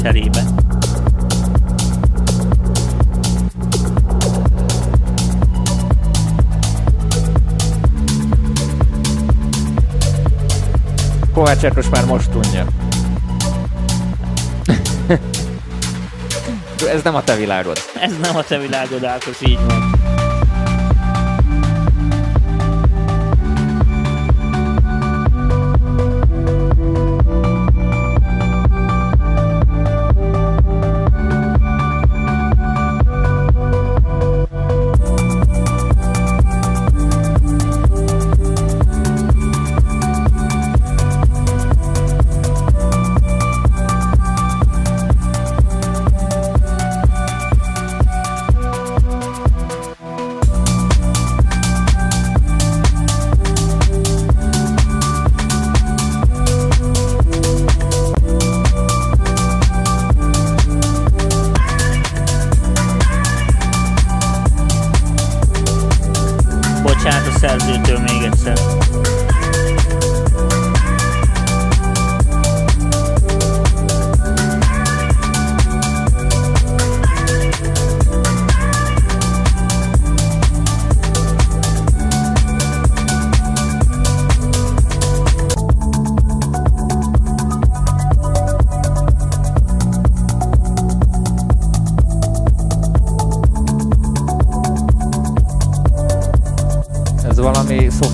Cserébe. 0.02 0.43
Kovács 11.34 11.64
Erkos 11.64 11.89
már 11.89 12.06
most 12.06 12.30
tudja. 12.30 12.66
Ez 16.93 17.02
nem 17.04 17.16
a 17.16 17.24
te 17.24 17.36
világod. 17.36 17.78
Ez 18.02 18.12
nem 18.22 18.36
a 18.36 18.43
te 18.43 18.58
világod, 18.58 19.04
Ákos, 19.04 19.41
így 19.41 19.60
van. 19.68 20.18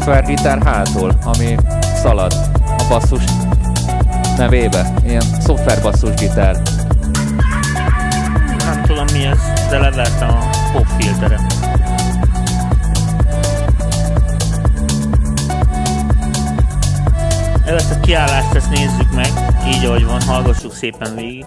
Szoftvergitár 0.06 0.64
hátul, 0.64 1.12
ami 1.24 1.56
szalad 2.02 2.34
a 2.78 2.86
basszus 2.90 3.24
nevébe. 4.38 4.94
Ilyen 5.06 5.22
szoftverbasszusgitár. 5.40 6.62
Nem 8.58 8.82
tudom 8.88 9.06
mi 9.14 9.26
ez, 9.26 9.38
de 9.70 9.80
levertem 9.80 10.30
a 10.30 10.50
popfilteret. 10.74 11.42
Ezt 17.66 17.92
a 17.92 18.00
kiállást 18.00 18.54
ezt 18.54 18.70
nézzük 18.70 19.12
meg, 19.16 19.30
így 19.68 19.86
ahogy 19.86 20.06
van, 20.06 20.22
hallgassuk 20.22 20.74
szépen 20.74 21.16
végig. 21.16 21.46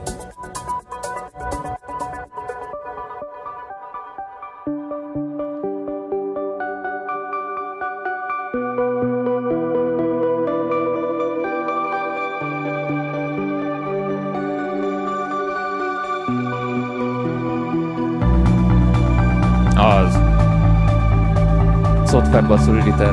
Szoftverbasszusgitár. 22.49 23.13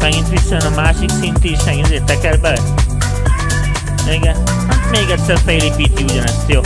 Megint 0.00 0.28
visszajön 0.28 0.64
a 0.64 0.74
másik 0.74 1.10
szint 1.10 1.44
is, 1.44 1.64
megint 1.64 2.04
teker 2.04 2.40
bele. 2.40 2.58
Igen. 4.14 4.36
Hát 4.68 4.90
még 4.90 5.10
egyszer 5.10 5.38
felépíti 5.38 6.02
ugyanezt, 6.02 6.52
jó. 6.52 6.60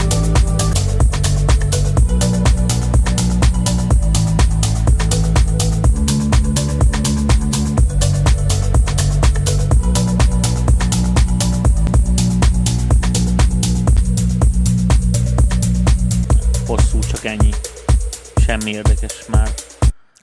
Semmi 18.61 18.73
érdekes 18.75 19.25
már. 19.27 19.47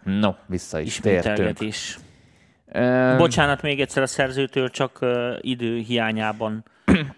No, 0.05 0.35
vissza 0.47 0.81
is 0.81 0.97
tértünk. 0.97 1.59
Ö, 2.73 3.15
Bocsánat 3.17 3.63
még 3.63 3.81
egyszer 3.81 4.03
a 4.03 4.07
szerzőtől, 4.07 4.71
csak 4.71 4.99
uh, 5.01 5.11
idő 5.41 5.79
hiányában. 5.79 6.65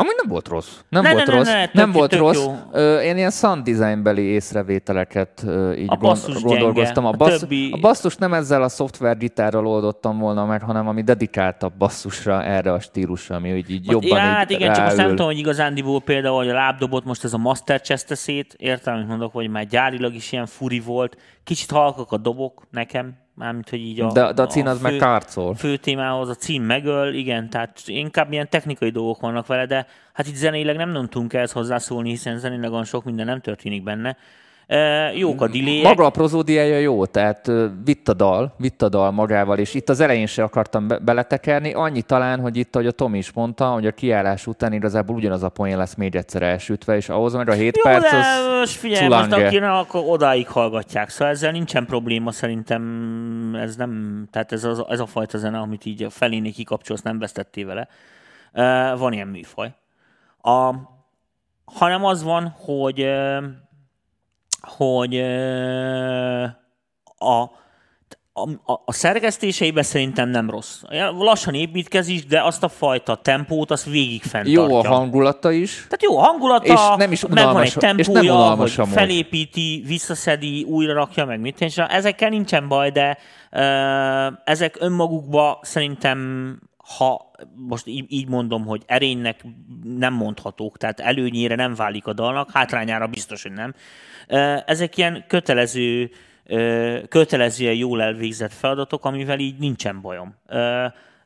Amúgy 0.01 0.15
nem 0.17 0.29
volt 0.29 0.49
rossz. 0.49 0.79
Nem 0.89 1.03
Ne, 1.03 1.13
volt 1.13 1.27
ne, 1.27 1.33
ne, 1.33 1.39
rossz. 1.39 1.49
ne, 1.49 1.61
tök- 1.65 1.73
nem 1.73 1.93
volt 1.93 2.11
tök 2.11 2.19
rossz. 2.19 2.45
jó. 2.45 2.81
Én 3.01 3.17
ilyen 3.17 3.31
sound 3.31 3.63
designbeli 3.65 4.23
észrevételeket 4.23 5.45
így 5.79 5.85
A 5.87 5.97
basszus 5.97 6.35
gond, 6.35 6.47
gondolkoztam. 6.47 7.05
gyenge. 7.05 7.09
A, 7.09 7.25
A 7.25 7.29
bassz, 7.29 7.41
többi- 7.41 7.73
a 7.73 7.77
basszus 7.81 8.17
nem 8.17 8.35
ezzel 8.35 8.63
a 8.63 8.69
szoftvergitárral 8.69 9.67
oldottam 9.67 10.19
volna 10.19 10.45
meg, 10.47 10.63
hanem 10.63 10.89
ami 10.89 11.03
dedikáltabb 11.03 11.73
basszusra 11.79 12.45
erre 12.45 12.73
a 12.73 12.81
stílusra, 12.81 13.37
ami 13.37 13.49
így, 13.57 13.71
így 13.71 13.91
jobban 13.91 14.19
hát 14.19 14.51
így 14.51 14.61
igen, 14.61 14.75
csak 14.75 14.85
azt 14.85 14.97
nem 14.97 15.05
ráül. 15.05 15.11
tudom, 15.17 15.31
hogy 15.31 15.39
igazándiból 15.41 16.01
például, 16.01 16.37
hogy 16.37 16.49
a 16.49 16.55
lábdobot 16.55 17.05
most 17.05 17.25
ez 17.25 17.33
a 17.33 17.39
Master 17.39 17.81
chest 17.81 18.15
szét, 18.15 18.55
értem, 18.59 18.95
amit 18.95 19.09
mondok, 19.09 19.33
hogy 19.33 19.49
már 19.51 19.67
gyárilag 19.67 20.15
is 20.15 20.33
ilyen 20.33 20.47
furi 20.47 20.81
volt. 20.81 21.17
Kicsit 21.45 21.71
halkak 21.71 22.13
a 22.13 22.17
dobok 22.17 22.63
nekem, 22.71 23.13
mármint, 23.41 23.71
hogy 23.71 23.79
így 23.79 24.01
a, 24.01 24.13
De, 24.13 24.33
de 24.33 24.43
a 24.43 24.47
cín 24.47 24.67
az 24.67 24.81
meg 24.81 24.97
kárcol. 24.97 25.55
fő 25.55 25.77
témához 25.77 26.29
a 26.29 26.35
cím 26.35 26.63
megöl, 26.63 27.15
igen, 27.15 27.51
tehát 27.51 27.83
inkább 27.87 28.33
ilyen 28.33 28.49
technikai 28.49 28.91
dolgok 28.91 29.21
vannak 29.21 29.47
vele, 29.47 29.67
de 29.67 29.87
hát 30.13 30.27
itt 30.27 30.35
zenéleg 30.35 30.77
nem 30.77 30.91
nem 30.91 31.09
tudunk 31.09 31.33
ehhez 31.33 31.53
hozzászólni, 31.53 32.09
hiszen 32.09 32.39
zenéleg 32.39 32.73
olyan 32.73 32.85
sok 32.85 33.05
minden 33.05 33.27
nem 33.27 33.41
történik 33.41 33.83
benne. 33.83 34.17
Jók 35.15 35.41
a 35.41 35.49
delay 35.49 35.83
Maga 35.83 36.05
a 36.05 36.11
prozódiája 36.11 36.79
jó, 36.79 37.07
tehát 37.07 37.51
vitt 37.85 38.09
a 38.09 38.15
dal, 38.15 38.55
vitt 38.57 38.83
a 38.83 38.89
dal 38.89 39.11
magával, 39.11 39.59
és 39.59 39.75
itt 39.75 39.89
az 39.89 40.01
elején 40.01 40.27
se 40.27 40.43
akartam 40.43 40.89
be- 40.89 40.99
beletekerni, 40.99 41.73
annyi 41.73 42.03
talán, 42.03 42.41
hogy 42.41 42.57
itt, 42.57 42.75
ahogy 42.75 42.87
a 42.87 42.91
Tomi 42.91 43.19
is 43.19 43.33
mondta, 43.33 43.67
hogy 43.67 43.87
a 43.87 43.91
kiállás 43.91 44.47
után 44.47 44.73
igazából 44.73 45.17
ugyanaz 45.17 45.43
a 45.43 45.49
poén 45.49 45.77
lesz 45.77 45.95
még 45.95 46.17
egyszer 46.17 46.43
elsütve, 46.43 46.97
és 46.97 47.09
ahhoz 47.09 47.35
meg 47.35 47.49
a 47.49 47.53
7 47.53 47.77
Jó, 47.77 47.83
perc 47.83 48.11
de 48.11 48.17
az 48.17 48.59
most 48.59 48.77
figyelj, 48.77 49.09
most 49.09 49.23
culange. 49.23 49.47
aki 49.47 49.59
ne, 49.59 49.73
akkor 49.73 50.03
odáig 50.07 50.49
hallgatják. 50.49 51.09
Szóval 51.09 51.33
ezzel 51.33 51.51
nincsen 51.51 51.87
probléma, 51.87 52.33
szerintem 52.33 52.83
ez 53.61 53.77
nem, 53.77 54.25
tehát 54.31 54.53
ez, 54.53 54.65
az, 54.65 54.85
ez 54.89 55.01
a 55.01 55.07
fajta 55.07 55.39
zene, 55.39 55.59
amit 55.59 55.85
így 55.85 56.03
a 56.03 56.11
felénél 56.11 56.53
kikapcsolsz, 56.53 57.03
nem 57.03 57.19
vesztettél 57.19 57.67
vele. 57.67 57.89
Uh, 58.53 58.99
van 58.99 59.13
ilyen 59.13 59.29
műfaj. 59.29 59.73
A, 60.43 60.75
hanem 61.65 62.05
az 62.05 62.23
van, 62.23 62.55
hogy 62.59 63.01
uh, 63.01 63.45
hogy 64.61 65.21
a, 67.19 67.51
a, 68.33 68.73
a, 68.85 68.93
szerkesztéseiben 68.93 69.83
szerintem 69.83 70.29
nem 70.29 70.51
rossz. 70.51 70.83
Lassan 71.19 71.55
építkezik, 71.55 72.27
de 72.27 72.43
azt 72.43 72.63
a 72.63 72.69
fajta 72.69 73.15
tempót, 73.15 73.71
azt 73.71 73.85
végig 73.85 74.23
fenntartja. 74.23 74.69
jó 74.69 74.77
a 74.77 74.89
hangulata 74.89 75.51
is, 75.51 75.75
Tehát 75.75 76.03
jó 76.03 76.19
a 76.19 76.23
hangulata, 76.23 76.73
És 76.73 76.81
nem 76.97 77.13
is 77.13 77.27
megvan 77.27 77.61
egy 77.61 77.67
és 77.67 77.75
nem 77.75 77.97
tempója, 77.97 78.35
hogy 78.35 78.73
amúgy. 78.77 78.93
felépíti, 78.93 79.83
visszaszedi, 79.87 80.63
újra 80.63 80.93
rakja, 80.93 81.25
meg 81.25 81.41
mit. 81.41 81.61
És 81.61 81.77
ezekkel 81.77 82.29
nincsen 82.29 82.69
baj, 82.69 82.91
de 82.91 83.19
uh, 83.53 84.39
ezek 84.45 84.77
önmagukba 84.81 85.59
szerintem 85.63 86.59
ha 86.99 87.31
most 87.55 87.87
így, 87.87 88.05
így 88.09 88.29
mondom, 88.29 88.65
hogy 88.67 88.83
erénynek 88.87 89.45
nem 89.85 90.15
mondhatók, 90.15 90.77
tehát 90.77 91.01
előnyére 91.01 91.55
nem 91.55 91.75
válik 91.75 92.07
a 92.07 92.13
dalnak, 92.13 92.51
hátrányára 92.51 93.07
biztos, 93.07 93.43
hogy 93.43 93.53
nem. 93.53 93.75
Ezek 94.67 94.97
ilyen 94.97 95.25
kötelező, 95.27 96.11
kötelezően 97.09 97.75
jól 97.75 98.03
elvégzett 98.03 98.53
feladatok, 98.53 99.05
amivel 99.05 99.39
így 99.39 99.59
nincsen 99.59 100.01
bajom. 100.01 100.35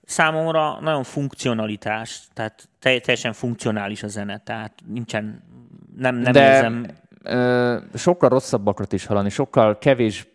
Számomra 0.05 0.79
nagyon 0.81 1.03
funkcionalitás, 1.03 2.21
tehát 2.35 2.69
te- 2.79 3.01
teljesen 3.01 3.33
funkcionális 3.33 4.03
a 4.03 4.09
zene, 4.09 4.39
tehát 4.45 4.73
nincsen, 4.87 5.43
nem, 5.97 6.17
nem 6.17 6.33
de 6.33 6.55
érzem, 6.55 6.87
sokkal 7.95 8.29
rosszabbakat 8.29 8.93
is 8.93 9.07
hallani, 9.07 9.31
sokkal 9.31 9.79
kevés 9.79 10.27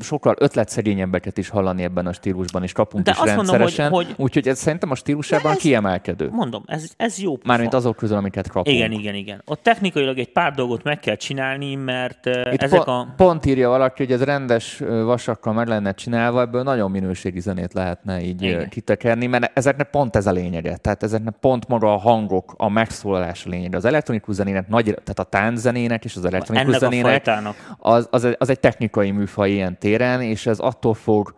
sokkal 0.00 0.34
ötletszegényebbeket 0.38 1.38
is 1.38 1.48
hallani 1.48 1.82
ebben 1.82 2.06
a 2.06 2.12
stílusban, 2.12 2.62
és 2.62 2.72
kapunk 2.72 3.04
De 3.04 3.10
is 3.10 3.16
azt 3.16 3.26
mondom, 3.36 3.44
hogy- 3.46 3.58
rendszeresen. 3.58 3.90
hogy- 3.90 4.14
Úgyhogy 4.16 4.48
ez 4.48 4.58
szerintem 4.58 4.90
a 4.90 4.94
stílusában 4.94 5.52
ez- 5.52 5.58
kiemelkedő. 5.58 6.28
mondom, 6.30 6.62
ez, 6.66 6.90
ez 6.96 7.18
jó. 7.18 7.36
Mármint 7.44 7.70
pofa. 7.70 7.82
azok 7.82 7.96
közül, 7.96 8.16
amiket 8.16 8.48
kapunk. 8.48 8.76
Igen, 8.76 8.92
igen, 8.92 9.14
igen. 9.14 9.42
Ott 9.46 9.62
technikailag 9.62 10.18
egy 10.18 10.32
pár 10.32 10.52
dolgot 10.52 10.82
meg 10.82 11.00
kell 11.00 11.14
csinálni, 11.16 11.74
mert 11.74 12.26
Itt 12.26 12.62
ezek 12.62 12.78
po- 12.78 12.88
a... 12.88 13.12
Pont 13.16 13.46
írja 13.46 13.68
valaki, 13.68 14.02
hogy 14.04 14.12
ez 14.12 14.22
rendes 14.24 14.78
vasakkal 14.88 15.52
meg 15.52 15.66
lenne 15.68 15.92
csinálva, 15.92 16.40
ebből 16.40 16.62
nagyon 16.62 16.90
minőségi 16.90 17.40
zenét 17.40 17.72
lehetne 17.72 18.20
így 18.22 18.42
Igen. 18.42 18.68
kitekerni, 18.68 19.26
mert 19.26 19.50
ezeknek 19.58 19.90
pont 19.90 20.16
ez 20.16 20.26
a 20.26 20.32
lényege. 20.32 20.76
Tehát 20.76 21.02
ezeknek 21.02 21.34
pont 21.40 21.68
maga 21.68 21.92
a 21.92 21.96
hangok, 21.96 22.54
a 22.56 22.68
megszólalás 22.68 23.46
a 23.46 23.48
lényege. 23.48 23.76
Az 23.76 23.84
elektronikus 23.84 24.34
zenének, 24.34 24.68
nagy, 24.68 24.84
tehát 24.84 25.18
a 25.18 25.22
tánczenének 25.22 26.04
és 26.04 26.16
az 26.16 26.24
elektronikus 26.24 26.68
Ennek 26.74 26.80
zenének 26.80 27.54
az, 27.78 28.08
az, 28.10 28.28
az 28.38 28.48
egy 28.48 28.60
technikai 28.60 29.10
műfaj 29.10 29.50
ilyen 29.50 29.78
téren, 29.88 30.22
és 30.22 30.46
ez 30.46 30.58
attól 30.58 30.94
fog 30.94 31.34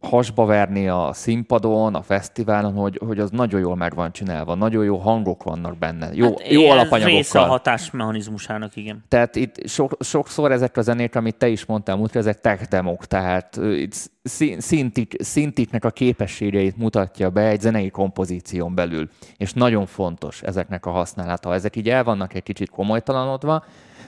hasba 0.00 0.44
verni 0.44 0.88
a 0.88 1.10
színpadon, 1.12 1.94
a 1.94 2.02
fesztiválon, 2.02 2.72
hogy, 2.72 3.00
hogy 3.06 3.18
az 3.18 3.30
nagyon 3.30 3.60
jól 3.60 3.76
meg 3.76 3.94
van 3.94 4.12
csinálva, 4.12 4.54
nagyon 4.54 4.84
jó 4.84 4.96
hangok 4.96 5.42
vannak 5.42 5.78
benne, 5.78 6.08
jó, 6.12 6.26
Hát, 6.26 6.50
jó 6.52 6.60
ez 6.60 6.66
része 6.66 6.70
a 6.70 6.72
alapanyagokkal. 6.72 7.46
hatásmechanizmusának, 7.46 8.76
igen. 8.76 9.04
Tehát 9.08 9.36
itt 9.36 9.68
so, 9.68 9.86
sokszor 10.00 10.52
ezek 10.52 10.76
a 10.76 10.82
zenék, 10.82 11.16
amit 11.16 11.36
te 11.36 11.48
is 11.48 11.64
mondtál 11.64 11.96
múltkor, 11.96 12.20
ezek 12.20 12.40
tech 12.40 12.68
demok, 12.68 13.06
tehát 13.06 13.56
itt 13.56 14.10
szintik, 14.58 15.14
szintiknek 15.18 15.84
a 15.84 15.90
képességeit 15.90 16.76
mutatja 16.76 17.30
be 17.30 17.48
egy 17.48 17.60
zenei 17.60 17.90
kompozíción 17.90 18.74
belül, 18.74 19.08
és 19.36 19.52
nagyon 19.52 19.86
fontos 19.86 20.42
ezeknek 20.42 20.86
a 20.86 20.90
használata. 20.90 21.54
Ezek 21.54 21.76
így 21.76 21.88
el 21.88 22.04
vannak 22.04 22.34
egy 22.34 22.42
kicsit 22.42 22.70
komolytalanodva, 22.70 23.64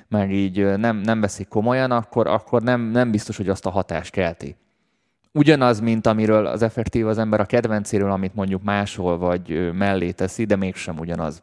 mert 0.08 0.30
így 0.30 0.76
nem, 0.76 0.96
nem 0.96 1.20
veszik 1.20 1.48
komolyan, 1.48 1.90
akkor, 1.90 2.26
akkor 2.26 2.62
nem, 2.62 2.80
nem 2.80 3.10
biztos, 3.10 3.36
hogy 3.36 3.48
azt 3.48 3.66
a 3.66 3.70
hatást 3.70 4.12
kelti. 4.12 4.56
Ugyanaz, 5.32 5.80
mint 5.80 6.06
amiről 6.06 6.46
az 6.46 6.62
effektív 6.62 7.06
az 7.06 7.18
ember 7.18 7.40
a 7.40 7.44
kedvencéről, 7.44 8.10
amit 8.10 8.34
mondjuk 8.34 8.62
máshol 8.62 9.18
vagy 9.18 9.72
mellé 9.72 10.10
teszi, 10.10 10.44
de 10.44 10.56
mégsem 10.56 10.98
ugyanaz 10.98 11.42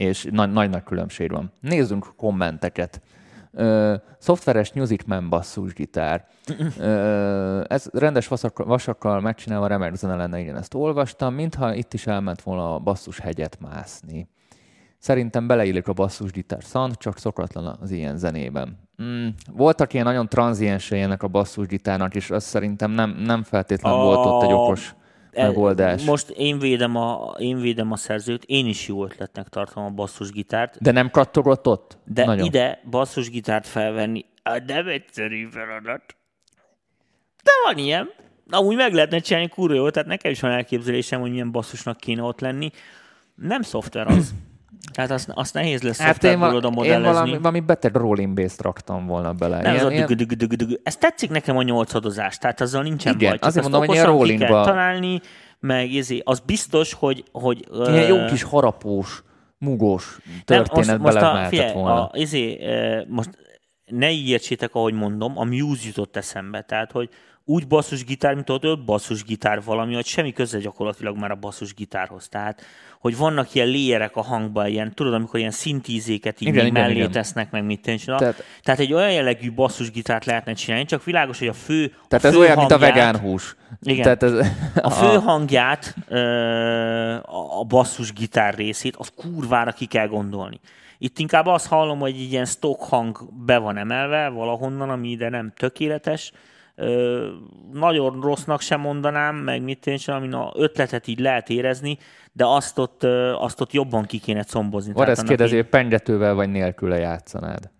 és 0.00 0.26
nagy, 0.30 0.52
nagy, 0.52 0.70
nagy 0.70 0.82
különbség 0.82 1.30
van. 1.30 1.52
Nézzünk 1.60 2.12
kommenteket. 2.16 3.00
Ö, 3.52 3.94
szoftveres 4.18 4.72
Music 4.72 5.04
Man 5.04 5.28
basszusgitár. 5.28 6.26
Ö, 6.78 7.64
ez 7.68 7.88
rendes 7.92 8.28
vasakkal, 8.28 8.66
vasakkal 8.66 9.20
megcsinálva 9.20 9.66
remek 9.66 9.94
zene 9.94 10.14
lenne, 10.14 10.38
igen, 10.38 10.56
ezt 10.56 10.74
olvastam, 10.74 11.34
mintha 11.34 11.74
itt 11.74 11.94
is 11.94 12.06
elment 12.06 12.42
volna 12.42 12.74
a 12.74 12.78
basszus 12.78 13.18
hegyet 13.18 13.60
mászni. 13.60 14.28
Szerintem 15.00 15.46
beleillik 15.46 15.88
a 15.88 15.92
basszusgitár 15.92 16.64
szant, 16.64 16.94
csak 16.94 17.18
szokatlan 17.18 17.78
az 17.80 17.90
ilyen 17.90 18.16
zenében. 18.16 18.78
Mm, 19.02 19.26
voltak 19.52 19.92
ilyen 19.92 20.04
nagyon 20.04 20.28
tranziensei 20.28 21.00
ennek 21.00 21.22
a 21.22 21.28
basszusgitárnak, 21.28 22.14
és 22.14 22.30
az 22.30 22.44
szerintem 22.44 22.90
nem, 22.90 23.10
nem 23.10 23.42
feltétlenül 23.42 23.98
A- 23.98 24.02
volt 24.04 24.26
ott 24.26 24.42
egy 24.42 24.52
okos 24.52 24.94
E, 25.32 25.46
megoldás. 25.46 26.04
Most 26.04 26.30
én 26.30 26.58
védem, 26.58 26.96
a, 26.96 27.34
én 27.38 27.60
védem 27.60 27.92
a 27.92 27.96
szerzőt, 27.96 28.44
én 28.46 28.66
is 28.66 28.88
jó 28.88 29.04
ötletnek 29.04 29.48
tartom 29.48 29.84
a 29.84 29.90
basszusgitárt, 29.90 30.82
De 30.82 30.90
nem 30.90 31.10
kattogott 31.10 31.66
ott? 31.66 31.98
de 32.04 32.24
Nagyon. 32.24 32.46
ide 32.46 32.80
basszusgitárt 32.90 33.66
felvenni, 33.66 34.24
nem 34.66 34.88
egyszerű 34.88 35.48
feladat. 35.50 36.02
De 37.42 37.50
van 37.64 37.78
ilyen. 37.78 38.08
Amúgy 38.50 38.76
meg 38.76 38.92
lehetne 38.92 39.18
csinálni 39.18 39.48
kurva 39.48 39.74
jó, 39.74 39.90
tehát 39.90 40.08
nekem 40.08 40.30
is 40.30 40.40
van 40.40 40.50
elképzelésem, 40.50 41.20
hogy 41.20 41.30
milyen 41.30 41.50
basszusnak 41.50 41.96
kéne 41.96 42.22
ott 42.22 42.40
lenni. 42.40 42.70
Nem 43.34 43.62
szoftver 43.62 44.06
az. 44.06 44.34
Tehát 44.92 45.10
azt, 45.10 45.30
azt 45.34 45.54
nehéz 45.54 45.82
lesz 45.82 45.98
Hát 45.98 46.06
én, 46.06 46.12
szoftverből 46.12 46.60
va- 46.60 46.74
oda 46.74 46.84
én 46.84 47.02
valami, 47.02 47.30
valami 47.38 47.60
beteg 47.60 47.94
rolling 47.94 48.34
bass 48.34 48.54
raktam 48.58 49.06
volna 49.06 49.32
bele. 49.32 49.60
Nem, 49.62 49.74
az 49.74 49.82
a 49.84 49.90
ilyen, 49.90 50.06
dügü, 50.06 50.24
dügü, 50.24 50.34
dügü, 50.46 50.56
dügü. 50.56 50.80
Ez 50.82 50.96
tetszik 50.96 51.30
nekem 51.30 51.56
a 51.56 51.62
nyolcadozás, 51.62 52.38
tehát 52.38 52.60
azzal 52.60 52.82
nincsen 52.82 53.14
Igen, 53.14 53.28
baj. 53.28 53.38
Csak 53.38 53.48
azért 53.48 53.62
mondom, 53.62 53.86
hogy 53.86 53.94
ilyen 53.94 54.06
rollingba- 54.06 54.64
találni, 54.64 55.20
meg 55.60 55.90
izé, 55.92 56.20
az 56.24 56.40
biztos, 56.40 56.92
hogy, 56.92 57.24
hogy 57.32 57.64
ilyen 57.88 58.06
jó 58.06 58.24
kis 58.24 58.42
harapós, 58.42 59.22
mugós 59.58 60.18
nem, 60.24 60.40
történet 60.44 60.98
most, 60.98 61.14
most 61.14 61.26
a, 61.26 61.46
figyelj, 61.48 61.72
volna. 61.72 62.04
a, 62.06 62.10
izé, 62.14 62.58
most 63.08 63.30
ne 63.84 64.10
így 64.10 64.28
értsétek, 64.28 64.74
ahogy 64.74 64.94
mondom, 64.94 65.38
a 65.38 65.44
Muse 65.44 65.86
jutott 65.86 66.16
eszembe. 66.16 66.62
Tehát, 66.62 66.92
hogy 66.92 67.08
úgy 67.50 67.66
basszusgitár, 67.66 68.34
mint 68.34 68.50
ott 68.50 68.64
ott 68.64 68.84
basszusgitár 68.84 69.62
valami, 69.62 69.94
hogy 69.94 70.06
semmi 70.06 70.32
köze 70.32 70.58
gyakorlatilag 70.58 71.16
már 71.16 71.30
a 71.30 71.34
basszusgitárhoz. 71.34 72.28
Tehát, 72.28 72.62
hogy 73.00 73.16
vannak 73.16 73.54
ilyen 73.54 73.68
léjerek 73.68 74.16
a 74.16 74.22
hangban, 74.22 74.66
ilyen, 74.66 74.94
tudod, 74.94 75.14
amikor 75.14 75.38
ilyen 75.38 75.50
szintízéket 75.50 76.40
így 76.40 76.48
Igen, 76.48 76.66
igen, 76.66 76.82
mellé 76.82 76.94
igen. 76.96 77.10
tesznek, 77.10 77.50
meg 77.50 77.64
mit 77.64 77.80
tűnik. 77.82 78.04
Tehát, 78.04 78.44
Tehát- 78.62 78.80
egy 78.80 78.92
olyan 78.92 79.12
jellegű 79.12 79.52
basszusgitárt 79.52 80.24
lehetne 80.24 80.52
csinálni, 80.52 80.84
csak 80.84 81.04
világos, 81.04 81.38
hogy 81.38 81.48
a 81.48 81.52
fő 81.52 81.94
Tehát 82.08 82.24
a 82.24 82.28
ez 82.28 82.34
fő 82.34 82.40
olyan, 82.40 82.56
mint 82.56 82.70
a 82.70 82.78
hangját- 82.78 82.94
vegán 82.94 83.18
hús. 83.18 83.56
Igen. 83.82 84.02
Tehát 84.02 84.22
ez, 84.22 84.32
a 84.82 84.90
fő 85.00 85.18
hangját, 85.18 85.94
a 87.22 87.58
a 87.60 87.64
basszus 87.64 88.12
gitár 88.12 88.54
részét, 88.54 88.96
az 88.96 89.12
kurvára 89.16 89.72
ki 89.72 89.86
kell 89.86 90.06
gondolni. 90.06 90.60
Itt 90.98 91.18
inkább 91.18 91.46
azt 91.46 91.66
hallom, 91.66 91.98
hogy 91.98 92.10
egy 92.14 92.32
ilyen 92.32 92.44
stock 92.44 92.82
hang 92.82 93.18
be 93.46 93.58
van 93.58 93.76
emelve 93.76 94.28
valahonnan, 94.28 94.90
ami 94.90 95.08
ide 95.08 95.28
nem 95.28 95.52
tökéletes. 95.56 96.32
Ö, 96.80 97.28
nagyon 97.72 98.20
rossznak 98.20 98.60
sem 98.60 98.80
mondanám, 98.80 99.36
meg 99.36 99.62
mit 99.62 99.86
én 99.86 99.96
sem, 99.96 100.14
amin 100.14 100.32
a 100.32 100.52
ötletet 100.54 101.06
így 101.06 101.18
lehet 101.18 101.48
érezni, 101.48 101.98
de 102.32 102.44
azt 102.46 102.78
ott, 102.78 103.02
ö, 103.02 103.32
azt 103.32 103.60
ott 103.60 103.72
jobban 103.72 104.04
ki 104.04 104.18
kéne 104.18 104.44
combozni. 104.44 104.92
Van 104.92 105.08
ezt 105.08 105.26
kérdezi, 105.26 105.54
hogy 105.54 105.66
pengetővel 105.66 106.34
vagy 106.34 106.50
nélküle 106.50 106.98
játszanád. 106.98 107.70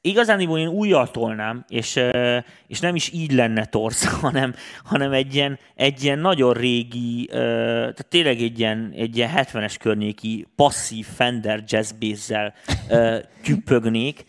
Igazániból 0.00 0.58
én 0.58 0.68
újjal 0.68 1.10
tolnám, 1.10 1.64
és, 1.68 1.96
ö, 1.96 2.38
és 2.66 2.80
nem 2.80 2.94
is 2.94 3.12
így 3.12 3.32
lenne 3.32 3.64
torsz, 3.64 4.04
hanem, 4.22 4.54
hanem 4.84 5.12
egy, 5.12 5.34
ilyen, 5.34 5.58
egy 5.74 6.04
ilyen 6.04 6.18
nagyon 6.18 6.52
régi, 6.52 7.26
tehát 7.30 8.06
tényleg 8.08 8.40
egy 8.40 8.58
ilyen, 8.58 8.92
egy 8.96 9.16
ilyen 9.16 9.30
70-es 9.34 9.76
környéki 9.80 10.46
passzív 10.56 11.06
Fender 11.06 11.62
jazz 11.66 11.92
bass-zel 11.92 12.54
ö, 12.88 13.18
tüppögnék, 13.44 14.24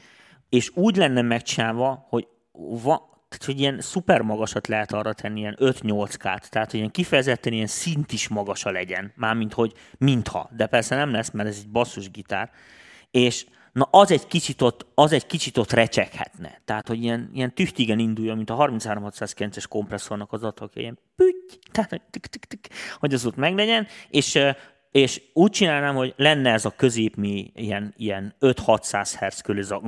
és 0.52 0.72
úgy 0.76 0.95
lenne 0.95 1.22
megcsinálva, 1.22 2.06
hogy 2.10 2.28
va, 2.52 3.10
tehát, 3.30 3.45
hogy 3.45 3.60
ilyen 3.60 3.82
szuper 3.82 4.22
magasat 4.22 4.68
lehet 4.68 4.91
arra 4.91 5.14
tenni, 5.14 5.39
ilyen 5.39 5.58
5-8 5.60 6.14
k 6.18 6.22
tehát 6.49 6.72
hogy 6.72 6.80
ilyen 6.80 6.91
kifejezetten 6.91 7.54
ilyen 7.54 7.68
szint 7.68 8.12
is 8.12 8.28
magasa 8.28 8.72
legyen, 8.72 9.14
mármint 9.16 9.54
hogy 9.54 9.74
mintha, 9.97 10.49
de 10.56 10.68
persze 10.68 10.95
nem 10.95 11.12
lesz, 11.12 11.32
mert 11.32 11.49
ez 11.49 11.58
egy 11.64 11.70
basszusgitár, 11.70 12.52
és 13.12 13.45
na 13.72 13.88
az 13.91 14.12
egy 14.12 14.28
kicsit 14.28 14.62
ott, 14.62 14.86
az 14.95 15.12
egy 15.12 15.26
kicsit 15.26 15.58
ott 15.58 15.72
recseghetne. 15.72 16.62
Tehát, 16.66 16.88
hogy 16.88 17.04
ilyen, 17.04 17.30
ilyen 17.34 17.54
tüchtigen 17.54 17.99
induljon, 17.99 18.36
mint 18.36 18.49
a 18.49 18.56
33609-es 18.56 19.66
kompresszornak 19.70 20.32
az 20.32 20.43
adatok, 20.43 20.76
ilyen 20.76 20.99
pütty, 21.16 21.60
tehát, 21.72 22.02
tik, 22.10 22.26
tik, 22.26 22.45
tik, 22.45 22.68
hogy 22.99 23.14
az 23.14 23.26
ott 23.26 23.36
meglegyen, 23.36 23.88
és 24.10 24.39
és 24.92 25.22
úgy 25.34 25.52
csinálnám, 25.52 25.96
hogy 25.96 26.14
lenne 26.18 26.52
ez 26.52 26.66
a 26.66 26.74
középmi 26.76 27.52
ilyen, 27.56 27.94
ilyen 27.98 28.36
5-600 28.42 29.14
Hz 29.20 29.42
körül 29.42 29.62
ez 29.62 29.72
a 29.72 29.82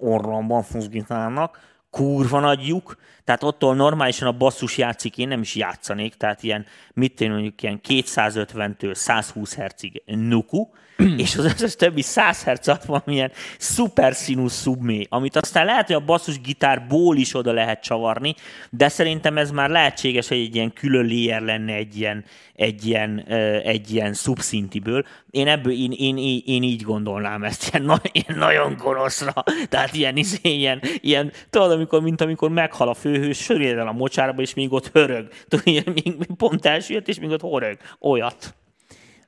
orron 0.00 0.46
basszusgitárnak, 0.46 1.60
kurva 1.90 2.40
nagy 2.40 2.66
lyuk, 2.66 2.96
tehát 3.24 3.42
ottól 3.42 3.74
normálisan 3.74 4.28
a 4.28 4.36
basszus 4.36 4.78
játszik, 4.78 5.18
én 5.18 5.28
nem 5.28 5.40
is 5.40 5.54
játszanék, 5.54 6.14
tehát 6.14 6.42
ilyen, 6.42 6.66
mit 6.94 7.20
én 7.20 7.30
mondjuk 7.30 7.62
ilyen 7.62 7.80
250-től 7.88 8.94
120 8.94 9.54
Hz-ig 9.54 10.02
nuku, 10.06 10.66
és 11.16 11.36
az 11.36 11.44
összes 11.44 11.76
többi 11.76 12.02
100 12.02 12.44
Hz 12.44 12.68
alatt 12.68 12.84
van 12.84 13.02
ilyen 13.06 13.32
szuper 13.58 14.14
színű 14.14 14.48
szubmé, 14.48 15.06
amit 15.08 15.36
aztán 15.36 15.64
lehet, 15.64 15.86
hogy 15.86 15.96
a 15.96 16.04
basszus 16.04 16.40
gitárból 16.40 17.16
is 17.16 17.34
oda 17.34 17.52
lehet 17.52 17.82
csavarni, 17.82 18.34
de 18.70 18.88
szerintem 18.88 19.38
ez 19.38 19.50
már 19.50 19.70
lehetséges, 19.70 20.28
hogy 20.28 20.38
egy 20.38 20.54
ilyen 20.54 20.72
külön 20.72 21.06
layer 21.06 21.42
lenne 21.42 21.72
egy 21.72 21.96
ilyen, 21.96 22.24
egy 22.54 22.86
ilyen, 22.86 23.24
egy 23.64 23.90
ilyen 23.90 24.12
szubszintiből. 24.12 25.04
Én 25.30 25.48
ebből, 25.48 25.72
én, 25.72 25.92
én, 25.96 26.18
én, 26.18 26.42
én 26.46 26.62
így 26.62 26.82
gondolnám 26.82 27.44
ezt, 27.44 27.68
ilyen, 27.72 27.84
na, 27.84 28.00
ilyen 28.12 28.38
nagyon 28.38 28.76
gonoszra, 28.76 29.32
tehát 29.68 29.94
ilyen, 29.94 30.16
izé, 30.16 30.38
ilyen, 30.42 30.80
ilyen, 31.00 31.32
tudod, 31.50 31.70
amikor, 31.70 32.02
mint 32.02 32.20
amikor 32.20 32.50
meghal 32.50 32.88
a 32.88 32.94
főhős, 32.94 33.38
sörjél 33.38 33.78
el 33.78 33.88
a 33.88 33.92
mocsárba, 33.92 34.42
és 34.42 34.54
még 34.54 34.72
ott 34.72 34.90
hörög. 34.92 35.28
Tudod, 35.48 35.94
még, 35.94 36.16
pont 36.36 36.66
elsüllyedt, 36.66 37.08
és 37.08 37.18
még 37.18 37.30
ott 37.30 37.40
horög. 37.40 37.76
Olyat. 38.00 38.54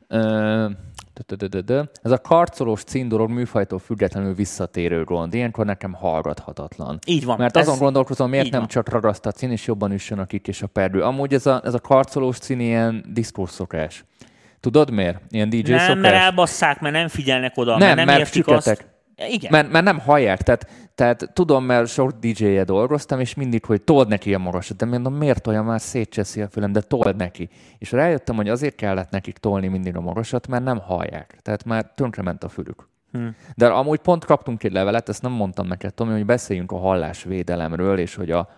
Ö. 0.08 0.66
Ez 2.02 2.10
a 2.10 2.18
karcolós 2.18 2.82
cíndorog 2.82 3.30
műfajtól 3.30 3.78
függetlenül 3.78 4.34
visszatérő 4.34 5.04
gond. 5.04 5.34
Ilyenkor 5.34 5.64
nekem 5.64 5.92
hallgathatatlan. 5.92 6.98
Így 7.06 7.24
van. 7.24 7.36
Mert 7.38 7.56
azon 7.56 7.78
gondolkozom, 7.78 8.30
miért 8.30 8.50
nem 8.50 8.60
van. 8.60 8.68
csak 8.68 8.88
ragaszt 8.88 9.26
a 9.26 9.32
cín, 9.32 9.50
és 9.50 9.66
jobban 9.66 9.92
üssön 9.92 10.18
a 10.18 10.26
kik 10.26 10.48
és 10.48 10.62
a 10.62 10.66
perdő. 10.66 11.02
Amúgy 11.02 11.34
ez 11.34 11.46
a, 11.46 11.60
ez 11.64 11.74
a 11.74 11.80
karcolós 11.80 12.38
cín 12.38 12.60
ilyen 12.60 13.04
diszkószokás. 13.08 14.04
Tudod 14.60 14.90
miért? 14.90 15.20
Ilyen 15.30 15.48
DJ 15.48 15.70
Nem, 15.70 15.78
szokás? 15.78 16.02
mert 16.02 16.14
elbasszák, 16.14 16.80
mert 16.80 16.94
nem 16.94 17.08
figyelnek 17.08 17.52
oda, 17.56 17.70
Nem, 17.70 17.78
mert 17.78 17.96
nem 17.96 18.06
mert 18.06 18.18
értik 18.18 18.46
azt. 18.46 18.95
Igen. 19.16 19.50
Mert, 19.50 19.70
mert 19.70 19.84
nem 19.84 19.98
hallják, 19.98 20.42
tehát, 20.42 20.70
tehát 20.94 21.30
tudom, 21.32 21.64
mert 21.64 21.86
sok 21.86 22.10
DJ-je 22.10 22.64
dolgoztam, 22.64 23.20
és 23.20 23.34
mindig, 23.34 23.64
hogy 23.64 23.82
told 23.82 24.08
neki 24.08 24.34
a 24.34 24.38
magasat, 24.38 24.76
de 24.76 24.84
mondom, 24.84 25.14
miért 25.14 25.46
olyan 25.46 25.64
már 25.64 25.80
szétcseszi 25.80 26.40
a 26.42 26.48
fülem, 26.48 26.72
de 26.72 26.80
told 26.80 27.16
neki. 27.16 27.48
És 27.78 27.92
rájöttem, 27.92 28.36
hogy 28.36 28.48
azért 28.48 28.74
kellett 28.74 29.10
nekik 29.10 29.38
tolni 29.38 29.68
mindig 29.68 29.96
a 29.96 30.00
magasat, 30.00 30.46
mert 30.46 30.64
nem 30.64 30.78
hallják. 30.78 31.38
Tehát 31.42 31.64
már 31.64 31.92
tönkrement 31.94 32.44
a 32.44 32.48
fülük. 32.48 32.88
Hmm. 33.12 33.36
De 33.54 33.66
amúgy 33.66 33.98
pont 33.98 34.24
kaptunk 34.24 34.64
egy 34.64 34.72
levelet, 34.72 35.08
ezt 35.08 35.22
nem 35.22 35.32
mondtam 35.32 35.66
neked, 35.66 35.94
Tomi, 35.94 36.12
hogy 36.12 36.26
beszéljünk 36.26 36.72
a 36.72 36.78
hallásvédelemről, 36.78 37.98
és 37.98 38.14
hogy 38.14 38.30
a 38.30 38.48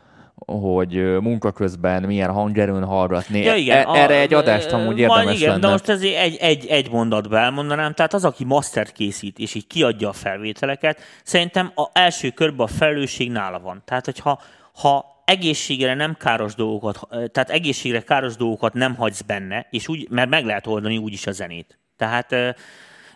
hogy 0.47 1.21
munka 1.21 1.53
közben 1.53 2.03
milyen 2.03 2.31
hangerőn 2.31 2.85
hallgatni. 2.85 3.41
Ja, 3.41 3.55
igen. 3.55 3.87
E- 3.87 3.99
erre 3.99 4.15
egy 4.15 4.35
adást 4.35 4.73
amúgy 4.73 4.99
érdemes 4.99 5.37
igen, 5.37 5.49
lenne. 5.49 5.61
de 5.61 5.69
most 5.69 5.89
ezért 5.89 6.21
egy, 6.21 6.37
egy, 6.37 6.67
egy 6.67 6.91
mondatba 6.91 7.39
elmondanám. 7.39 7.95
Tehát 7.95 8.15
az, 8.15 8.25
aki 8.25 8.45
mastert 8.45 8.93
készít, 8.93 9.39
és 9.39 9.55
így 9.55 9.67
kiadja 9.67 10.09
a 10.09 10.13
felvételeket, 10.13 11.01
szerintem 11.25 11.73
a 11.75 11.89
első 11.93 12.31
körben 12.31 12.67
a 12.67 12.69
felelősség 12.69 13.31
nála 13.31 13.61
van. 13.61 13.83
Tehát, 13.85 14.05
hogyha 14.05 14.41
ha 14.75 15.23
egészségre 15.25 15.95
nem 15.95 16.17
káros 16.19 16.55
dolgokat, 16.55 17.09
tehát 17.09 17.51
egészségre 17.51 18.01
káros 18.01 18.37
dolgokat 18.37 18.75
nem 18.75 18.95
hagysz 18.95 19.23
benne, 19.23 19.67
és 19.71 19.89
úgy, 19.89 20.07
mert 20.11 20.29
meg 20.31 20.45
lehet 20.45 20.67
oldani 20.67 20.97
úgyis 20.97 21.27
a 21.27 21.33
zenét. 21.33 21.79
Tehát 21.97 22.35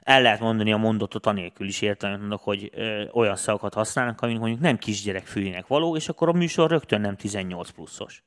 el 0.03 0.23
lehet 0.23 0.41
mondani 0.41 0.73
a 0.73 0.77
mondatot 0.77 1.27
anélkül 1.27 1.67
is 1.67 1.81
értelmet 1.81 2.21
mondok, 2.21 2.43
hogy 2.43 2.71
ö, 2.75 3.05
olyan 3.13 3.37
szavakat 3.37 3.75
használnak, 3.75 4.21
amik 4.21 4.39
mondjuk 4.39 4.61
nem 4.61 4.79
kisgyerek 4.79 5.27
fülének 5.27 5.67
való, 5.67 5.97
és 5.97 6.09
akkor 6.09 6.29
a 6.29 6.33
műsor 6.33 6.71
rögtön 6.71 7.01
nem 7.01 7.17
18 7.17 7.71
pluszos. 7.71 8.23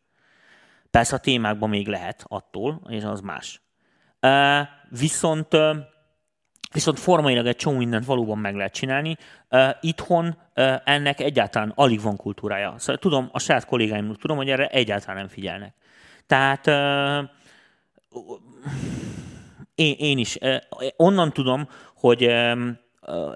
Persze 0.91 1.15
a 1.15 1.19
témákban 1.19 1.69
még 1.69 1.87
lehet 1.87 2.25
attól, 2.27 2.81
és 2.89 3.03
az 3.03 3.19
más. 3.19 3.61
Uh, 4.21 4.67
viszont, 4.89 5.53
uh, 5.53 5.75
viszont 6.73 6.99
formailag 6.99 7.45
egy 7.45 7.55
csomó 7.55 7.77
mindent 7.77 8.05
valóban 8.05 8.37
meg 8.37 8.55
lehet 8.55 8.73
csinálni. 8.73 9.17
Uh, 9.49 9.69
itthon 9.81 10.25
uh, 10.55 10.75
ennek 10.83 11.19
egyáltalán 11.19 11.71
alig 11.75 12.01
van 12.01 12.15
kultúrája. 12.15 12.73
Szóval 12.77 12.97
tudom, 12.97 13.29
a 13.31 13.39
saját 13.39 13.65
kollégáimnak 13.65 14.17
tudom, 14.17 14.37
hogy 14.37 14.49
erre 14.49 14.67
egyáltalán 14.67 15.15
nem 15.15 15.27
figyelnek. 15.27 15.73
Tehát 16.27 16.67
uh, 16.67 17.29
én, 19.75 19.95
én 19.97 20.17
is 20.17 20.37
onnan 20.95 21.31
tudom, 21.33 21.67
hogy 21.95 22.29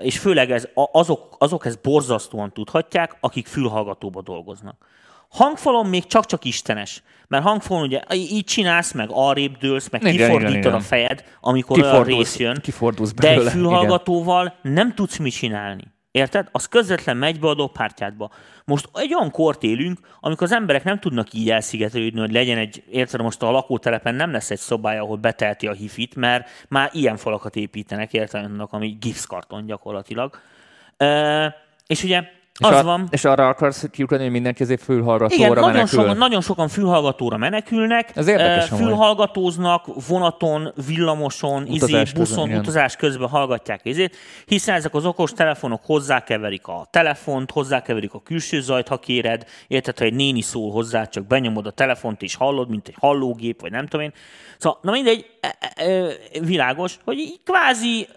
és 0.02 0.18
főleg 0.20 0.52
ez, 0.52 0.68
a- 0.74 0.90
azok, 1.00 1.36
azok 1.40 1.66
ezt 1.66 1.82
borzasztóan 1.82 2.54
tudhatják, 2.54 3.18
akik 3.20 3.48
fülhallgatóba 3.48 4.22
dolgoznak. 4.22 4.86
Hangfalon 5.30 5.86
még 5.86 6.06
csak-csak 6.06 6.46
istenes, 6.46 7.04
mert 7.28 7.44
hangfalon 7.44 7.84
ugye 7.84 8.02
így 8.14 8.44
csinálsz, 8.44 8.92
meg 8.92 9.10
arrébb 9.12 9.58
dőlsz, 9.58 9.90
meg 9.90 10.02
Igen, 10.02 10.14
kifordítod 10.14 10.50
igen, 10.50 10.62
igen. 10.62 10.74
a 10.74 10.80
fejed, 10.80 11.24
amikor 11.42 11.76
Kifordulsz- 11.78 12.18
rész 12.18 12.38
jön. 12.38 12.58
kifordulsz 12.62 13.14
de 13.14 13.28
egy 13.28 13.34
belőle, 13.34 13.52
fülhallgatóval 13.52 14.54
nem 14.62 14.94
tudsz 14.96 15.18
mit 15.18 15.34
csinálni. 15.34 15.84
Érted? 16.12 16.48
Az 16.52 16.66
közvetlen 16.66 17.18
megy 17.18 17.40
be 17.40 17.48
a 17.48 17.54
dobhártyádba. 17.54 18.32
Most 18.66 18.90
egy 18.94 19.14
olyan 19.14 19.32
kort 19.32 19.64
élünk, 19.64 20.00
amikor 20.20 20.44
az 20.44 20.54
emberek 20.54 20.84
nem 20.84 21.00
tudnak 21.00 21.34
így 21.34 21.50
elszigetelődni, 21.50 22.20
hogy 22.20 22.32
legyen 22.32 22.58
egy, 22.58 22.84
érted, 22.90 23.22
most 23.22 23.42
a 23.42 23.52
lakótelepen 23.52 24.16
nem 24.16 24.32
lesz 24.32 24.52
egy 24.52 24.60
szobája, 24.60 25.02
ahol 25.02 25.18
betelti 25.18 25.68
a 25.68 25.74
hifit, 25.74 26.16
mert 26.16 26.50
már 26.68 26.90
ilyen 26.94 27.18
falakat 27.18 27.56
építenek, 27.56 28.14
érted, 28.14 28.52
ami 28.70 28.98
gipszkarton 29.00 29.66
gyakorlatilag. 29.66 30.40
Uh, 30.98 31.54
és 31.88 32.04
ugye 32.04 32.24
És, 32.60 32.68
az 32.68 32.76
a, 32.76 32.84
van... 32.84 33.08
és 33.12 33.26
arra 33.26 33.48
akarsz 33.48 33.86
kiugrani, 33.92 34.24
hogy 34.24 34.32
mindenki 34.32 34.64
ezért 34.64 34.82
fülhallgatóra 34.82 35.36
Igen, 35.36 35.50
nagyon 35.50 35.72
menekül? 35.72 36.00
sokan, 36.00 36.18
nagyon 36.18 36.42
sokan 36.42 36.68
fülhallgatóra 36.68 37.38
menekülnek. 37.38 38.12
Ez 38.16 38.28
érdekes 38.28 38.70
amúgy. 38.72 38.86
Fülhallgatóznak 38.86 39.86
vonaton, 40.08 40.74
villamoson, 40.88 41.66
izé, 41.66 41.76
Utazás 41.76 42.12
közben, 42.12 42.24
buszon, 42.24 42.48
igen. 42.48 42.60
utazás 42.60 42.96
közben 42.96 43.28
hallgatják 43.30 43.80
izét, 43.84 44.16
hiszen 44.46 44.76
ezek 44.76 44.94
az 44.94 45.06
okos 45.06 45.32
telefonok 45.32 45.82
hozzákeverik 45.86 46.68
a 46.68 46.88
telefont, 46.92 47.52
hozzákeverik 47.52 48.14
a 48.14 48.22
külső 48.22 48.62
zajt, 48.62 48.88
ha 48.88 48.98
kéred. 48.98 49.46
Érted, 49.68 49.98
ha 50.00 50.06
egy 50.06 50.14
néni 50.14 50.42
szól 50.42 50.72
hozzá, 50.72 51.06
csak 51.06 51.28
benyomod 51.28 51.66
a 51.66 51.72
telefont 51.72 52.22
és 52.22 52.36
hallod, 52.36 52.70
mint 52.70 52.88
egy 52.88 52.96
hallógép, 53.00 53.62
vagy 53.62 53.72
nem 53.72 53.88
tudom 53.88 54.06
én. 54.06 54.14
Szóval, 54.58 54.80
na 54.82 54.92
mindegy, 54.92 55.26
világos, 56.42 57.00
hogy 57.04 57.18
így 57.18 57.40
kvázi 57.44 58.08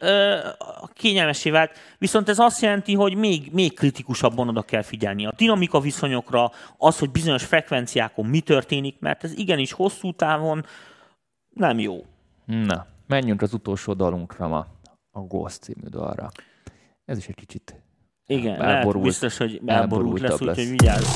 kényelmesé 0.93 1.51
vált, 1.51 1.71
viszont 1.99 2.29
ez 2.29 2.39
azt 2.39 2.63
jelenti, 2.63 2.95
hogy 2.95 3.15
még, 3.15 3.49
még 3.53 3.75
kritikusabban 3.75 4.49
oda 4.49 4.63
kell 4.63 4.83
figyelni 4.83 5.27
a 5.27 5.33
dinamika 5.37 5.81
viszonyokra, 5.81 6.51
az, 6.79 6.99
hogy 6.99 7.11
bizonyos 7.11 7.45
frekvenciákon 7.45 8.27
mi 8.27 8.41
történik, 8.41 8.97
mert 9.01 9.25
ez 9.25 9.33
igenis 9.33 9.73
hosszú 9.73 10.13
távon 10.13 10.65
nem 11.55 11.79
jó. 11.79 12.05
Na, 12.47 12.87
menjünk 13.07 13.43
az 13.43 13.53
utolsó 13.55 13.93
dalunkra 13.93 14.49
ma, 14.49 14.67
a 15.11 15.21
Ghost 15.21 15.63
című 15.63 15.87
dalra. 15.91 16.29
Ez 17.05 17.19
is 17.19 17.27
egy 17.27 17.35
kicsit 17.35 17.83
Igen, 18.27 18.61
Elborult- 18.63 18.85
lehet, 18.95 19.03
biztos, 19.03 19.37
hogy 19.37 19.61
elborult 19.67 20.21
lesz, 20.21 20.31
elborultabb 20.31 20.41
úgyhogy 20.41 20.57
lesz. 20.57 20.69
vigyázz. 20.69 21.07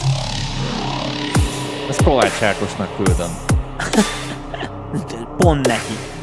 Ezt 1.88 2.02
Kovács 2.02 2.42
Ákosnak 2.42 2.96
küldöm. 2.96 3.30
Pont 5.38 5.66
neki. 5.66 6.15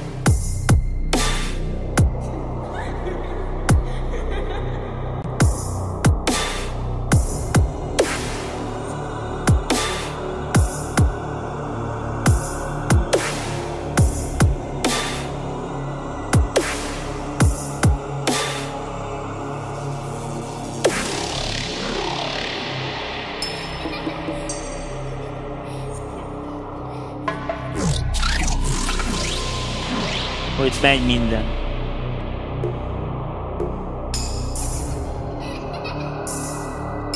Megy 30.94 31.06
minden. 31.06 31.44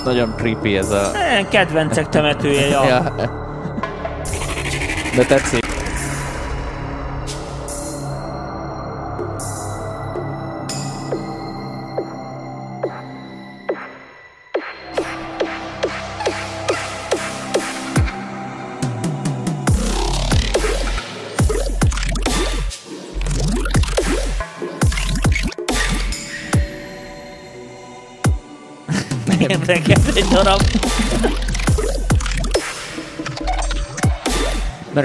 Nagyon 0.03 0.33
creepy 0.37 0.77
ez 0.77 0.91
a... 0.91 1.11
Eh, 1.15 1.45
Kedvencek 1.49 2.09
temetője, 2.09 2.67
ja. 2.67 2.85
Ja. 2.87 3.13
De 5.15 5.25
tetszik. 5.25 5.66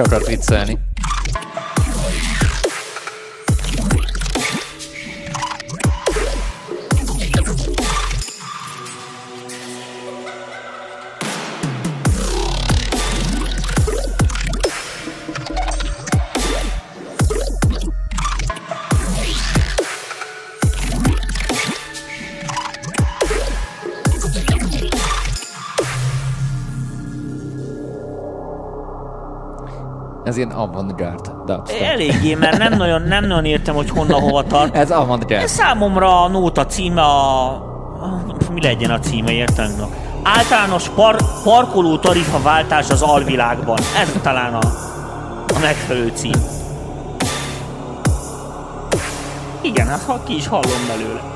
Meg 0.02 0.12
akart 0.12 0.81
Ez 30.32 30.38
ilyen 30.38 30.50
avantgárd 30.50 31.32
dubstep. 31.46 31.80
Eléggé, 31.80 32.34
mert 32.34 32.58
nem 32.58 32.76
nagyon, 32.76 33.02
nem 33.02 33.26
nagyon 33.26 33.44
értem, 33.44 33.74
hogy 33.74 33.90
honnan 33.90 34.20
hova 34.20 34.42
tart. 34.42 34.76
Ez 34.84 34.90
avantgárd. 34.90 35.48
Számomra 35.48 36.22
a 36.22 36.28
nóta 36.28 36.66
címe 36.66 37.00
a... 37.00 37.62
Mi 38.52 38.62
legyen 38.62 38.90
a 38.90 38.98
címe, 38.98 39.32
értem? 39.32 39.70
No. 39.78 39.84
Általános 40.22 40.88
par, 40.88 41.16
parkoló 41.44 41.98
tarifa 41.98 42.42
váltás 42.42 42.90
az 42.90 43.02
alvilágban. 43.02 43.78
Ez 44.00 44.12
talán 44.22 44.54
a, 44.54 44.66
a 45.54 45.58
megfelelő 45.60 46.12
cím. 46.14 46.46
Igen, 49.60 49.86
hát 49.86 50.02
ha 50.02 50.22
ki 50.24 50.34
is 50.34 50.46
hallom 50.46 50.86
belőle. 50.88 51.31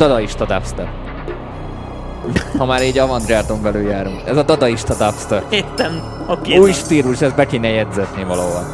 Dadaista 0.00 0.44
dubstep. 0.44 0.88
Ha 2.58 2.64
már 2.64 2.82
így 2.82 2.98
avantgárdon 2.98 3.62
belül 3.62 3.90
járunk. 3.90 4.20
Ez 4.26 4.36
a 4.36 4.42
dadaista 4.42 4.94
dubstep. 4.94 5.52
Értem, 5.52 6.02
oké. 6.26 6.56
Új 6.56 6.72
stílus, 6.72 7.20
ezt 7.20 7.34
be 7.34 7.46
kéne 7.46 7.68
jegyzetni 7.68 8.24
valahol. 8.24 8.64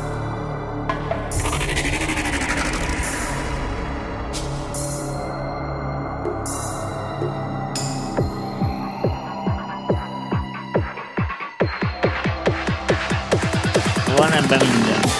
Van 14.16 14.32
ebben 14.32 14.60
minden. 14.72 15.10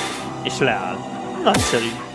És 0.43 0.59
leáll. 0.59 0.97
Nagyszerű. 1.45 2.06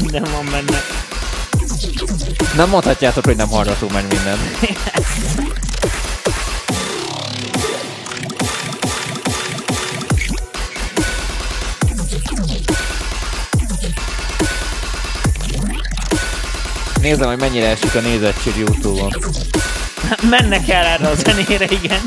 Minden 0.00 0.22
van 0.32 0.48
benne. 0.50 0.78
Nem 2.56 2.68
mondhatjátok, 2.68 3.24
hogy 3.24 3.36
nem 3.36 3.48
hallgatunk 3.48 3.92
meg 3.92 4.04
mindent. 4.08 4.40
Nézem, 17.00 17.28
hogy 17.28 17.38
mennyire 17.38 17.66
esik 17.68 17.94
a 17.94 18.00
nézettség 18.00 18.56
Youtube-on. 18.56 19.16
Mennek 20.30 20.68
el 20.68 20.84
erre 20.84 21.08
a 21.08 21.14
zenére, 21.14 21.66
igen. 21.70 22.00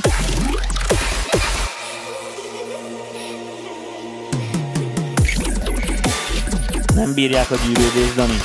Nem 7.08 7.16
bírják 7.16 7.52
a 7.52 7.56
gyűrődést, 7.56 8.16
Dani. 8.16 8.38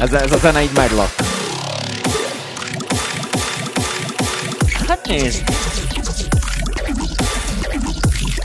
Ez, 0.00 0.12
ez 0.12 0.32
a 0.32 0.38
zene 0.38 0.62
így 0.62 0.70
meglak. 0.74 1.14
Hát 4.88 5.06
nézd, 5.06 5.42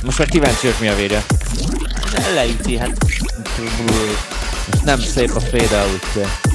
Most 0.03 0.17
már 0.17 0.27
kíváncsi 0.27 0.59
vagyok, 0.61 0.79
mi 0.79 0.87
a 0.87 0.95
vége. 0.95 1.25
leüti, 2.33 2.77
hát 2.77 2.97
Nem 4.83 4.99
szép 4.99 5.35
a 5.35 5.39
fade 5.39 5.83
out. 5.83 6.50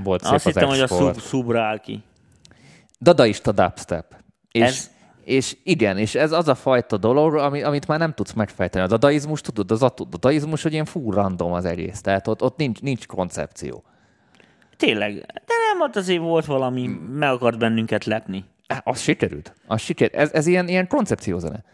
Nem 0.00 0.08
volt 0.08 0.22
szép 0.24 0.32
azt 0.32 0.46
az 0.46 0.52
hittem, 0.52 0.68
hogy 0.68 0.78
a 0.78 0.82
export. 0.82 1.14
szub, 1.14 1.22
szubra 1.22 1.62
áll 1.62 1.78
ki. 1.78 2.02
Dadaista 3.00 3.52
dubstep. 3.52 4.14
És, 4.52 4.62
Ez- 4.62 4.90
és 5.24 5.56
igen, 5.62 5.98
és 5.98 6.14
ez 6.14 6.32
az 6.32 6.48
a 6.48 6.54
fajta 6.54 6.96
dolog, 6.96 7.34
ami, 7.34 7.62
amit 7.62 7.86
már 7.86 7.98
nem 7.98 8.12
tudsz 8.14 8.32
megfejteni. 8.32 8.84
A 8.84 8.88
dadaizmus, 8.88 9.40
tudod, 9.40 9.70
az 9.70 9.82
a 9.82 9.94
dadaizmus, 10.10 10.62
hogy 10.62 10.72
ilyen 10.72 10.84
full 10.84 11.14
random 11.14 11.52
az 11.52 11.64
egész. 11.64 12.00
Tehát 12.00 12.26
ott, 12.26 12.42
ott 12.42 12.56
nincs, 12.56 12.80
nincs 12.80 13.06
koncepció. 13.06 13.82
Tényleg, 14.76 15.12
de 15.14 15.54
nem, 15.72 15.80
ott 15.80 15.96
azért 15.96 16.20
volt 16.20 16.44
valami, 16.44 16.86
meg 17.12 17.30
akart 17.30 17.58
bennünket 17.58 18.04
lepni. 18.04 18.44
Az 18.82 19.00
sikerült. 19.00 19.54
Az 19.66 19.80
sikerült. 19.80 20.20
Ez, 20.20 20.32
ez 20.32 20.46
ilyen, 20.46 20.68
ilyen 20.68 20.86
koncepciózene. 20.86 21.64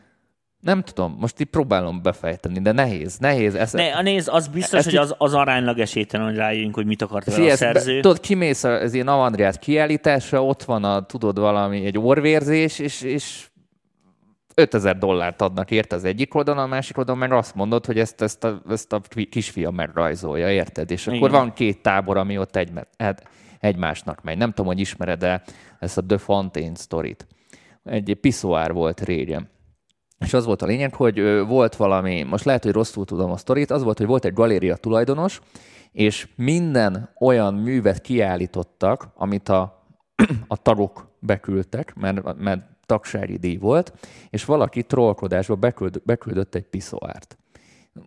Nem 0.61 0.83
tudom, 0.83 1.17
most 1.21 1.41
így 1.41 1.47
próbálom 1.47 2.03
befejteni, 2.03 2.61
de 2.61 2.73
nehéz, 2.73 3.19
nehéz. 3.19 3.55
Ez, 3.55 3.73
Ne, 3.73 4.03
nézd, 4.03 4.29
az 4.33 4.49
biztos, 4.49 4.85
hogy 4.85 4.97
az, 4.97 5.15
az 5.19 5.35
aránylag 5.35 5.79
esélytelen, 5.79 6.27
hogy 6.27 6.37
rájöjjünk, 6.37 6.75
hogy 6.75 6.87
mit 6.87 7.03
akart 7.03 7.25
vele 7.27 7.45
a 7.45 7.51
ezt 7.51 7.61
be- 7.61 7.73
szerző. 7.73 8.01
Tudod, 8.01 8.21
kimész 8.21 8.65
a- 8.65 8.81
az 8.81 8.95
ilyen 8.95 9.09
avantgárd 9.09 9.59
kiállításra, 9.59 10.45
ott 10.45 10.63
van 10.63 10.85
a, 10.85 11.07
tudod, 11.07 11.39
valami, 11.39 11.85
egy 11.85 11.99
orvérzés, 11.99 12.79
és, 12.79 13.01
és 13.03 13.47
5000 14.55 14.99
dollárt 14.99 15.41
adnak 15.41 15.71
érte 15.71 15.97
az 15.97 16.05
egyik 16.05 16.35
oldalon, 16.35 16.63
a 16.65 16.67
másik 16.67 16.99
oldalon 16.99 17.21
meg 17.21 17.33
azt 17.33 17.55
mondod, 17.55 17.87
hogy 17.87 17.99
ezt, 17.99 18.21
ezt, 18.23 18.45
a, 18.45 18.63
ezt 18.69 18.93
a 18.93 19.01
ki- 19.01 19.29
kisfiam 19.29 19.75
megrajzolja, 19.75 20.51
érted? 20.51 20.91
És 20.91 21.07
akkor 21.07 21.19
Igen. 21.19 21.31
van 21.31 21.53
két 21.53 21.83
tábor, 21.83 22.17
ami 22.17 22.39
ott 22.39 22.57
egy, 22.57 22.71
hát 22.99 23.29
egymásnak 23.61 24.23
megy. 24.23 24.39
Nem 24.39 24.49
tudom, 24.49 24.67
hogy 24.67 24.81
ismered-e 24.81 25.43
ezt 25.79 25.99
a 25.99 26.05
The 26.07 26.19
Fontaine 26.19 26.75
sztorit. 26.77 27.27
Egy 27.85 28.19
piszoár 28.21 28.73
volt 28.73 29.01
régen. 29.01 29.49
És 30.19 30.35
az 30.35 30.45
volt 30.45 30.63
a 30.63 30.67
lényeg, 30.67 30.95
hogy 30.95 31.47
volt 31.47 31.77
valami, 31.77 32.23
most 32.23 32.45
lehet, 32.45 32.63
hogy 32.63 32.73
rosszul 32.73 33.05
tudom 33.05 33.31
a 33.31 33.37
sztorit, 33.37 33.71
az 33.71 33.83
volt, 33.83 33.99
hogy 33.99 34.07
volt 34.07 34.25
egy 34.25 34.33
galéria 34.33 34.77
tulajdonos, 34.77 35.41
és 35.93 36.29
minden 36.37 37.11
olyan 37.21 37.55
művet 37.55 38.01
kiállítottak, 38.01 39.09
amit 39.15 39.49
a, 39.49 39.87
a 40.49 40.57
tagok 40.57 41.09
beküldtek, 41.19 41.95
mert, 41.95 42.39
mert 42.39 42.63
tagsági 42.87 43.37
díj 43.37 43.57
volt, 43.57 43.93
és 44.31 44.45
valaki 44.45 44.83
trollkodásba 44.83 45.55
beküld, 45.55 46.03
beküldött 46.05 46.55
egy 46.55 46.67
piszoárt. 46.67 47.39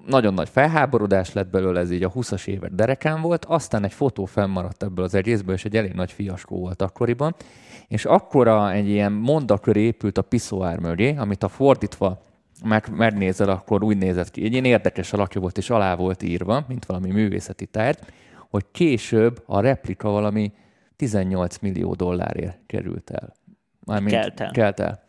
Nagyon 0.05 0.33
nagy 0.33 0.49
felháborodás 0.49 1.33
lett 1.33 1.49
belőle, 1.49 1.79
ez 1.79 1.91
így 1.91 2.03
a 2.03 2.11
20-as 2.11 2.47
évek 2.47 2.71
derekán 2.71 3.21
volt, 3.21 3.45
aztán 3.45 3.83
egy 3.83 3.93
fotó 3.93 4.25
fennmaradt 4.25 4.83
ebből 4.83 5.05
az 5.05 5.13
egészből, 5.13 5.55
és 5.55 5.65
egy 5.65 5.75
elég 5.75 5.93
nagy 5.93 6.11
fiaskó 6.11 6.59
volt 6.59 6.81
akkoriban, 6.81 7.35
és 7.89 8.05
akkora 8.05 8.71
egy 8.71 8.89
ilyen 8.89 9.11
mondakör 9.11 9.75
épült 9.75 10.17
a 10.17 10.21
piszoár 10.21 10.79
mögé, 10.79 11.15
amit 11.15 11.43
a 11.43 11.47
fordítva 11.47 12.21
meg, 12.63 12.85
megnézel, 12.95 13.49
akkor 13.49 13.83
úgy 13.83 13.97
nézett 13.97 14.31
ki. 14.31 14.43
Egy 14.43 14.51
ilyen 14.51 14.65
érdekes 14.65 15.13
alakja 15.13 15.41
volt, 15.41 15.57
és 15.57 15.69
alá 15.69 15.95
volt 15.95 16.23
írva, 16.23 16.65
mint 16.67 16.85
valami 16.85 17.11
művészeti 17.11 17.65
tárgy, 17.65 17.99
hogy 18.49 18.65
később 18.71 19.43
a 19.45 19.59
replika 19.59 20.09
valami 20.09 20.51
18 20.95 21.57
millió 21.57 21.93
dollárért 21.93 22.59
került 22.65 23.09
el. 23.09 23.33
Mármint 23.85 24.11
Kelt 24.11 24.39
el. 24.39 24.51
Kelt 24.51 24.79
el. 24.79 25.03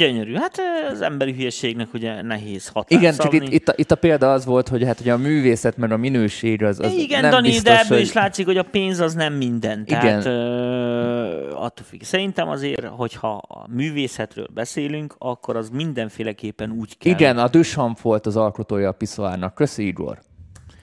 Gyönyörű. 0.00 0.34
Hát 0.34 0.60
az 0.92 1.00
emberi 1.00 1.32
hülyeségnek 1.32 1.94
ugye 1.94 2.22
nehéz 2.22 2.68
hatást 2.68 3.00
Igen, 3.00 3.14
csak 3.16 3.32
itt, 3.32 3.52
itt, 3.52 3.68
a, 3.68 3.72
itt 3.76 3.90
a 3.90 3.94
példa 3.94 4.32
az 4.32 4.44
volt, 4.44 4.68
hogy 4.68 4.84
hát 4.84 5.00
ugye 5.00 5.12
a 5.12 5.16
művészet, 5.16 5.76
meg 5.76 5.92
a 5.92 5.96
minőség 5.96 6.62
az, 6.62 6.80
az 6.80 6.92
Igen, 6.92 7.20
nem 7.20 7.30
Dani, 7.30 7.48
biztos, 7.48 7.62
de 7.62 7.78
ebből 7.78 7.98
hogy... 7.98 8.06
is 8.06 8.12
látszik, 8.12 8.46
hogy 8.46 8.56
a 8.56 8.62
pénz 8.62 9.00
az 9.00 9.14
nem 9.14 9.32
minden. 9.32 9.82
Igen. 9.86 10.00
Tehát 10.00 10.24
ö, 10.24 11.50
attól 11.54 11.86
függ. 11.86 12.02
Szerintem 12.02 12.48
azért, 12.48 12.84
hogyha 12.84 13.36
a 13.36 13.66
művészetről 13.68 14.46
beszélünk, 14.54 15.14
akkor 15.18 15.56
az 15.56 15.68
mindenféleképpen 15.68 16.70
úgy 16.70 16.98
kell. 16.98 17.12
Igen, 17.12 17.38
a 17.38 17.48
Duchamp 17.48 18.00
volt 18.00 18.26
az 18.26 18.36
alkotója 18.36 18.88
a 18.88 18.92
piszoárnak. 18.92 19.54
Köszi, 19.54 19.86
Igor. 19.86 20.18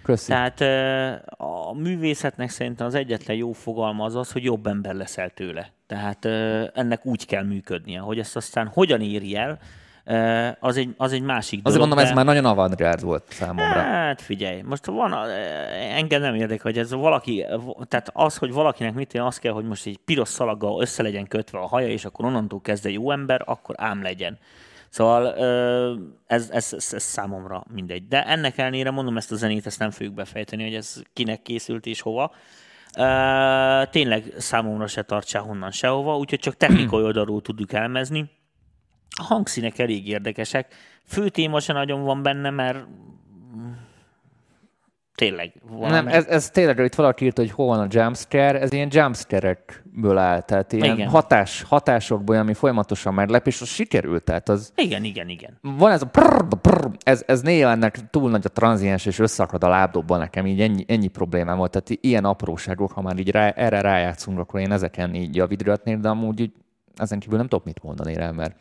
Köszi. 0.03 0.27
Tehát 0.27 0.61
ö, 0.61 1.07
a 1.43 1.73
művészetnek 1.73 2.49
szerintem 2.49 2.87
az 2.87 2.95
egyetlen 2.95 3.37
jó 3.37 3.51
fogalma 3.51 4.03
az 4.03 4.15
az, 4.15 4.31
hogy 4.31 4.43
jobb 4.43 4.67
ember 4.67 4.95
leszel 4.95 5.29
tőle. 5.29 5.75
Tehát 5.87 6.25
ennek 6.75 7.05
úgy 7.05 7.25
kell 7.25 7.43
működnie, 7.43 7.99
hogy 7.99 8.19
ezt 8.19 8.35
aztán 8.35 8.67
hogyan 8.67 9.01
éri 9.01 9.35
el, 9.35 9.59
az 10.59 10.77
egy, 10.77 10.93
az 10.97 11.11
egy 11.11 11.21
másik 11.21 11.59
Azért 11.63 11.63
dolog. 11.63 11.79
mondom, 11.79 11.97
ez 11.97 12.07
de- 12.07 12.13
már 12.15 12.25
nagyon 12.25 12.45
avantgárd 12.45 13.01
volt 13.01 13.23
számomra. 13.29 13.63
Hát 13.79 14.21
figyelj, 14.21 14.61
most 14.61 14.85
van, 14.85 15.13
engem 15.95 16.21
nem 16.21 16.35
érdekel, 16.35 16.71
hogy 16.71 16.77
ez 16.77 16.91
valaki, 16.91 17.45
tehát 17.87 18.09
az, 18.13 18.37
hogy 18.37 18.51
valakinek 18.51 18.93
mit 18.93 19.13
én, 19.13 19.21
az 19.21 19.39
kell, 19.39 19.53
hogy 19.53 19.65
most 19.65 19.85
egy 19.85 19.97
piros 20.05 20.29
szalaggal 20.29 20.81
össze 20.81 21.03
legyen 21.03 21.27
kötve 21.27 21.59
a 21.59 21.67
haja, 21.67 21.87
és 21.87 22.05
akkor 22.05 22.25
onnantól 22.25 22.61
kezdve 22.61 22.89
jó 22.89 23.11
ember, 23.11 23.41
akkor 23.45 23.75
ám 23.77 24.01
legyen. 24.01 24.37
Szóval 24.89 25.35
ez, 26.27 26.49
ez, 26.51 26.73
ez, 26.73 26.93
ez 26.93 27.03
számomra 27.03 27.63
mindegy. 27.73 28.07
De 28.07 28.25
ennek 28.25 28.57
ellenére 28.57 28.91
mondom 28.91 29.17
ezt 29.17 29.31
a 29.31 29.35
zenét, 29.35 29.65
ezt 29.65 29.79
nem 29.79 29.91
fogjuk 29.91 30.13
befejteni, 30.13 30.63
hogy 30.63 30.75
ez 30.75 31.01
kinek 31.13 31.41
készült 31.41 31.85
és 31.85 32.01
hova. 32.01 32.31
Tényleg 33.89 34.33
számomra 34.37 34.87
se 34.87 35.01
tart 35.01 35.27
sehonnan 35.27 35.71
sehova, 35.71 36.17
úgyhogy 36.17 36.39
csak 36.39 36.57
technikai 36.57 37.03
oldalról 37.07 37.41
tudjuk 37.41 37.73
elemezni. 37.73 38.29
A 39.19 39.23
hangszínek 39.23 39.79
elég 39.79 40.07
érdekesek. 40.07 40.73
Fő 41.05 41.29
téma 41.29 41.59
se 41.59 41.73
nagyon 41.73 42.03
van 42.03 42.23
benne, 42.23 42.49
mert 42.49 42.85
tényleg 45.17 45.51
valami... 45.69 45.91
Nem, 45.91 46.07
ez, 46.07 46.25
ez 46.25 46.49
tényleg, 46.49 46.79
itt 46.79 46.95
valaki 46.95 47.25
írta, 47.25 47.41
hogy 47.41 47.51
hol 47.51 47.67
van 47.67 47.79
a 47.79 47.87
jumpscare, 47.89 48.59
ez 48.59 48.73
ilyen 48.73 48.87
jumpscare-ekből 48.91 50.17
áll, 50.17 50.41
tehát 50.41 50.73
ilyen 50.73 50.95
Igen. 50.95 51.09
hatás, 51.09 51.63
hatásokból, 51.63 52.35
ami 52.35 52.53
folyamatosan 52.53 53.13
meglep, 53.13 53.47
és 53.47 53.61
az 53.61 53.67
sikerült, 53.67 54.23
tehát 54.23 54.49
az 54.49 54.71
Igen, 54.75 55.03
igen, 55.03 55.29
igen. 55.29 55.57
van 55.61 55.91
ez 55.91 56.01
a 56.01 56.05
prrr, 56.05 56.43
prrr, 56.61 56.89
ez, 57.03 57.23
ez 57.27 57.41
néha 57.41 57.69
ennek 57.69 58.09
túl 58.09 58.29
nagy 58.29 58.45
a 58.45 58.49
tranziens, 58.49 59.05
és 59.05 59.19
összeakad 59.19 59.63
a 59.63 59.67
lábdobban 59.67 60.19
nekem, 60.19 60.45
így 60.45 60.61
ennyi, 60.61 60.85
ennyi 60.87 61.07
problémám 61.07 61.57
volt, 61.57 61.71
tehát 61.71 62.03
ilyen 62.05 62.25
apróságok, 62.25 62.91
ha 62.91 63.01
már 63.01 63.19
így 63.19 63.31
rá, 63.31 63.49
erre 63.49 63.81
rájátszunk, 63.81 64.39
akkor 64.39 64.59
én 64.59 64.71
ezeken 64.71 65.15
így 65.15 65.35
javítgatnék, 65.35 65.97
de 65.97 66.09
amúgy 66.09 66.39
így, 66.39 66.51
ezen 66.95 67.19
kívül 67.19 67.37
nem 67.37 67.47
tudok 67.47 67.65
mit 67.65 67.83
mondani 67.83 68.13
rá, 68.13 68.31
mert 68.31 68.55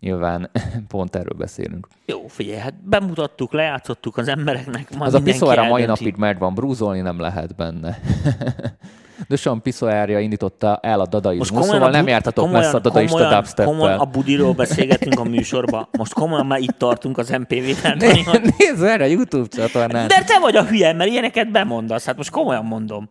nyilván 0.00 0.50
pont 0.88 1.16
erről 1.16 1.36
beszélünk. 1.38 1.88
Jó, 2.06 2.26
figyelj, 2.28 2.58
hát 2.58 2.74
bemutattuk, 2.88 3.52
lejátszottuk 3.52 4.16
az 4.16 4.28
embereknek. 4.28 4.90
Majd 4.90 5.02
Az 5.02 5.14
a 5.14 5.16
mindenki 5.16 5.30
piszoár 5.30 5.58
a 5.58 5.68
mai 5.68 5.84
napig 5.84 6.16
megvan, 6.16 6.54
brúzolni 6.54 7.00
nem 7.00 7.20
lehet 7.20 7.56
benne. 7.56 7.98
Dusan 9.28 9.62
piszoárja 9.62 10.18
indította 10.18 10.78
el 10.82 11.00
a 11.00 11.06
dadaizmus, 11.06 11.64
szóval 11.64 11.82
a 11.82 11.90
nem 11.90 12.06
jártatok 12.06 12.50
messze 12.50 12.76
a 12.76 12.78
dadaista 12.78 13.16
komolyan, 13.16 13.40
dubstep 13.40 13.66
komolyan 13.66 13.98
a 13.98 14.04
budiról 14.04 14.52
beszélgetünk 14.52 15.18
a 15.20 15.24
műsorban. 15.24 15.88
Most 15.98 16.12
komolyan 16.12 16.46
már 16.46 16.60
itt 16.60 16.78
tartunk 16.78 17.18
az 17.18 17.28
MPV-tel. 17.28 17.94
Nézd 18.58 18.82
erre 18.82 19.04
a 19.04 19.06
YouTube 19.06 19.46
csatornán. 19.48 20.08
De 20.08 20.24
te 20.24 20.38
vagy 20.40 20.56
a 20.56 20.64
hülye, 20.64 20.92
mert 20.92 21.10
ilyeneket 21.10 21.50
bemondasz. 21.50 22.04
Hát 22.04 22.16
most 22.16 22.30
komolyan 22.30 22.64
mondom. 22.64 23.08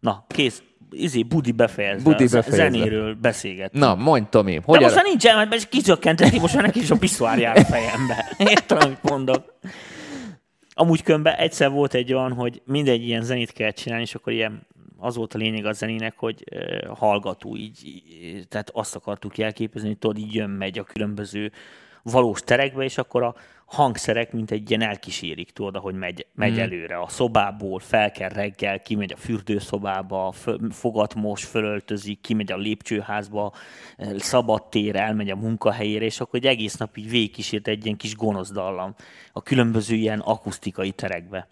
Na, 0.00 0.24
kész. 0.28 0.62
Izé, 0.92 1.22
Budi 1.22 1.52
befejezve. 1.52 2.10
Budi 2.10 2.24
befejezve. 2.24 2.56
Zenéről 2.56 3.14
beszélget. 3.14 3.72
Na, 3.72 3.94
mondj 3.94 4.28
Tomi, 4.30 4.54
De 4.54 4.62
hogy 4.64 4.80
most 4.80 4.92
a... 4.92 4.94
már 4.94 5.04
nincs 5.04 5.26
el, 5.26 5.46
mert 5.46 5.68
kizökkenteti, 5.68 6.38
most 6.38 6.54
már 6.54 6.64
neki 6.64 6.80
is 6.80 6.90
a 6.90 6.96
piszoár 6.96 7.38
jár 7.38 7.58
a 7.58 7.64
fejembe. 7.64 8.34
Értem, 8.50 8.78
amit 8.80 9.02
mondok. 9.02 9.54
Amúgy 10.74 11.02
különben 11.02 11.34
egyszer 11.34 11.70
volt 11.70 11.94
egy 11.94 12.12
olyan, 12.12 12.32
hogy 12.32 12.62
mindegy 12.64 13.02
ilyen 13.02 13.22
zenét 13.22 13.52
kell 13.52 13.70
csinálni, 13.70 14.04
és 14.04 14.14
akkor 14.14 14.32
ilyen 14.32 14.66
az 14.98 15.16
volt 15.16 15.34
a 15.34 15.38
lényeg 15.38 15.66
a 15.66 15.72
zenének, 15.72 16.18
hogy 16.18 16.44
uh, 16.52 16.96
hallgató 16.96 17.56
így, 17.56 17.78
így, 17.84 18.48
tehát 18.48 18.70
azt 18.70 18.96
akartuk 18.96 19.38
jelképezni, 19.38 19.88
hogy 19.88 19.98
tudod, 19.98 20.18
így 20.18 20.34
jön, 20.34 20.50
megy 20.50 20.78
a 20.78 20.84
különböző 20.84 21.52
valós 22.02 22.40
terekbe, 22.40 22.84
és 22.84 22.98
akkor 22.98 23.22
a 23.22 23.34
hangszerek, 23.72 24.32
mint 24.32 24.50
egy 24.50 24.70
ilyen 24.70 24.82
elkísérik, 24.82 25.50
tudod, 25.50 25.76
ahogy 25.76 25.94
megy, 25.94 26.26
megy 26.34 26.54
mm. 26.54 26.58
előre. 26.58 26.98
A 26.98 27.08
szobából 27.08 27.78
fel 27.78 28.10
kell 28.10 28.28
reggel, 28.28 28.80
kimegy 28.80 29.12
a 29.12 29.16
fürdőszobába, 29.16 30.34
fogat 30.70 31.14
mos, 31.14 31.44
fölöltözik, 31.44 32.20
kimegy 32.20 32.52
a 32.52 32.56
lépcsőházba, 32.56 33.52
eh, 33.96 34.18
szabad 34.18 34.68
tér, 34.68 34.96
elmegy 34.96 35.30
a 35.30 35.36
munkahelyére, 35.36 36.04
és 36.04 36.20
akkor 36.20 36.38
egy 36.38 36.46
egész 36.46 36.76
nap 36.76 36.96
így 36.96 37.10
végigkísért 37.10 37.68
egy 37.68 37.84
ilyen 37.84 37.96
kis 37.96 38.16
gonosz 38.16 38.52
dallam 38.52 38.94
a 39.32 39.42
különböző 39.42 39.94
ilyen 39.94 40.20
akusztikai 40.20 40.90
terekbe. 40.90 41.48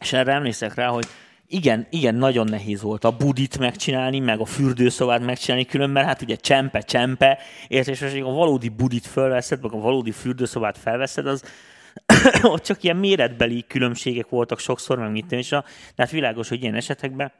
És 0.00 0.12
erre 0.12 0.32
emlékszek 0.32 0.74
rá, 0.74 0.88
hogy 0.88 1.06
igen, 1.48 1.86
igen, 1.90 2.14
nagyon 2.14 2.46
nehéz 2.46 2.82
volt 2.82 3.04
a 3.04 3.16
budit 3.16 3.58
megcsinálni, 3.58 4.18
meg 4.18 4.40
a 4.40 4.44
fürdőszobát 4.44 5.24
megcsinálni, 5.24 5.64
különben 5.64 6.04
hát 6.04 6.22
ugye 6.22 6.36
csempe, 6.36 6.80
csempe, 6.80 7.38
érted, 7.68 7.94
és 7.94 8.00
most, 8.00 8.14
a 8.14 8.32
valódi 8.32 8.68
budit 8.68 9.06
felveszed, 9.06 9.62
meg 9.62 9.72
a 9.72 9.78
valódi 9.78 10.10
fürdőszobát 10.10 10.78
felveszed, 10.78 11.26
az 11.26 11.42
ott 12.42 12.62
csak 12.62 12.82
ilyen 12.82 12.96
méretbeli 12.96 13.64
különbségek 13.68 14.28
voltak 14.28 14.58
sokszor, 14.58 14.98
meg 14.98 15.10
mit 15.10 15.32
és 15.32 15.52
a, 15.52 15.64
de 15.94 16.02
hát 16.02 16.10
világos, 16.10 16.48
hogy 16.48 16.62
ilyen 16.62 16.74
esetekben 16.74 17.32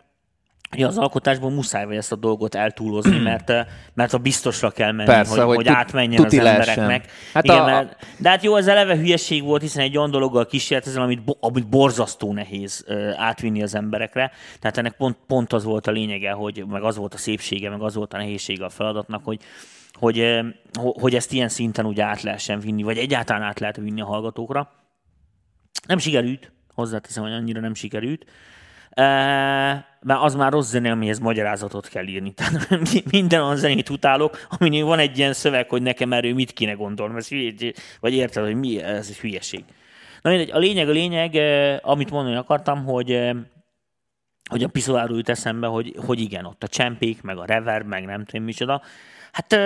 Ja, 0.76 0.86
az 0.88 0.98
alkotásban 0.98 1.52
muszáj 1.52 1.84
vagy 1.84 1.96
ezt 1.96 2.12
a 2.12 2.16
dolgot 2.16 2.54
eltúlozni, 2.54 3.18
mert, 3.18 3.50
eh, 3.50 3.66
mert 3.94 4.12
a 4.12 4.18
biztosra 4.18 4.70
kell 4.70 4.92
menni, 4.92 5.08
Persze, 5.08 5.42
hogy, 5.42 5.56
hogy 5.56 5.68
átmenjen 5.68 6.24
az 6.24 6.30
embereknek. 6.34 7.10
Hát 7.34 7.44
Igen, 7.44 7.58
a- 7.60 7.64
mert, 7.64 8.06
de 8.18 8.28
hát 8.28 8.42
jó, 8.42 8.56
ez 8.56 8.66
eleve 8.66 8.96
hülyeség 8.96 9.42
volt, 9.42 9.62
hiszen 9.62 9.82
egy 9.82 9.96
olyan 9.96 10.10
dologgal 10.10 10.46
kísért 10.46 10.86
ezzel, 10.86 11.02
amit, 11.02 11.24
bo- 11.24 11.38
amit 11.40 11.68
borzasztó 11.68 12.32
nehéz 12.32 12.84
ö, 12.86 13.10
átvinni 13.16 13.62
az 13.62 13.74
emberekre. 13.74 14.30
Tehát 14.60 14.78
ennek 14.78 14.92
pont, 14.96 15.16
pont 15.26 15.52
az 15.52 15.64
volt 15.64 15.86
a 15.86 15.90
lényege, 15.90 16.30
hogy 16.32 16.64
meg 16.68 16.82
az 16.82 16.96
volt 16.96 17.14
a 17.14 17.18
szépsége, 17.18 17.70
meg 17.70 17.82
az 17.82 17.94
volt 17.94 18.14
a 18.14 18.16
nehézsége 18.16 18.64
a 18.64 18.68
feladatnak, 18.70 19.24
hogy, 19.24 19.40
hogy, 19.92 20.40
ho- 20.80 21.00
hogy 21.00 21.14
ezt 21.14 21.32
ilyen 21.32 21.48
szinten 21.48 21.86
úgy 21.86 22.00
át 22.00 22.22
lehessen 22.22 22.58
vinni, 22.60 22.82
vagy 22.82 22.98
egyáltalán 22.98 23.42
át 23.42 23.60
lehet 23.60 23.76
vinni 23.76 24.00
a 24.00 24.04
hallgatókra. 24.06 24.70
Nem 25.86 25.98
sikerült, 25.98 26.52
hozzáteszem, 26.74 27.22
hogy 27.22 27.32
annyira 27.32 27.60
nem 27.60 27.74
sikerült. 27.74 28.24
Mert 28.94 30.22
az 30.22 30.34
már 30.34 30.52
rossz 30.52 30.70
zene, 30.70 30.90
amihez 30.90 31.18
magyarázatot 31.18 31.88
kell 31.88 32.06
írni. 32.06 32.32
Tehát 32.34 32.68
mi- 32.68 33.02
minden 33.10 33.42
olyan 33.42 33.56
zenét 33.56 33.88
utálok, 33.88 34.46
aminél 34.58 34.84
van 34.84 34.98
egy 34.98 35.18
ilyen 35.18 35.32
szöveg, 35.32 35.68
hogy 35.68 35.82
nekem 35.82 36.12
erről 36.12 36.34
mit 36.34 36.52
kéne 36.52 36.76
hülyé- 37.28 37.80
vagy 38.00 38.14
érted, 38.14 38.44
hogy 38.44 38.54
mi 38.54 38.82
ez 38.82 39.08
egy 39.08 39.18
hülyeség. 39.18 39.64
Na 40.22 40.30
mindegy, 40.30 40.50
a 40.50 40.58
lényeg, 40.58 40.88
a 40.88 40.92
lényeg, 40.92 41.34
amit 41.82 42.10
mondani 42.10 42.36
akartam, 42.36 42.84
hogy 42.84 43.32
hogy 44.50 44.62
a 44.62 44.68
piszoláról 44.68 45.16
jut 45.16 45.28
eszembe, 45.28 45.66
hogy, 45.66 45.94
hogy 46.06 46.20
igen, 46.20 46.44
ott 46.44 46.62
a 46.62 46.68
csempék, 46.68 47.22
meg 47.22 47.38
a 47.38 47.44
reverb, 47.44 47.86
meg 47.86 48.04
nem 48.04 48.24
tudom 48.24 48.44
micsoda. 48.44 48.82
Hát 49.34 49.56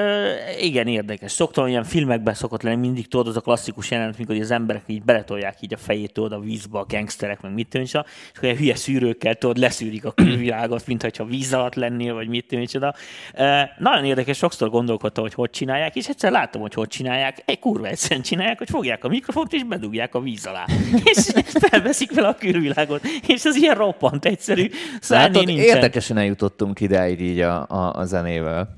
igen, 0.61 0.87
érdekes. 0.87 1.33
Szoktam 1.33 1.67
ilyen 1.67 1.85
filmekben 1.85 2.35
szokott 2.35 2.63
lenni, 2.63 2.77
mindig 2.77 3.09
tudod, 3.09 3.27
az 3.27 3.37
a 3.37 3.41
klasszikus 3.41 3.91
jelenet, 3.91 4.19
mikor 4.19 4.37
az 4.37 4.51
emberek 4.51 4.83
így 4.87 5.03
beletolják 5.03 5.57
így 5.61 5.75
a 5.75 5.77
fejét 5.77 6.13
tudod, 6.13 6.33
a 6.33 6.41
vízbe, 6.41 6.79
a 6.79 6.85
gangsterek, 6.89 7.41
meg 7.41 7.53
mit 7.53 7.79
micsoda, 7.79 8.05
és 8.09 8.31
akkor 8.37 8.45
ilyen 8.45 8.57
hülye 8.57 8.75
szűrőkkel 8.75 9.35
tudod, 9.35 9.59
leszűrik 9.59 10.05
a 10.05 10.11
külvilágot, 10.11 10.87
mint 10.87 11.03
hogyha 11.03 11.25
víz 11.25 11.53
alatt 11.53 11.75
lennél, 11.75 12.15
vagy 12.15 12.29
mit. 12.29 12.53
Ö, 12.53 13.61
nagyon 13.79 14.05
érdekes, 14.05 14.37
sokszor 14.37 14.71
gondolkodtam, 14.71 15.23
hogy 15.23 15.35
hogy 15.35 15.51
csinálják, 15.51 15.97
és 15.97 16.09
egyszer 16.09 16.31
láttam, 16.31 16.61
hogy 16.61 16.75
hogy 16.75 16.89
csinálják. 16.89 17.43
Egy 17.45 17.59
kurva 17.59 17.87
egyszerűen 17.87 18.23
csinálják, 18.23 18.59
hogy 18.59 18.71
fogják 18.71 19.05
a 19.05 19.09
mikrofont, 19.09 19.53
és 19.53 19.65
bedugják 19.65 20.15
a 20.15 20.21
víz 20.21 20.47
alá. 20.47 20.65
és 21.15 21.31
felveszik 21.45 22.15
vele 22.15 22.29
a 22.29 22.35
külvilágot. 22.35 23.01
És 23.27 23.45
ez 23.45 23.57
ilyen 23.57 23.75
roppant 23.75 24.25
egyszerű. 24.25 24.71
Szóval 25.01 25.25
Látod, 25.25 25.47
nincsen. 25.47 25.67
érdekesen 25.67 26.17
eljutottunk 26.17 26.81
idáig 26.81 27.21
így 27.21 27.41
a, 27.41 27.67
a, 27.69 27.93
a 27.95 28.05
zenével. 28.05 28.78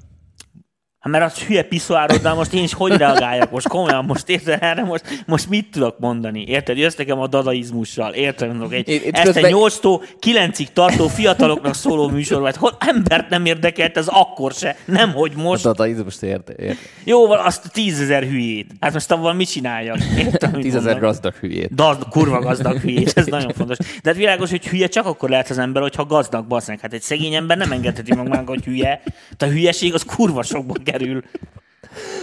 Hát 1.01 1.13
mert 1.13 1.25
az 1.25 1.39
hülye 1.39 1.63
piszoárod, 1.63 2.21
de 2.21 2.33
most 2.33 2.53
én 2.53 2.63
is 2.63 2.73
hogy 2.75 2.97
reagáljak 2.97 3.51
most 3.51 3.69
komolyan, 3.69 4.05
most 4.05 4.29
érted 4.29 4.59
erre, 4.63 4.83
most, 4.85 5.23
most 5.27 5.49
mit 5.49 5.71
tudok 5.71 5.99
mondani? 5.99 6.45
Érted? 6.47 6.77
Jössz 6.79 6.95
nekem 6.95 7.19
a 7.21 7.27
dadaizmussal, 7.27 8.13
érted? 8.13 8.49
Mondok, 8.49 8.73
egy, 8.73 8.89
Itt- 8.89 9.17
ezt 9.17 9.25
közben- 9.25 9.45
egy 9.45 9.53
8-tól 9.55 10.01
9-ig 10.21 10.67
tartó 10.73 11.09
fiataloknak 11.09 11.75
szóló 11.75 12.09
műsor, 12.09 12.41
vagy 12.41 12.57
hol 12.57 12.77
embert 12.79 13.29
nem 13.29 13.45
érdekelt, 13.45 13.97
ez 13.97 14.07
akkor 14.09 14.53
se, 14.53 14.77
nem 14.85 15.13
hogy 15.13 15.33
A 15.37 15.41
most. 15.41 15.63
dadaizmust 15.63 16.23
ért, 16.23 16.49
ért. 16.49 16.79
Jó, 17.05 17.27
van 17.27 17.39
azt 17.39 17.65
a 17.65 17.69
tízezer 17.69 18.23
hülyét. 18.23 18.71
Hát 18.81 18.93
most 18.93 19.11
abban 19.11 19.37
mit 19.37 19.51
csináljak? 19.51 19.99
Érted, 20.19 20.51
Tízezer 20.61 20.99
gazdag 20.99 21.35
hülyét. 21.35 21.75
Daz, 21.75 21.97
kurva 22.11 22.39
gazdag 22.41 22.79
hülyét, 22.83 23.13
ez 23.15 23.27
nagyon 23.27 23.53
fontos. 23.57 23.77
De 23.77 23.87
hát 24.05 24.17
világos, 24.17 24.51
hogy 24.51 24.69
hülye 24.69 24.87
csak 24.87 25.07
akkor 25.07 25.29
lehet 25.29 25.51
az 25.51 25.59
ember, 25.59 25.83
hogyha 25.83 26.05
gazdag 26.07 26.47
basznek. 26.47 26.81
Hát 26.81 26.93
egy 26.93 27.03
szegény 27.03 27.35
ember 27.35 27.57
nem 27.57 27.73
engedheti 27.73 28.15
magának, 28.15 28.49
hogy 28.49 28.65
hülye. 28.65 29.03
De 29.39 29.47
a 29.47 29.49
hülyeség 29.49 29.95
az 29.95 30.03
kurva 30.05 30.43
sokba 30.43 30.75
kerül. 30.91 31.23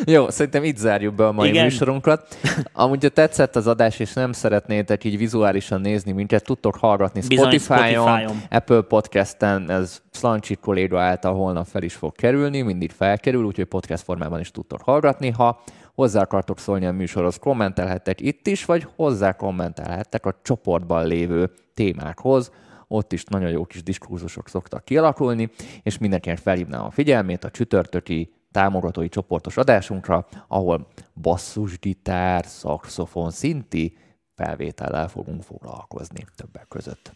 Jó, 0.05 0.30
szerintem 0.30 0.63
itt 0.63 0.78
zárjuk 0.78 1.15
be 1.15 1.28
a 1.28 1.32
mai 1.32 1.49
Igen. 1.49 1.63
műsorunkat. 1.63 2.38
Amúgy, 2.74 3.03
ha 3.03 3.09
tetszett 3.09 3.55
az 3.55 3.68
adás, 3.68 3.99
és 3.99 4.13
nem 4.13 4.32
szeretnétek 4.32 5.03
így 5.03 5.18
vizuálisan 5.18 5.82
nézni 5.82 6.11
minket, 6.11 6.43
tudtok 6.43 6.76
hallgatni 6.76 7.22
Spotify-on, 7.22 7.59
Spotify-on. 7.59 8.41
Apple 8.49 8.82
Podcast-en, 8.82 9.70
ez 9.72 10.01
Slancsi 10.11 10.55
kolléga 10.55 10.99
által 10.99 11.34
holnap 11.34 11.68
fel 11.68 11.84
is 11.84 11.93
fog 11.93 12.15
kerülni, 12.15 12.61
mindig 12.61 12.91
felkerül, 12.91 13.43
úgyhogy 13.43 13.65
podcast 13.65 14.03
formában 14.03 14.39
is 14.39 14.51
tudtok 14.51 14.82
hallgatni. 14.82 15.30
Ha 15.30 15.63
hozzá 15.95 16.22
akartok 16.22 16.59
szólni 16.59 16.86
a 16.86 16.91
műsorhoz, 16.91 17.38
kommentelhettek 17.38 18.22
itt 18.22 18.47
is, 18.47 18.65
vagy 18.65 18.88
hozzá 18.95 19.32
kommentelhettek 19.32 20.26
a 20.26 20.36
csoportban 20.43 21.07
lévő 21.07 21.51
témákhoz, 21.74 22.51
ott 22.88 23.13
is 23.13 23.24
nagyon 23.24 23.49
jó 23.49 23.65
kis 23.65 23.84
diskurzusok 23.84 24.49
szoktak 24.49 24.86
kialakulni, 24.86 25.49
és 25.84 25.97
mindenkinek 25.97 26.38
felhívnám 26.38 26.86
a 26.86 26.91
figyelmét 26.91 27.43
a 27.43 27.49
csütörtöki 27.49 28.37
támogatói 28.52 29.10
csoportos 29.10 29.58
adásunkra, 29.58 30.28
ahol 30.48 30.88
basszusgitár, 31.22 32.45
szaxofon 32.45 33.32
szinti 33.32 33.98
felvétellel 34.36 35.08
fogunk 35.08 35.43
foglalkozni 35.43 36.26
többek 36.36 36.68
között. 36.68 37.16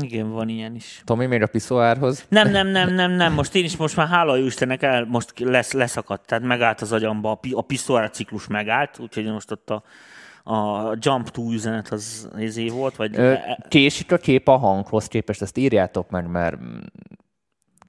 Igen, 0.00 0.30
van 0.30 0.48
ilyen 0.48 0.74
is. 0.74 1.02
Tomi, 1.04 1.26
még 1.26 1.42
a 1.42 1.46
piszoárhoz? 1.46 2.24
Nem, 2.28 2.50
nem, 2.50 2.66
nem, 2.66 2.94
nem, 2.94 3.10
nem. 3.10 3.32
Most 3.32 3.54
én 3.54 3.64
is 3.64 3.76
most 3.76 3.96
már 3.96 4.08
hála 4.08 4.36
jó 4.36 4.46
Istennek 4.46 4.82
el, 4.82 5.04
most 5.04 5.38
lesz, 5.38 5.72
leszakadt, 5.72 6.26
tehát 6.26 6.44
megállt 6.44 6.80
az 6.80 6.92
agyamba, 6.92 7.30
a, 7.30 7.34
pi- 7.34 7.52
a 7.52 7.60
piszoár 7.60 8.10
ciklus 8.10 8.46
megállt, 8.46 8.98
úgyhogy 8.98 9.24
most 9.24 9.50
ott 9.50 9.70
a, 9.70 9.82
a 10.54 10.92
Jump 10.98 11.28
to 11.28 11.42
üzenet 11.50 11.88
az 11.88 12.28
izé 12.38 12.68
volt, 12.68 12.96
vagy 12.96 13.16
Ö, 13.16 13.34
Késik 13.68 14.12
a 14.12 14.16
kép 14.16 14.48
a 14.48 14.56
hanghoz 14.56 15.06
képest, 15.06 15.42
ezt 15.42 15.56
írjátok 15.56 16.10
meg, 16.10 16.26
mert 16.26 16.56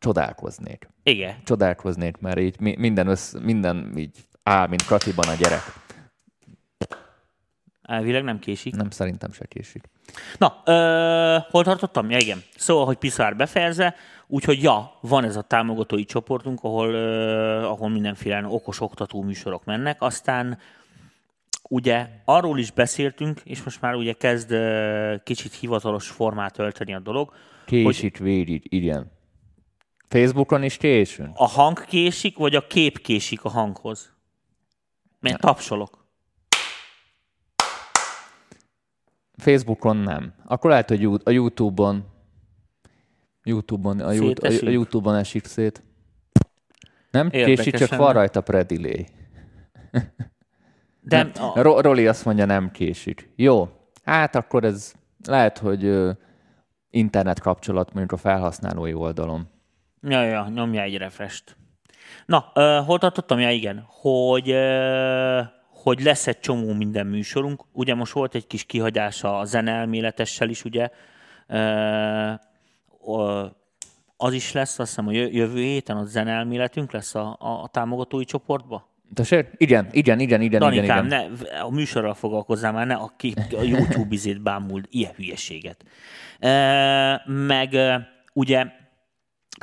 csodálkoznék. 0.04 0.88
igen. 1.04 1.36
Csodálkoznék, 1.44 2.18
mert 2.18 2.40
így 2.40 2.60
mi- 2.60 2.76
minden, 2.78 3.08
össz, 3.08 3.34
minden 3.42 3.94
így 3.98 4.16
áll, 4.44 4.68
mint 4.68 4.86
Katiban 4.86 5.28
a 5.28 5.34
gyerek. 5.34 5.62
Elvileg 7.82 8.24
nem 8.24 8.40
késik. 8.40 8.76
Nem, 8.76 8.90
szerintem 8.90 9.32
se 9.32 9.46
késik. 9.46 9.84
Na, 10.38 10.62
ö, 10.66 11.38
hol 11.50 11.64
tartottam? 11.64 12.10
Ja, 12.10 12.18
igen. 12.18 12.42
Szóval, 12.56 12.86
hogy 12.86 12.98
Piszár 12.98 13.36
befejezze, 13.36 13.96
úgyhogy 14.28 14.62
ja, 14.64 14.98
van 15.02 15.24
ez 15.24 15.36
a 15.36 15.42
támogatói 15.42 16.04
csoportunk, 16.06 16.64
ahol, 16.64 16.94
ö, 16.94 17.64
ahol 17.64 17.90
mindenféle 17.90 18.46
okos 18.48 18.82
oktató 18.82 19.22
műsorok 19.22 19.66
mennek, 19.66 20.02
aztán 20.02 20.58
ugye 21.70 22.08
arról 22.26 22.60
is 22.60 22.72
beszéltünk, 22.72 23.42
és 23.44 23.64
most 23.64 23.82
már 23.82 23.96
ugye 23.96 24.14
kezd 24.14 24.52
ö, 24.52 25.16
kicsit 25.24 25.54
hivatalos 25.54 26.08
formát 26.08 26.60
ölteni 26.60 26.94
a 26.94 27.00
dolog, 27.00 27.34
Késik, 27.66 28.18
védít, 28.18 28.66
igen. 28.70 29.12
Facebookon 30.14 30.64
is 30.64 30.78
késünk? 30.78 31.32
a 31.34 31.48
hang 31.48 31.86
késik, 31.86 32.38
vagy 32.38 32.56
a 32.56 32.68
kép 32.68 33.02
késik 33.02 33.44
a 33.44 33.50
hanghoz? 33.50 34.14
Mert 35.20 35.40
tapsolok. 35.40 36.06
Facebookon 39.38 39.98
nem. 39.98 40.34
Akkor 40.46 40.70
lehet, 40.70 40.90
hogy 40.90 41.06
a 41.24 41.30
YouTube-on 41.30 42.06
YouTube-on, 43.44 44.00
a, 44.00 44.08
a, 44.08 44.14
Szétesik? 44.14 44.68
a 44.68 44.70
YouTube-on 44.70 45.16
esik 45.16 45.46
szét. 45.46 45.84
Nem? 47.12 47.30
Érdekes 47.32 47.64
Késik, 47.64 47.76
csak 47.76 47.98
van 47.98 48.14
rajta 48.14 48.42
predilé. 48.42 49.06
De. 51.02 51.32
Ro- 51.54 51.82
Roli 51.82 52.08
azt 52.08 52.26
mondja, 52.26 52.46
nem 52.46 52.72
késik. 52.72 53.30
Jó, 53.36 53.70
hát 54.04 54.36
akkor 54.36 54.64
ez 54.64 54.94
lehet, 55.26 55.58
hogy 55.58 56.10
internet 56.90 57.40
kapcsolat 57.40 57.94
mondjuk 57.94 58.12
a 58.12 58.18
felhasználói 58.18 58.94
oldalon. 58.94 59.52
Ja, 60.08 60.24
ja, 60.24 60.48
nyomja 60.54 60.82
egy 60.82 60.98
refrest. 60.98 61.56
Na, 62.26 62.52
uh, 62.56 62.86
hol 62.86 63.00
tartottam? 63.00 63.40
Ja, 63.40 63.52
igen, 63.52 63.86
hogy, 63.88 64.52
uh, 64.52 65.46
hogy 65.70 66.02
lesz 66.02 66.28
egy 66.28 66.40
csomó 66.40 66.74
minden 66.74 67.08
műsorunk. 67.08 67.64
Ugye 67.72 67.96
most 67.96 68.14
volt 68.14 68.36
egy 68.36 68.48
kis 68.48 68.64
kihagyása 68.64 69.40
a 69.40 69.46
zeneelméletessel 69.46 70.50
is, 70.50 70.64
ugye. 70.64 70.90
Uh, 71.48 72.40
az 74.18 74.34
is 74.34 74.52
lesz, 74.52 74.80
azt 74.80 74.90
hiszem 74.90 75.08
a 75.08 75.12
jö- 75.12 75.34
jövő 75.34 75.62
héten 75.62 75.98
a 75.98 76.06
zeneelméletünk 76.06 76.92
lesz 76.92 77.16
a, 77.16 77.38
a, 77.40 77.50
a 77.50 77.68
támogatói 77.68 78.26
csoportba. 78.26 78.92
Tessék? 79.14 79.48
Igen, 79.58 79.88
igen, 79.92 80.20
igen, 80.20 80.42
igen, 80.42 80.42
igen, 80.42 80.60
Danikám, 80.60 81.06
igen. 81.06 81.38
ne, 81.52 81.60
a 81.60 81.70
műsorral 81.70 82.14
foglalkozzál 82.14 82.72
már, 82.72 82.88
ne 82.88 82.94
a, 82.94 83.14
ki, 83.18 83.34
a 83.58 83.62
YouTube 83.62 84.08
izét 84.10 84.42
bámuld, 84.42 84.86
ilyen 84.90 85.12
hülyeséget. 85.16 85.86
E, 86.40 87.24
meg 87.26 87.78
ugye 88.34 88.66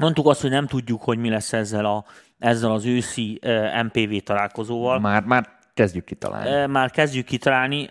mondtuk 0.01 0.27
azt, 0.27 0.41
hogy 0.41 0.51
nem 0.51 0.67
tudjuk, 0.67 1.03
hogy 1.03 1.19
mi 1.19 1.29
lesz 1.29 1.53
ezzel, 1.53 1.85
a, 1.85 2.05
ezzel 2.39 2.73
az 2.73 2.85
őszi 2.85 3.41
MPV 3.83 4.17
találkozóval. 4.25 5.01
Már, 5.01 5.23
már 5.25 5.49
kezdjük 5.75 6.05
kitalálni. 6.05 6.73
Már 6.73 6.91
kezdjük 6.91 7.27
kitalálni. 7.27 7.89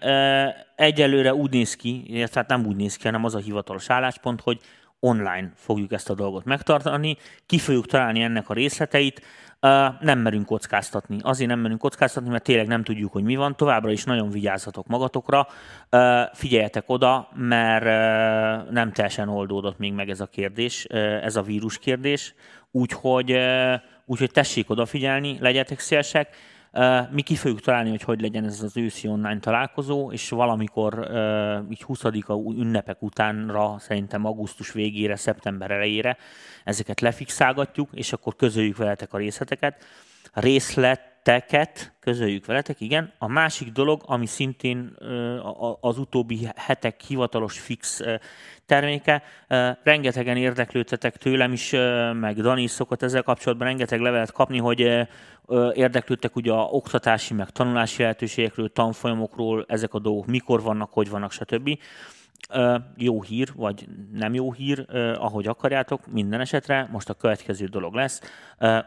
Egyelőre 0.75 1.33
úgy 1.33 1.51
néz 1.51 1.75
ki, 1.75 2.03
illetve 2.07 2.39
hát 2.39 2.49
nem 2.49 2.65
úgy 2.65 2.75
néz 2.75 2.95
ki, 2.95 3.03
hanem 3.03 3.25
az 3.25 3.35
a 3.35 3.39
hivatalos 3.39 3.89
álláspont, 3.89 4.41
hogy 4.41 4.59
online 4.99 5.51
fogjuk 5.55 5.91
ezt 5.91 6.09
a 6.09 6.13
dolgot 6.13 6.45
megtartani, 6.45 7.17
ki 7.45 7.57
fogjuk 7.57 7.85
találni 7.85 8.21
ennek 8.21 8.49
a 8.49 8.53
részleteit, 8.53 9.21
nem 9.99 10.19
merünk 10.19 10.45
kockáztatni. 10.45 11.17
Azért 11.21 11.49
nem 11.49 11.59
merünk 11.59 11.79
kockáztatni, 11.79 12.29
mert 12.29 12.43
tényleg 12.43 12.67
nem 12.67 12.83
tudjuk, 12.83 13.11
hogy 13.11 13.23
mi 13.23 13.35
van. 13.35 13.55
Továbbra 13.55 13.91
is 13.91 14.03
nagyon 14.03 14.29
vigyázzatok 14.29 14.87
magatokra. 14.87 15.47
Figyeljetek 16.33 16.83
oda, 16.89 17.29
mert 17.33 17.83
nem 18.71 18.91
teljesen 18.91 19.29
oldódott 19.29 19.77
még 19.77 19.93
meg 19.93 20.09
ez 20.09 20.19
a 20.19 20.25
kérdés, 20.25 20.85
ez 21.23 21.35
a 21.35 21.41
vírus 21.41 21.77
kérdés. 21.77 22.33
Úgyhogy, 22.71 23.39
úgyhogy 24.05 24.31
tessék 24.31 24.69
odafigyelni, 24.69 25.37
legyetek 25.39 25.79
szélsek. 25.79 26.35
Mi 27.11 27.21
ki 27.21 27.35
fogjuk 27.35 27.61
találni, 27.61 27.89
hogy 27.89 28.01
hogy 28.01 28.21
legyen 28.21 28.45
ez 28.45 28.61
az 28.61 28.77
őszi 28.77 29.07
online 29.07 29.39
találkozó, 29.39 30.11
és 30.11 30.29
valamikor 30.29 30.93
így 31.69 31.83
20-a 31.87 32.51
ünnepek 32.59 33.01
utánra, 33.01 33.75
szerintem 33.79 34.25
augusztus 34.25 34.71
végére, 34.71 35.15
szeptember 35.15 35.71
elejére 35.71 36.17
ezeket 36.63 37.01
lefixálgatjuk, 37.01 37.89
és 37.93 38.13
akkor 38.13 38.35
közöljük 38.35 38.77
veletek 38.77 39.13
a 39.13 39.17
részleteket. 39.17 39.85
Részleteket 40.33 41.93
közöljük 41.99 42.45
veletek, 42.45 42.81
igen. 42.81 43.13
A 43.17 43.27
másik 43.27 43.71
dolog, 43.71 44.01
ami 44.05 44.25
szintén 44.25 44.95
az 45.79 45.97
utóbbi 45.97 46.47
hetek 46.55 47.01
hivatalos 47.01 47.59
fix 47.59 48.01
terméke, 48.65 49.23
rengetegen 49.83 50.37
érdeklődtetek 50.37 51.17
tőlem 51.17 51.51
is, 51.51 51.71
meg 52.13 52.41
Dani 52.41 52.61
is 52.61 52.71
szokott 52.71 53.01
ezzel 53.01 53.23
kapcsolatban 53.23 53.67
rengeteg 53.67 53.99
levelet 53.99 54.31
kapni, 54.31 54.57
hogy 54.57 55.07
érdeklődtek 55.73 56.35
ugye 56.35 56.51
a 56.51 56.63
oktatási, 56.63 57.33
meg 57.33 57.49
tanulási 57.49 58.01
lehetőségekről, 58.01 58.71
tanfolyamokról, 58.71 59.65
ezek 59.67 59.93
a 59.93 59.99
dolgok 59.99 60.25
mikor 60.25 60.61
vannak, 60.61 60.93
hogy 60.93 61.09
vannak, 61.09 61.31
stb. 61.31 61.79
Jó 62.95 63.21
hír, 63.21 63.49
vagy 63.55 63.87
nem 64.13 64.33
jó 64.33 64.51
hír, 64.53 64.85
ahogy 65.17 65.47
akarjátok, 65.47 66.11
minden 66.11 66.39
esetre. 66.39 66.87
Most 66.91 67.09
a 67.09 67.13
következő 67.13 67.65
dolog 67.65 67.93
lesz. 67.93 68.21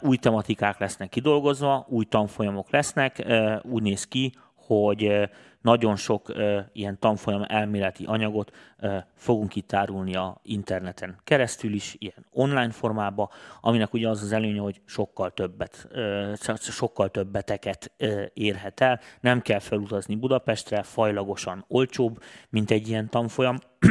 Új 0.01 0.17
tematikák 0.17 0.79
lesznek 0.79 1.09
kidolgozva, 1.09 1.87
új 1.89 2.05
tanfolyamok 2.05 2.71
lesznek. 2.71 3.27
Úgy 3.63 3.83
néz 3.83 4.09
ki, 4.09 4.35
hogy 4.55 5.29
nagyon 5.63 5.97
sok 5.97 6.29
ö, 6.29 6.61
ilyen 6.73 6.99
tanfolyam 6.99 7.45
elméleti 7.49 8.05
anyagot 8.05 8.57
ö, 8.79 8.97
fogunk 9.15 9.57
itt 9.57 9.73
árulni 9.73 10.15
a 10.15 10.41
interneten 10.43 11.17
keresztül 11.25 11.73
is, 11.73 11.97
ilyen 11.99 12.27
online 12.31 12.71
formában, 12.71 13.29
aminek 13.61 13.93
ugye 13.93 14.09
az 14.09 14.23
az 14.23 14.33
előnye, 14.33 14.61
hogy 14.61 14.81
sokkal 14.85 15.31
többet, 15.31 15.89
ö, 15.91 16.33
sokkal 16.59 17.11
többeteket 17.11 17.93
ö, 17.97 18.23
érhet 18.35 18.81
el. 18.81 19.01
Nem 19.21 19.41
kell 19.41 19.59
felutazni 19.59 20.15
Budapestre, 20.15 20.83
fajlagosan 20.83 21.65
olcsóbb, 21.69 22.23
mint 22.49 22.71
egy 22.71 22.89
ilyen 22.89 23.09
tanfolyam 23.09 23.57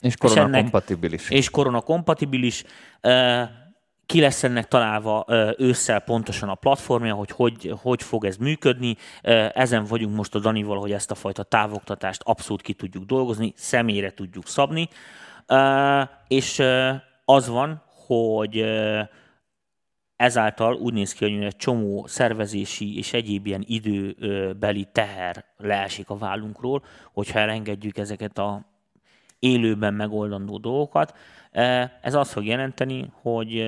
És 0.00 0.16
korona 0.16 0.40
ennek- 0.40 0.60
kompatibilis. 0.60 1.30
és 1.30 1.50
korona 1.50 1.80
kompatibilis. 1.80 2.64
Ö, 3.00 3.42
Ki 4.08 4.20
lesz 4.20 4.42
ennek 4.42 4.68
találva 4.68 5.24
ősszel 5.58 6.00
pontosan 6.00 6.48
a 6.48 6.54
platformja, 6.54 7.14
hogy, 7.14 7.30
hogy 7.30 7.74
hogy 7.82 8.02
fog 8.02 8.24
ez 8.24 8.36
működni. 8.36 8.96
Ezen 9.52 9.84
vagyunk 9.84 10.16
most 10.16 10.34
a 10.34 10.38
Danival, 10.38 10.78
hogy 10.78 10.92
ezt 10.92 11.10
a 11.10 11.14
fajta 11.14 11.42
távoktatást 11.42 12.22
abszolút 12.24 12.62
ki 12.62 12.72
tudjuk 12.72 13.04
dolgozni, 13.04 13.52
személyre 13.56 14.10
tudjuk 14.10 14.46
szabni. 14.46 14.88
És 16.28 16.62
az 17.24 17.48
van, 17.48 17.82
hogy 18.06 18.64
ezáltal 20.16 20.74
úgy 20.74 20.92
néz 20.92 21.12
ki, 21.12 21.24
hogy 21.24 21.44
egy 21.44 21.56
csomó 21.56 22.06
szervezési 22.06 22.96
és 22.96 23.12
egyéb 23.12 23.46
ilyen 23.46 23.64
időbeli 23.66 24.88
teher 24.92 25.44
leesik 25.56 26.10
a 26.10 26.16
vállunkról, 26.16 26.82
hogyha 27.12 27.38
elengedjük 27.38 27.98
ezeket 27.98 28.38
a 28.38 28.66
élőben 29.38 29.94
megoldandó 29.94 30.58
dolgokat. 30.58 31.14
Ez 32.02 32.14
azt 32.14 32.32
fog 32.32 32.44
jelenteni, 32.44 33.12
hogy 33.22 33.64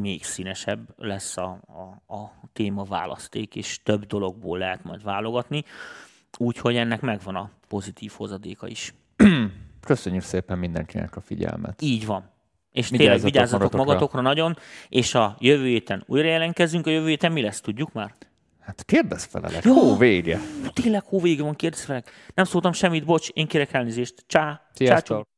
még 0.00 0.24
színesebb 0.24 0.88
lesz 0.96 1.36
a, 1.36 1.58
a, 2.06 2.14
a 2.14 2.32
téma 2.52 2.84
választék, 2.84 3.56
és 3.56 3.82
több 3.82 4.06
dologból 4.06 4.58
lehet 4.58 4.84
majd 4.84 5.02
válogatni, 5.02 5.64
úgyhogy 6.38 6.76
ennek 6.76 7.00
megvan 7.00 7.36
a 7.36 7.50
pozitív 7.68 8.12
hozadéka 8.16 8.66
is. 8.68 8.94
Köszönjük 9.86 10.22
szépen 10.22 10.58
mindenkinek 10.58 11.16
a 11.16 11.20
figyelmet. 11.20 11.82
Így 11.82 12.06
van. 12.06 12.32
És 12.72 12.88
tényleg 12.88 13.06
Vigyázzatok 13.06 13.32
vigyázzatok 13.32 13.60
magatokra. 13.60 13.92
magatokra 13.92 14.20
nagyon, 14.20 14.56
és 14.88 15.14
a 15.14 15.36
jövő 15.38 15.66
héten 15.66 16.02
újra 16.06 16.28
jelentkezünk. 16.28 16.86
A 16.86 16.90
jövő 16.90 17.08
héten 17.08 17.32
mi 17.32 17.42
lesz, 17.42 17.60
tudjuk 17.60 17.92
már? 17.92 18.14
Hát 18.66 18.84
kérdezz 18.84 19.24
felelek. 19.24 19.64
Jó. 19.64 19.74
Hó, 19.74 19.96
vége. 19.96 20.40
Tényleg 20.72 21.02
hóvége 21.04 21.42
van, 21.42 21.54
kérdezz 21.54 21.84
felek. 21.84 22.10
Nem 22.34 22.44
szóltam 22.44 22.72
semmit, 22.72 23.04
bocs, 23.04 23.28
én 23.28 23.46
kérek 23.46 23.72
elnézést. 23.72 24.24
Csá, 24.26 24.60
Sziasztok. 24.74 25.28